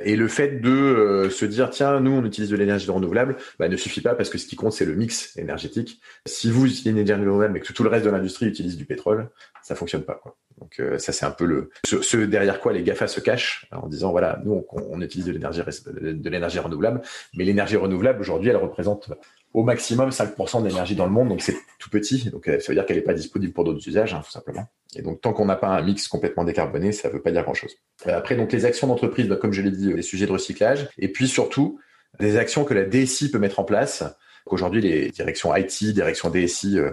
Et 0.00 0.16
le 0.16 0.26
fait 0.26 0.60
de 0.60 0.70
euh, 0.70 1.30
se 1.30 1.44
dire 1.44 1.70
tiens 1.70 2.00
nous 2.00 2.10
on 2.10 2.24
utilise 2.24 2.50
de 2.50 2.56
l'énergie 2.56 2.90
renouvelable 2.90 3.36
bah, 3.58 3.68
ne 3.68 3.76
suffit 3.76 4.00
pas 4.00 4.14
parce 4.14 4.28
que 4.28 4.38
ce 4.38 4.46
qui 4.46 4.56
compte 4.56 4.72
c'est 4.72 4.84
le 4.84 4.94
mix 4.94 5.36
énergétique. 5.36 6.00
Si 6.26 6.50
vous 6.50 6.66
utilisez 6.66 6.90
une 6.90 6.98
énergie 6.98 7.22
renouvelable 7.22 7.54
mais 7.54 7.60
que 7.60 7.72
tout 7.72 7.84
le 7.84 7.90
reste 7.90 8.04
de 8.04 8.10
l'industrie 8.10 8.46
utilise 8.46 8.76
du 8.76 8.86
pétrole, 8.86 9.30
ça 9.62 9.74
fonctionne 9.74 10.02
pas 10.02 10.14
quoi. 10.14 10.36
Donc 10.58 10.80
euh, 10.80 10.98
ça 10.98 11.12
c'est 11.12 11.24
un 11.24 11.30
peu 11.30 11.44
le 11.44 11.70
ce, 11.86 12.16
derrière 12.16 12.60
quoi 12.60 12.72
les 12.72 12.82
Gafa 12.82 13.06
se 13.06 13.20
cachent 13.20 13.66
en 13.70 13.86
disant 13.86 14.10
voilà 14.10 14.40
nous 14.44 14.64
on, 14.72 14.82
on 14.90 15.00
utilise 15.00 15.28
l'énergie 15.28 15.60
de 15.60 16.28
l'énergie 16.30 16.58
renouvelable 16.58 17.02
mais 17.34 17.44
l'énergie 17.44 17.76
renouvelable 17.76 18.20
aujourd'hui 18.20 18.50
elle 18.50 18.56
représente 18.56 19.10
au 19.52 19.64
maximum 19.64 20.10
5% 20.10 20.62
de 20.62 20.68
l'énergie 20.68 20.94
dans 20.94 21.06
le 21.06 21.10
monde, 21.10 21.28
donc 21.28 21.42
c'est 21.42 21.56
tout 21.78 21.90
petit. 21.90 22.30
Donc 22.30 22.48
euh, 22.48 22.60
ça 22.60 22.68
veut 22.68 22.74
dire 22.74 22.86
qu'elle 22.86 22.96
n'est 22.96 23.02
pas 23.02 23.14
disponible 23.14 23.52
pour 23.52 23.64
d'autres 23.64 23.86
usages, 23.88 24.14
hein, 24.14 24.22
tout 24.24 24.30
simplement. 24.30 24.66
Et 24.94 25.02
donc 25.02 25.20
tant 25.20 25.32
qu'on 25.32 25.46
n'a 25.46 25.56
pas 25.56 25.68
un 25.68 25.82
mix 25.82 26.06
complètement 26.08 26.44
décarboné, 26.44 26.92
ça 26.92 27.08
ne 27.08 27.14
veut 27.14 27.22
pas 27.22 27.32
dire 27.32 27.42
grand-chose. 27.42 27.76
Euh, 28.06 28.16
après, 28.16 28.36
donc 28.36 28.52
les 28.52 28.64
actions 28.64 28.86
d'entreprise, 28.86 29.26
bah, 29.26 29.36
comme 29.36 29.52
je 29.52 29.62
l'ai 29.62 29.70
dit, 29.70 29.92
les 29.92 30.02
sujets 30.02 30.26
de 30.26 30.32
recyclage, 30.32 30.88
et 30.98 31.08
puis 31.08 31.26
surtout 31.26 31.80
des 32.18 32.36
actions 32.36 32.64
que 32.64 32.74
la 32.74 32.84
DSI 32.84 33.30
peut 33.30 33.38
mettre 33.38 33.60
en 33.60 33.64
place. 33.64 34.04
Aujourd'hui, 34.46 34.80
les 34.80 35.10
directions 35.10 35.54
IT, 35.54 35.92
directions 35.92 36.30
DSI 36.30 36.78
euh, 36.78 36.92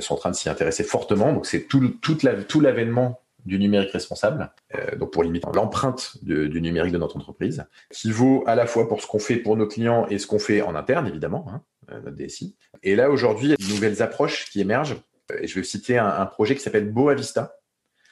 sont 0.00 0.14
en 0.14 0.18
train 0.18 0.30
de 0.30 0.36
s'y 0.36 0.48
intéresser 0.48 0.84
fortement. 0.84 1.32
Donc 1.32 1.46
c'est 1.46 1.62
tout, 1.66 1.88
tout 2.00 2.60
l'avènement 2.60 3.23
du 3.44 3.58
numérique 3.58 3.90
responsable, 3.90 4.50
euh, 4.74 4.96
donc 4.96 5.12
pour 5.12 5.22
limiter 5.22 5.46
l'empreinte 5.54 6.16
du 6.22 6.60
numérique 6.60 6.92
de 6.92 6.98
notre 6.98 7.16
entreprise, 7.16 7.64
qui 7.90 8.10
vaut 8.10 8.42
à 8.46 8.54
la 8.54 8.66
fois 8.66 8.88
pour 8.88 9.02
ce 9.02 9.06
qu'on 9.06 9.18
fait 9.18 9.36
pour 9.36 9.56
nos 9.56 9.66
clients 9.66 10.06
et 10.08 10.18
ce 10.18 10.26
qu'on 10.26 10.38
fait 10.38 10.62
en 10.62 10.74
interne, 10.74 11.06
évidemment, 11.06 11.46
hein, 11.50 11.62
euh, 11.90 12.00
notre 12.00 12.16
DSI. 12.16 12.56
Et 12.82 12.96
là, 12.96 13.10
aujourd'hui, 13.10 13.48
il 13.48 13.50
y 13.50 13.52
a 13.54 13.56
de 13.56 13.74
nouvelles 13.74 14.02
approches 14.02 14.50
qui 14.50 14.60
émergent. 14.60 14.96
Et 15.40 15.46
je 15.46 15.54
vais 15.54 15.64
citer 15.64 15.96
un, 15.96 16.26
projet 16.26 16.54
qui 16.54 16.60
s'appelle 16.60 16.90
Boa 16.90 17.14
Vista. 17.14 17.56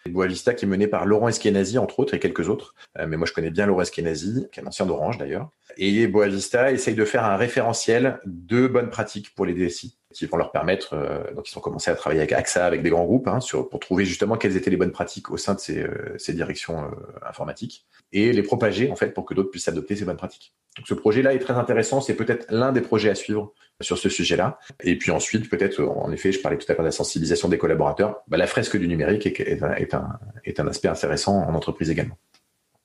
Boavista 0.09 0.53
qui 0.53 0.65
est 0.65 0.69
mené 0.69 0.89
par 0.89 1.07
Laurent 1.07 1.29
Eskenazi, 1.29 1.79
entre 1.79 2.01
autres, 2.01 2.15
et 2.15 2.19
quelques 2.19 2.49
autres. 2.49 2.75
Euh, 2.99 3.07
mais 3.07 3.17
moi, 3.17 3.27
je 3.27 3.33
connais 3.33 3.51
bien 3.51 3.67
Laurent 3.67 3.83
Eskenazi, 3.83 4.49
qui 4.51 4.59
est 4.59 4.63
un 4.63 4.67
ancien 4.67 4.85
d'Orange 4.87 5.19
d'ailleurs. 5.19 5.51
Et 5.77 6.07
Boavista 6.09 6.73
essaye 6.73 6.95
de 6.95 7.05
faire 7.05 7.25
un 7.25 7.37
référentiel 7.37 8.21
de 8.25 8.67
bonnes 8.67 8.91
pratiques 8.91 9.35
pour 9.35 9.47
les 9.47 9.55
DSI 9.55 9.97
qui 10.13 10.27
vont 10.27 10.37
leur 10.37 10.53
permettre, 10.53 10.95
euh, 10.95 11.33
donc 11.35 11.51
ils 11.51 11.59
ont 11.59 11.61
commencé 11.61 11.91
à 11.91 11.95
travailler 11.95 12.21
avec 12.21 12.33
AXA, 12.33 12.65
avec 12.65 12.83
des 12.83 12.91
grands 12.91 13.05
groupes, 13.05 13.29
hein, 13.29 13.39
pour 13.71 13.81
trouver 13.81 14.05
justement 14.05 14.37
quelles 14.37 14.57
étaient 14.57 14.71
les 14.71 14.77
bonnes 14.77 14.93
pratiques 14.93 15.31
au 15.31 15.37
sein 15.37 15.55
de 15.55 15.61
ces, 15.61 15.83
euh, 15.83 16.17
directions 16.29 16.85
euh, 16.85 17.29
informatiques 17.29 17.87
et 18.13 18.33
les 18.33 18.43
propager 18.43 18.91
en 18.91 18.97
fait 18.97 19.09
pour 19.15 19.25
que 19.25 19.35
d'autres 19.35 19.51
puissent 19.51 19.69
adopter 19.69 19.97
ces 19.97 20.05
bonnes 20.05 20.17
pratiques. 20.17 20.55
Donc 20.77 20.87
ce 20.87 20.95
projet-là 20.95 21.35
est 21.35 21.39
très 21.39 21.55
intéressant, 21.55 22.01
c'est 22.01 22.15
peut-être 22.15 22.47
l'un 22.51 22.73
des 22.73 22.81
projets 22.81 23.11
à 23.11 23.15
suivre 23.15 23.53
sur 23.81 23.99
ce 23.99 24.09
sujet-là. 24.09 24.59
Et 24.83 24.97
puis 24.97 25.11
ensuite, 25.11 25.51
peut-être, 25.51 25.83
en 25.83 26.11
effet, 26.13 26.33
je 26.33 26.41
parlais 26.41 26.57
tout 26.57 26.65
à 26.69 26.73
l'heure 26.73 26.83
de 26.83 26.87
la 26.87 26.93
sensibilisation 26.93 27.49
des 27.49 27.59
collaborateurs, 27.59 28.23
bah, 28.29 28.39
la 28.39 28.47
fresque 28.47 28.79
du 28.79 28.89
numérique 28.89 29.27
est 29.27 30.61
un 30.61 30.67
aspect 30.67 30.89
intéressant 30.89 31.43
en 31.43 31.55
entreprise 31.55 31.91
également. 31.91 32.17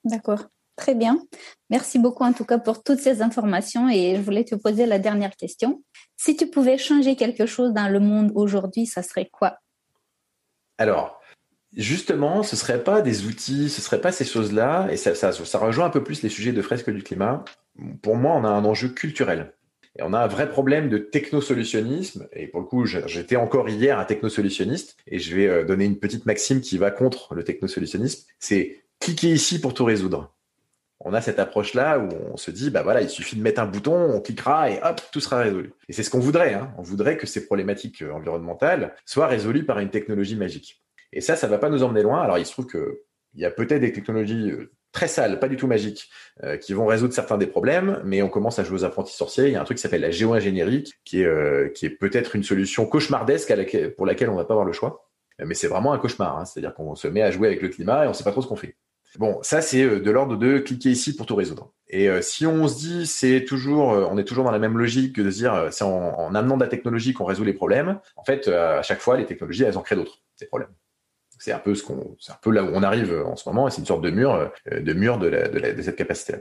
D'accord. 0.03 0.49
Très 0.77 0.93
bien. 0.93 1.19
Merci 1.71 1.97
beaucoup 1.97 2.23
en 2.23 2.33
tout 2.33 2.45
cas 2.45 2.59
pour 2.59 2.83
toutes 2.83 2.99
ces 2.99 3.23
informations 3.23 3.89
et 3.89 4.15
je 4.15 4.21
voulais 4.21 4.45
te 4.45 4.55
poser 4.55 4.85
la 4.85 4.99
dernière 4.99 5.35
question. 5.35 5.83
Si 6.15 6.37
tu 6.37 6.47
pouvais 6.47 6.77
changer 6.77 7.15
quelque 7.15 7.47
chose 7.47 7.73
dans 7.73 7.91
le 7.91 7.99
monde 7.99 8.31
aujourd'hui, 8.35 8.85
ça 8.85 9.01
serait 9.01 9.27
quoi? 9.31 9.57
Alors, 10.77 11.19
justement, 11.75 12.43
ce 12.43 12.55
ne 12.55 12.59
serait 12.59 12.83
pas 12.83 13.01
des 13.01 13.25
outils, 13.25 13.69
ce 13.69 13.81
ne 13.81 13.83
serait 13.83 14.01
pas 14.01 14.11
ces 14.11 14.23
choses-là, 14.23 14.87
et 14.91 14.97
ça, 14.97 15.15
ça, 15.15 15.31
ça, 15.31 15.57
rejoint 15.57 15.87
un 15.87 15.89
peu 15.89 16.03
plus 16.03 16.21
les 16.21 16.29
sujets 16.29 16.51
de 16.51 16.61
fresque 16.61 16.91
du 16.91 17.01
climat. 17.01 17.43
Pour 18.03 18.15
moi, 18.15 18.35
on 18.35 18.43
a 18.43 18.49
un 18.49 18.63
enjeu 18.63 18.89
culturel. 18.89 19.55
Et 19.97 20.03
on 20.03 20.13
a 20.13 20.19
un 20.19 20.27
vrai 20.27 20.47
problème 20.47 20.89
de 20.89 20.99
technosolutionnisme. 20.99 22.27
Et 22.33 22.45
pour 22.45 22.61
le 22.61 22.67
coup, 22.67 22.85
j'étais 22.85 23.35
encore 23.35 23.67
hier 23.67 23.97
un 23.97 24.05
technosolutionniste, 24.05 24.95
et 25.07 25.17
je 25.17 25.35
vais 25.35 25.47
euh, 25.47 25.65
donner 25.65 25.85
une 25.85 25.97
petite 25.97 26.27
maxime 26.27 26.61
qui 26.61 26.77
va 26.77 26.91
contre 26.91 27.33
le 27.33 27.43
technosolutionnisme. 27.43 28.27
C'est 28.39 28.83
cliquer 28.99 29.31
ici 29.31 29.59
pour 29.59 29.73
tout 29.73 29.85
résoudre 29.85 30.36
on 30.99 31.13
a 31.13 31.21
cette 31.21 31.39
approche-là 31.39 31.99
où 31.99 32.09
on 32.33 32.37
se 32.37 32.51
dit, 32.51 32.69
bah 32.69 32.81
voilà, 32.81 33.01
il 33.01 33.09
suffit 33.09 33.35
de 33.35 33.41
mettre 33.41 33.61
un 33.61 33.65
bouton, 33.65 33.95
on 33.95 34.19
cliquera 34.19 34.71
et 34.71 34.79
hop, 34.83 34.99
tout 35.11 35.19
sera 35.19 35.37
résolu. 35.37 35.73
Et 35.89 35.93
c'est 35.93 36.03
ce 36.03 36.09
qu'on 36.09 36.19
voudrait. 36.19 36.53
Hein. 36.53 36.71
On 36.77 36.81
voudrait 36.81 37.17
que 37.17 37.27
ces 37.27 37.45
problématiques 37.45 38.01
euh, 38.01 38.11
environnementales 38.11 38.95
soient 39.05 39.27
résolues 39.27 39.65
par 39.65 39.79
une 39.79 39.89
technologie 39.89 40.35
magique. 40.35 40.81
Et 41.13 41.21
ça, 41.21 41.35
ça 41.35 41.47
va 41.47 41.59
pas 41.59 41.69
nous 41.69 41.83
emmener 41.83 42.01
loin. 42.01 42.21
Alors, 42.21 42.37
il 42.39 42.45
se 42.45 42.51
trouve 42.51 42.65
que 42.65 43.03
il 43.35 43.41
y 43.41 43.45
a 43.45 43.51
peut-être 43.51 43.81
des 43.81 43.91
technologies 43.91 44.49
euh, 44.49 44.71
très 44.91 45.07
sales, 45.07 45.39
pas 45.39 45.47
du 45.47 45.55
tout 45.55 45.67
magiques, 45.67 46.09
euh, 46.43 46.57
qui 46.57 46.73
vont 46.73 46.87
résoudre 46.87 47.13
certains 47.13 47.37
des 47.37 47.45
problèmes, 47.45 48.01
mais 48.03 48.23
on 48.23 48.29
commence 48.29 48.57
à 48.57 48.63
jouer 48.63 48.79
aux 48.79 48.85
apprentis 48.85 49.15
sorciers. 49.15 49.45
Il 49.45 49.51
y 49.51 49.55
a 49.55 49.61
un 49.61 49.65
truc 49.65 49.77
qui 49.77 49.83
s'appelle 49.83 50.01
la 50.01 50.09
géo-ingénierie, 50.09 50.91
qui 51.05 51.21
est, 51.21 51.73
qui 51.75 51.85
est 51.85 51.91
peut-être 51.91 52.35
une 52.35 52.43
solution 52.43 52.87
cauchemardesque 52.87 53.53
pour 53.95 54.07
laquelle 54.07 54.29
on 54.29 54.35
va 54.35 54.45
pas 54.45 54.55
avoir 54.55 54.65
le 54.65 54.73
choix. 54.73 55.07
Mais 55.45 55.53
c'est 55.53 55.67
vraiment 55.67 55.93
un 55.93 55.99
cauchemar. 55.99 56.39
Hein. 56.39 56.45
C'est-à-dire 56.45 56.73
qu'on 56.73 56.95
se 56.95 57.07
met 57.07 57.21
à 57.21 57.29
jouer 57.29 57.47
avec 57.47 57.61
le 57.61 57.69
climat 57.69 58.05
et 58.05 58.07
on 58.07 58.13
sait 58.13 58.23
pas 58.23 58.31
trop 58.31 58.41
ce 58.41 58.47
qu'on 58.47 58.55
fait. 58.55 58.75
Bon, 59.15 59.39
ça 59.41 59.61
c'est 59.61 59.83
euh, 59.83 59.99
de 59.99 60.11
l'ordre 60.11 60.35
de 60.35 60.59
cliquer 60.59 60.89
ici 60.89 61.15
pour 61.15 61.25
tout 61.25 61.35
résoudre. 61.35 61.73
Et 61.89 62.09
euh, 62.09 62.21
si 62.21 62.45
on 62.45 62.67
se 62.67 62.77
dit 62.77 63.07
c'est 63.07 63.45
toujours, 63.45 63.93
euh, 63.93 64.07
on 64.11 64.17
est 64.17 64.25
toujours 64.25 64.43
dans 64.43 64.51
la 64.51 64.59
même 64.59 64.77
logique 64.77 65.15
que 65.15 65.21
de 65.21 65.29
dire 65.29 65.67
c'est 65.71 65.83
en, 65.83 66.35
amenant 66.35 66.57
de 66.57 66.63
la 66.63 66.69
technologie 66.69 67.13
qu'on 67.13 67.25
résout 67.25 67.43
les 67.43 67.53
problèmes. 67.53 67.99
En 68.15 68.23
fait, 68.23 68.47
à 68.47 68.81
chaque 68.81 68.99
fois, 68.99 69.17
les 69.17 69.25
technologies 69.25 69.63
elles 69.63 69.77
en 69.77 69.81
créent 69.81 69.95
d'autres 69.95 70.21
ces 70.35 70.45
problèmes. 70.45 70.69
C'est 71.39 71.51
un 71.51 71.59
peu 71.59 71.75
c'est 71.75 72.31
un 72.31 72.39
peu 72.41 72.51
là 72.51 72.63
où 72.63 72.69
on 72.73 72.83
arrive 72.83 73.23
en 73.25 73.35
ce 73.35 73.47
moment, 73.47 73.67
et 73.67 73.71
c'est 73.71 73.79
une 73.79 73.85
sorte 73.85 74.03
de 74.03 74.09
mur, 74.09 74.51
de 74.71 74.93
mur 74.93 75.19
de, 75.19 75.31
cette 75.81 75.95
capacité-là. 75.95 76.39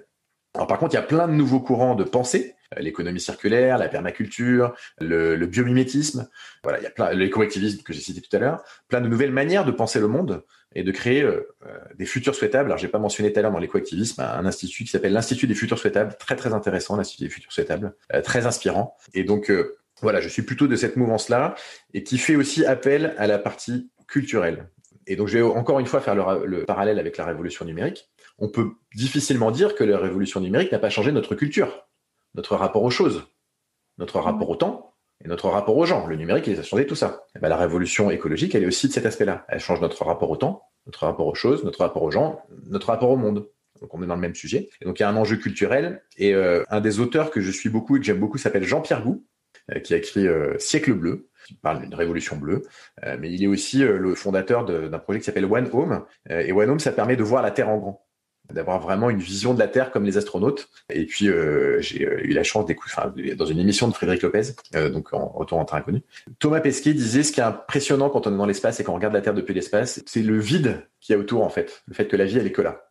Alors 0.55 0.67
par 0.67 0.79
contre, 0.79 0.95
il 0.95 0.97
y 0.97 1.01
a 1.01 1.03
plein 1.03 1.29
de 1.29 1.35
nouveaux 1.35 1.61
courants 1.61 1.95
de 1.95 2.05
pensée, 2.05 2.55
l'économie 2.79 3.21
circulaire, 3.21 3.77
la 3.77 3.89
permaculture, 3.89 4.75
le, 4.99 5.37
le 5.37 5.47
biomimétisme, 5.47 6.29
voilà, 6.63 6.79
il 6.79 6.83
y 6.83 6.87
a 6.87 6.91
plein, 6.91 7.13
l'éco-activisme 7.13 7.83
que 7.83 7.93
j'ai 7.93 8.01
cité 8.01 8.23
tout 8.23 8.35
à 8.35 8.39
l'heure, 8.39 8.65
plein 8.89 9.03
de 9.03 9.09
nouvelles 9.09 9.33
manières 9.33 9.67
de 9.67 9.71
penser 9.71 10.01
le 10.01 10.09
monde 10.09 10.43
et 10.77 10.83
de 10.83 10.93
créer 10.93 11.23
euh, 11.23 11.41
des 11.97 12.05
futurs 12.05 12.35
souhaitables. 12.35 12.69
Alors, 12.69 12.77
j'ai 12.77 12.89
pas 12.89 12.99
mentionné 12.99 13.33
tout 13.33 13.39
à 13.39 13.43
l'heure 13.43 13.51
dans 13.51 13.59
l'écoactivisme 13.59 14.21
un 14.21 14.45
institut 14.45 14.85
qui 14.85 14.91
s'appelle 14.91 15.15
l'Institut 15.15 15.47
des 15.47 15.55
futurs 15.55 15.79
souhaitables, 15.79 16.15
très 16.19 16.37
très 16.37 16.53
intéressant, 16.53 16.97
l'Institut 16.97 17.25
des 17.25 17.31
futurs 17.31 17.51
souhaitables, 17.51 17.97
euh, 18.13 18.21
très 18.21 18.45
inspirant. 18.45 18.95
Et 19.15 19.25
donc, 19.25 19.51
euh, 19.51 19.79
voilà, 20.03 20.21
je 20.21 20.29
suis 20.29 20.43
plutôt 20.43 20.67
de 20.67 20.77
cette 20.77 20.97
mouvance-là 20.97 21.55
et 21.95 22.03
qui 22.03 22.19
fait 22.19 22.37
aussi 22.37 22.67
appel 22.67 23.15
à 23.17 23.27
la 23.27 23.39
partie 23.39 23.91
culturelle. 24.07 24.69
Et 25.07 25.17
donc, 25.17 25.29
je 25.29 25.39
vais 25.39 25.43
encore 25.43 25.81
une 25.81 25.87
fois 25.87 26.03
faire 26.03 26.15
le 26.15 26.65
parallèle 26.67 26.99
avec 26.99 27.17
la 27.17 27.25
révolution 27.25 27.65
numérique. 27.65 28.11
On 28.39 28.51
peut 28.51 28.73
difficilement 28.95 29.51
dire 29.51 29.75
que 29.77 29.85
la 29.85 29.97
révolution 29.97 30.41
numérique 30.41 30.73
n'a 30.73 30.79
pas 30.79 30.91
changé 30.91 31.11
notre 31.11 31.35
culture, 31.35 31.89
notre 32.35 32.55
rapport 32.55 32.83
aux 32.83 32.91
choses, 32.91 33.25
notre 33.97 34.21
rapport 34.21 34.51
au 34.51 34.57
temps, 34.57 34.96
et 35.25 35.29
notre 35.29 35.49
rapport 35.49 35.77
aux 35.77 35.87
gens. 35.87 36.07
Le 36.07 36.17
numérique, 36.17 36.47
il 36.47 36.59
a 36.59 36.63
changé 36.63 36.87
tout 36.87 36.95
ça. 36.95 37.25
Et 37.35 37.39
ben, 37.39 37.49
la 37.49 37.57
révolution 37.57 38.11
écologique, 38.11 38.55
elle 38.55 38.65
est 38.65 38.67
aussi 38.67 38.89
de 38.89 38.93
cet 38.93 39.07
aspect-là. 39.07 39.45
Elle 39.49 39.61
change 39.61 39.81
notre 39.81 40.05
rapport 40.05 40.31
au 40.31 40.37
temps, 40.37 40.63
notre 40.87 41.07
rapport 41.07 41.27
aux 41.27 41.35
choses, 41.35 41.65
notre 41.65 41.81
rapport 41.81 42.03
aux 42.03 42.11
gens, 42.11 42.43
notre 42.67 42.89
rapport 42.89 43.11
au 43.11 43.17
monde. 43.17 43.49
Donc 43.81 43.95
on 43.95 44.03
est 44.03 44.07
dans 44.07 44.15
le 44.15 44.21
même 44.21 44.35
sujet. 44.35 44.69
Et 44.81 44.85
donc 44.85 44.99
il 44.99 45.03
y 45.03 45.05
a 45.05 45.09
un 45.09 45.17
enjeu 45.17 45.37
culturel. 45.37 46.03
Et 46.17 46.35
euh, 46.35 46.65
un 46.69 46.81
des 46.81 47.01
auteurs 47.01 47.31
que 47.31 47.41
je 47.41 47.51
suis 47.51 47.69
beaucoup 47.69 47.97
et 47.97 48.01
que 48.01 48.07
j'aime 48.07 48.21
beaucoup 48.21 48.39
s'appelle 48.39 48.65
Jean-Pierre 48.65 49.03
Gou, 49.03 49.27
euh, 49.75 49.81
qui 49.81 49.95
a 49.95 49.97
écrit 49.97 50.27
euh, 50.27 50.59
Siècle 50.59 50.93
bleu, 50.93 51.29
qui 51.47 51.55
parle 51.55 51.81
d'une 51.81 51.95
révolution 51.95 52.37
bleue. 52.37 52.65
mais 53.21 53.33
il 53.33 53.45
est 53.45 53.47
aussi 53.47 53.79
le 53.79 54.17
fondateur 54.17 54.65
d'un 54.65 54.99
projet 54.99 55.21
qui 55.21 55.27
s'appelle 55.27 55.45
One 55.45 55.71
Home. 55.73 56.05
et 56.29 56.51
One 56.51 56.71
Home, 56.71 56.81
ça 56.81 56.91
permet 56.91 57.15
de 57.15 57.23
voir 57.23 57.41
la 57.41 57.53
Terre 57.53 57.69
en 57.69 57.79
grand 57.79 58.06
d'avoir 58.53 58.81
vraiment 58.81 59.11
une 59.11 59.19
vision 59.19 59.55
de 59.55 59.59
la 59.59 59.69
Terre 59.69 59.91
comme 59.91 60.05
les 60.05 60.17
astronautes. 60.17 60.69
Et 60.91 61.07
puis 61.07 61.29
euh, 61.29 61.81
j'ai 61.81 62.07
euh, 62.07 62.25
eu 62.25 62.33
la 62.33 62.43
chance 62.43 62.67
d'écouter, 62.67 63.35
dans 63.35 63.47
une 63.47 63.59
émission 63.59 63.89
de 63.89 63.95
Frédéric 63.95 64.23
Lopez, 64.23 64.55
euh, 64.75 64.91
donc 64.91 65.13
en 65.13 65.29
retour 65.29 65.59
en 65.59 65.65
train 65.65 65.79
inconnu. 65.79 66.03
Thomas 66.39 66.61
Pesquet 66.61 66.95
disait 66.95 67.23
ce 67.23 67.33
qui 67.33 67.41
est 67.41 67.45
impressionnant 67.45 68.11
quand 68.11 68.27
on 68.27 68.35
est 68.35 68.39
dans 68.39 68.47
l'espace 68.47 68.81
et 68.81 68.85
qu'on 68.85 68.95
regarde 68.95 69.15
la 69.15 69.21
Terre 69.21 69.35
depuis 69.35 69.55
l'espace, 69.55 70.03
c'est 70.07 70.23
le 70.23 70.39
vide 70.39 70.87
qu'il 71.01 71.15
y 71.15 71.17
a 71.17 71.21
autour 71.21 71.45
en 71.45 71.49
fait, 71.49 71.83
le 71.87 71.95
fait 71.95 72.07
que 72.07 72.17
la 72.17 72.25
vie 72.25 72.39
elle 72.39 72.47
est 72.47 72.53
que 72.53 72.63
là. 72.63 72.87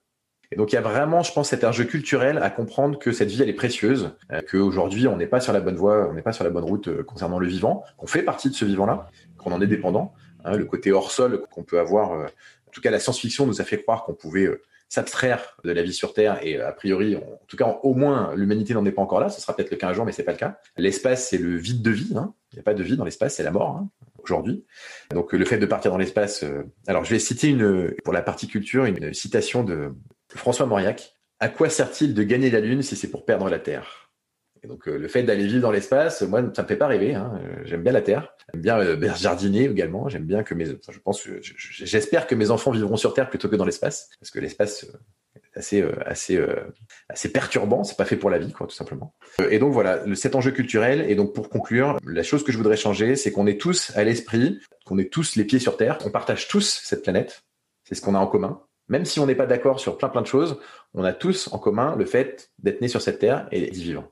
Et 0.51 0.55
donc 0.55 0.71
il 0.71 0.75
y 0.75 0.77
a 0.77 0.81
vraiment, 0.81 1.23
je 1.23 1.33
pense, 1.33 1.49
cet 1.49 1.63
enjeu 1.63 1.85
culturel 1.85 2.37
à 2.37 2.49
comprendre 2.49 2.99
que 2.99 3.11
cette 3.11 3.29
vie 3.29 3.41
elle 3.41 3.49
est 3.49 3.53
précieuse, 3.53 4.11
euh, 4.31 4.41
qu'aujourd'hui 4.49 5.07
on 5.07 5.17
n'est 5.17 5.27
pas 5.27 5.39
sur 5.39 5.53
la 5.53 5.59
bonne 5.59 5.75
voie, 5.75 6.07
on 6.09 6.13
n'est 6.13 6.21
pas 6.21 6.33
sur 6.33 6.43
la 6.43 6.49
bonne 6.49 6.63
route 6.63 6.87
euh, 6.87 7.03
concernant 7.03 7.39
le 7.39 7.47
vivant, 7.47 7.83
qu'on 7.97 8.07
fait 8.07 8.23
partie 8.23 8.49
de 8.49 8.55
ce 8.55 8.65
vivant-là, 8.65 9.09
qu'on 9.37 9.51
en 9.51 9.61
est 9.61 9.67
dépendant. 9.67 10.13
Hein, 10.43 10.57
le 10.57 10.65
côté 10.65 10.91
hors 10.91 11.11
sol 11.11 11.41
qu'on 11.51 11.63
peut 11.63 11.79
avoir, 11.79 12.11
en 12.11 12.71
tout 12.71 12.81
cas 12.81 12.91
la 12.91 12.99
science-fiction 12.99 13.47
nous 13.47 13.61
a 13.61 13.63
fait 13.63 13.81
croire 13.81 14.03
qu'on 14.03 14.13
pouvait 14.13 14.47
s'abstraire 14.95 15.57
de 15.63 15.71
la 15.71 15.83
vie 15.83 15.93
sur 15.93 16.13
Terre 16.13 16.39
et 16.41 16.59
a 16.59 16.71
priori, 16.71 17.15
en 17.17 17.39
tout 17.47 17.57
cas 17.57 17.79
au 17.83 17.93
moins 17.93 18.33
l'humanité 18.35 18.73
n'en 18.73 18.85
est 18.85 18.91
pas 18.91 19.01
encore 19.01 19.19
là. 19.19 19.29
Ce 19.29 19.41
sera 19.41 19.55
peut-être 19.55 19.71
le 19.71 19.77
cas 19.77 19.89
un 19.89 19.93
jour, 19.93 20.05
mais 20.05 20.11
c'est 20.11 20.23
pas 20.23 20.31
le 20.31 20.37
cas. 20.37 20.57
L'espace, 20.77 21.29
c'est 21.29 21.37
le 21.37 21.55
vide 21.57 21.81
de 21.81 21.91
vie. 21.91 22.13
Hein. 22.15 22.33
Il 22.51 22.55
n'y 22.55 22.59
a 22.61 22.63
pas 22.63 22.73
de 22.73 22.81
vie 22.81 22.95
dans 22.95 23.03
l'espace, 23.03 23.35
c'est 23.35 23.43
la 23.43 23.51
mort 23.51 23.69
hein, 23.69 23.89
aujourd'hui. 24.23 24.65
Donc 25.11 25.33
le 25.33 25.45
fait 25.45 25.57
de 25.57 25.65
partir 25.65 25.91
dans 25.91 25.97
l'espace. 25.97 26.43
Euh, 26.43 26.63
alors 26.87 27.03
je 27.03 27.11
vais 27.11 27.19
citer 27.19 27.49
une 27.49 27.93
pour 28.03 28.13
la 28.13 28.21
partie 28.21 28.47
culture 28.47 28.85
une 28.85 29.13
citation 29.13 29.63
de 29.63 29.93
François 30.33 30.65
Mauriac. 30.65 31.15
À 31.39 31.49
quoi 31.49 31.69
sert-il 31.69 32.13
de 32.13 32.23
gagner 32.23 32.49
la 32.49 32.61
Lune 32.61 32.81
si 32.81 32.95
c'est 32.95 33.09
pour 33.09 33.25
perdre 33.25 33.49
la 33.49 33.59
Terre? 33.59 34.04
Et 34.65 34.67
donc 34.67 34.87
euh, 34.87 34.97
le 34.97 35.07
fait 35.07 35.23
d'aller 35.23 35.45
vivre 35.45 35.61
dans 35.61 35.71
l'espace, 35.71 36.23
moi 36.23 36.41
ça 36.53 36.63
me 36.63 36.67
fait 36.67 36.75
pas 36.75 36.87
rêver. 36.87 37.13
Hein. 37.13 37.39
J'aime 37.63 37.83
bien 37.83 37.91
la 37.91 38.01
terre, 38.01 38.33
j'aime 38.51 38.61
bien 38.61 38.79
euh, 38.79 39.13
jardiner 39.15 39.65
également. 39.65 40.09
J'aime 40.09 40.25
bien 40.25 40.43
que 40.43 40.55
mes, 40.55 40.71
enfin, 40.71 40.91
je 40.91 40.99
pense, 40.99 41.27
j'espère 41.41 42.25
que 42.25 42.35
mes 42.35 42.49
enfants 42.49 42.71
vivront 42.71 42.97
sur 42.97 43.13
terre 43.13 43.29
plutôt 43.29 43.47
que 43.47 43.55
dans 43.55 43.65
l'espace, 43.65 44.09
parce 44.19 44.31
que 44.31 44.39
l'espace 44.39 44.85
euh, 44.85 44.97
assez 45.55 45.81
euh, 45.81 45.93
assez 46.05 46.37
euh, 46.37 46.55
assez 47.09 47.31
perturbant. 47.31 47.83
C'est 47.83 47.95
pas 47.95 48.05
fait 48.05 48.17
pour 48.17 48.31
la 48.31 48.39
vie, 48.39 48.51
quoi, 48.51 48.65
tout 48.67 48.75
simplement. 48.75 49.13
Euh, 49.39 49.49
et 49.51 49.59
donc 49.59 49.71
voilà, 49.71 50.03
cet 50.15 50.35
enjeu 50.35 50.51
culturel. 50.51 51.05
Et 51.09 51.15
donc 51.15 51.33
pour 51.33 51.49
conclure, 51.49 51.99
la 52.05 52.23
chose 52.23 52.43
que 52.43 52.51
je 52.51 52.57
voudrais 52.57 52.77
changer, 52.77 53.15
c'est 53.15 53.31
qu'on 53.31 53.45
est 53.45 53.61
tous 53.61 53.91
à 53.95 54.03
l'esprit, 54.03 54.59
qu'on 54.85 54.97
est 54.97 55.11
tous 55.11 55.35
les 55.35 55.43
pieds 55.43 55.59
sur 55.59 55.77
terre, 55.77 55.99
on 56.05 56.09
partage 56.09 56.47
tous 56.47 56.81
cette 56.83 57.03
planète. 57.03 57.43
C'est 57.83 57.93
ce 57.93 58.01
qu'on 58.01 58.15
a 58.15 58.19
en 58.19 58.27
commun. 58.27 58.61
Même 58.87 59.05
si 59.05 59.19
on 59.19 59.25
n'est 59.25 59.35
pas 59.35 59.45
d'accord 59.45 59.79
sur 59.79 59.97
plein 59.97 60.09
plein 60.09 60.21
de 60.21 60.27
choses, 60.27 60.59
on 60.93 61.03
a 61.03 61.13
tous 61.13 61.49
en 61.51 61.59
commun 61.59 61.95
le 61.95 62.05
fait 62.05 62.51
d'être 62.59 62.81
né 62.81 62.87
sur 62.87 63.01
cette 63.01 63.19
terre 63.19 63.47
et 63.51 63.69
d'y 63.69 63.83
vivre. 63.83 64.11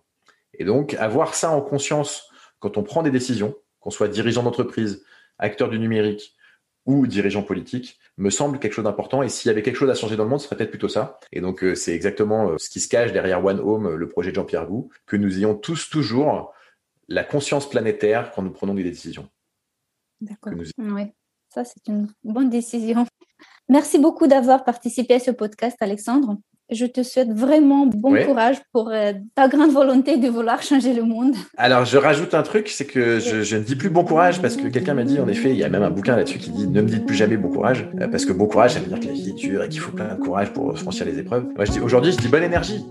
Et 0.54 0.66
donc, 0.66 0.94
avoir 0.96 1.36
ça 1.36 1.52
en 1.52 1.62
conscience 1.62 2.30
quand 2.60 2.78
on 2.78 2.84
prend 2.84 3.04
des 3.04 3.12
décisions, 3.12 3.56
qu'on 3.80 3.90
soit 3.90 4.08
dirigeant 4.08 4.44
d'entreprise, 4.44 5.04
acteur 5.38 5.70
du 5.70 5.80
numérique 5.80 6.36
ou 6.86 7.08
dirigeant 7.08 7.44
politique, 7.44 8.00
me 8.18 8.30
semble 8.30 8.60
quelque 8.60 8.74
chose 8.74 8.84
d'important. 8.84 9.24
Et 9.24 9.30
s'il 9.30 9.50
y 9.50 9.52
avait 9.52 9.64
quelque 9.64 9.76
chose 9.76 9.90
à 9.90 9.96
changer 9.96 10.16
dans 10.16 10.24
le 10.24 10.30
monde, 10.30 10.40
ce 10.40 10.46
serait 10.46 10.58
peut-être 10.58 10.70
plutôt 10.70 10.90
ça. 10.90 11.20
Et 11.32 11.42
donc, 11.42 11.64
euh, 11.64 11.76
c'est 11.76 11.94
exactement 11.94 12.50
euh, 12.50 12.58
ce 12.58 12.70
qui 12.70 12.80
se 12.80 12.88
cache 12.88 13.12
derrière 13.12 13.44
One 13.44 13.60
Home, 13.60 13.96
le 13.96 14.08
projet 14.08 14.32
de 14.32 14.36
Jean-Pierre 14.36 14.68
Gou, 14.68 14.90
que 15.06 15.16
nous 15.16 15.38
ayons 15.38 15.56
tous 15.56 15.90
toujours 15.90 16.54
la 17.08 17.24
conscience 17.24 17.70
planétaire 17.70 18.32
quand 18.32 18.42
nous 18.42 18.52
prenons 18.52 18.74
des 18.74 18.84
décisions. 18.84 19.30
D'accord. 20.22 20.54
Oui, 20.78 21.12
ça, 21.50 21.64
c'est 21.66 21.88
une 21.88 22.08
bonne 22.24 22.50
décision. 22.50 23.06
Merci 23.70 24.00
beaucoup 24.00 24.28
d'avoir 24.28 24.64
participé 24.64 25.16
à 25.16 25.20
ce 25.20 25.32
podcast, 25.32 25.78
Alexandre 25.82 26.38
je 26.74 26.86
te 26.86 27.04
souhaite 27.04 27.32
vraiment 27.32 27.86
bon 27.86 28.16
courage 28.26 28.58
pour 28.72 28.90
euh, 28.90 29.14
ta 29.36 29.48
grande 29.48 29.72
volonté 29.72 30.18
de 30.18 30.28
vouloir 30.28 30.62
changer 30.62 30.94
le 30.94 31.04
monde. 31.04 31.36
Alors, 31.58 31.86
je 31.86 31.98
rajoute 31.98 32.34
un 32.34 32.44
truc, 32.44 32.70
c'est 32.70 32.86
que 32.86 33.20
je, 33.20 33.56
ne 33.56 33.62
dis 33.62 33.76
plus 33.76 33.90
bon 33.90 34.04
courage 34.04 34.42
parce 34.42 34.56
que 34.56 34.68
quelqu'un 34.68 34.94
m'a 34.94 35.04
dit, 35.04 35.20
en 35.20 35.28
effet, 35.28 35.52
il 35.52 35.58
y 35.58 35.64
a 35.64 35.70
même 35.70 35.84
un 35.84 35.90
bouquin 35.90 36.16
là-dessus 36.16 36.40
qui 36.40 36.52
dit 36.52 36.68
ne 36.68 36.82
me 36.82 36.88
dites 36.88 37.06
plus 37.06 37.16
jamais 37.16 37.38
bon 37.38 37.50
courage 37.50 37.88
euh, 38.00 38.08
parce 38.08 38.26
que 38.26 38.34
bon 38.34 38.48
courage, 38.48 38.72
ça 38.72 38.80
veut 38.80 38.88
dire 38.88 39.00
que 39.00 39.06
la 39.06 39.14
vie 39.14 39.30
est 39.30 39.34
dure 39.34 39.64
et 39.64 39.70
qu'il 39.70 39.80
faut 39.80 39.92
plein 39.92 40.16
de 40.16 40.20
courage 40.20 40.52
pour 40.54 40.78
franchir 40.78 41.06
les 41.06 41.20
épreuves. 41.20 41.46
Moi, 41.56 41.66
je 41.66 41.72
dis 41.72 41.80
aujourd'hui, 41.80 42.12
je 42.12 42.18
dis 42.18 42.28
bonne 42.28 42.44
énergie. 42.44 42.84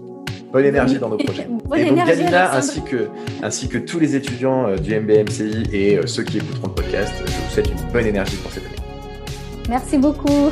Bonne 0.53 0.67
énergie 0.67 0.99
dans 0.99 1.09
nos 1.09 1.17
projets. 1.17 1.49
et 1.77 1.85
donc, 1.87 2.07
Galina, 2.07 2.55
ainsi 2.55 2.83
que, 2.83 3.09
ainsi 3.43 3.69
que 3.69 3.79
tous 3.79 3.99
les 3.99 4.17
étudiants 4.17 4.69
euh, 4.69 4.77
du 4.77 4.99
MBMCI 4.99 5.65
et 5.73 5.99
ceux 6.07 6.25
qui 6.25 6.39
écouteront 6.39 6.69
le 6.69 6.75
podcast, 6.75 7.13
je 7.25 7.33
vous 7.33 7.51
souhaite 7.51 7.69
une 7.71 7.93
bonne 7.93 8.07
énergie 8.07 8.37
pour 8.37 8.53
cette 8.53 8.65
année. 8.65 8.77
Merci 9.69 9.97
beaucoup. 9.97 10.51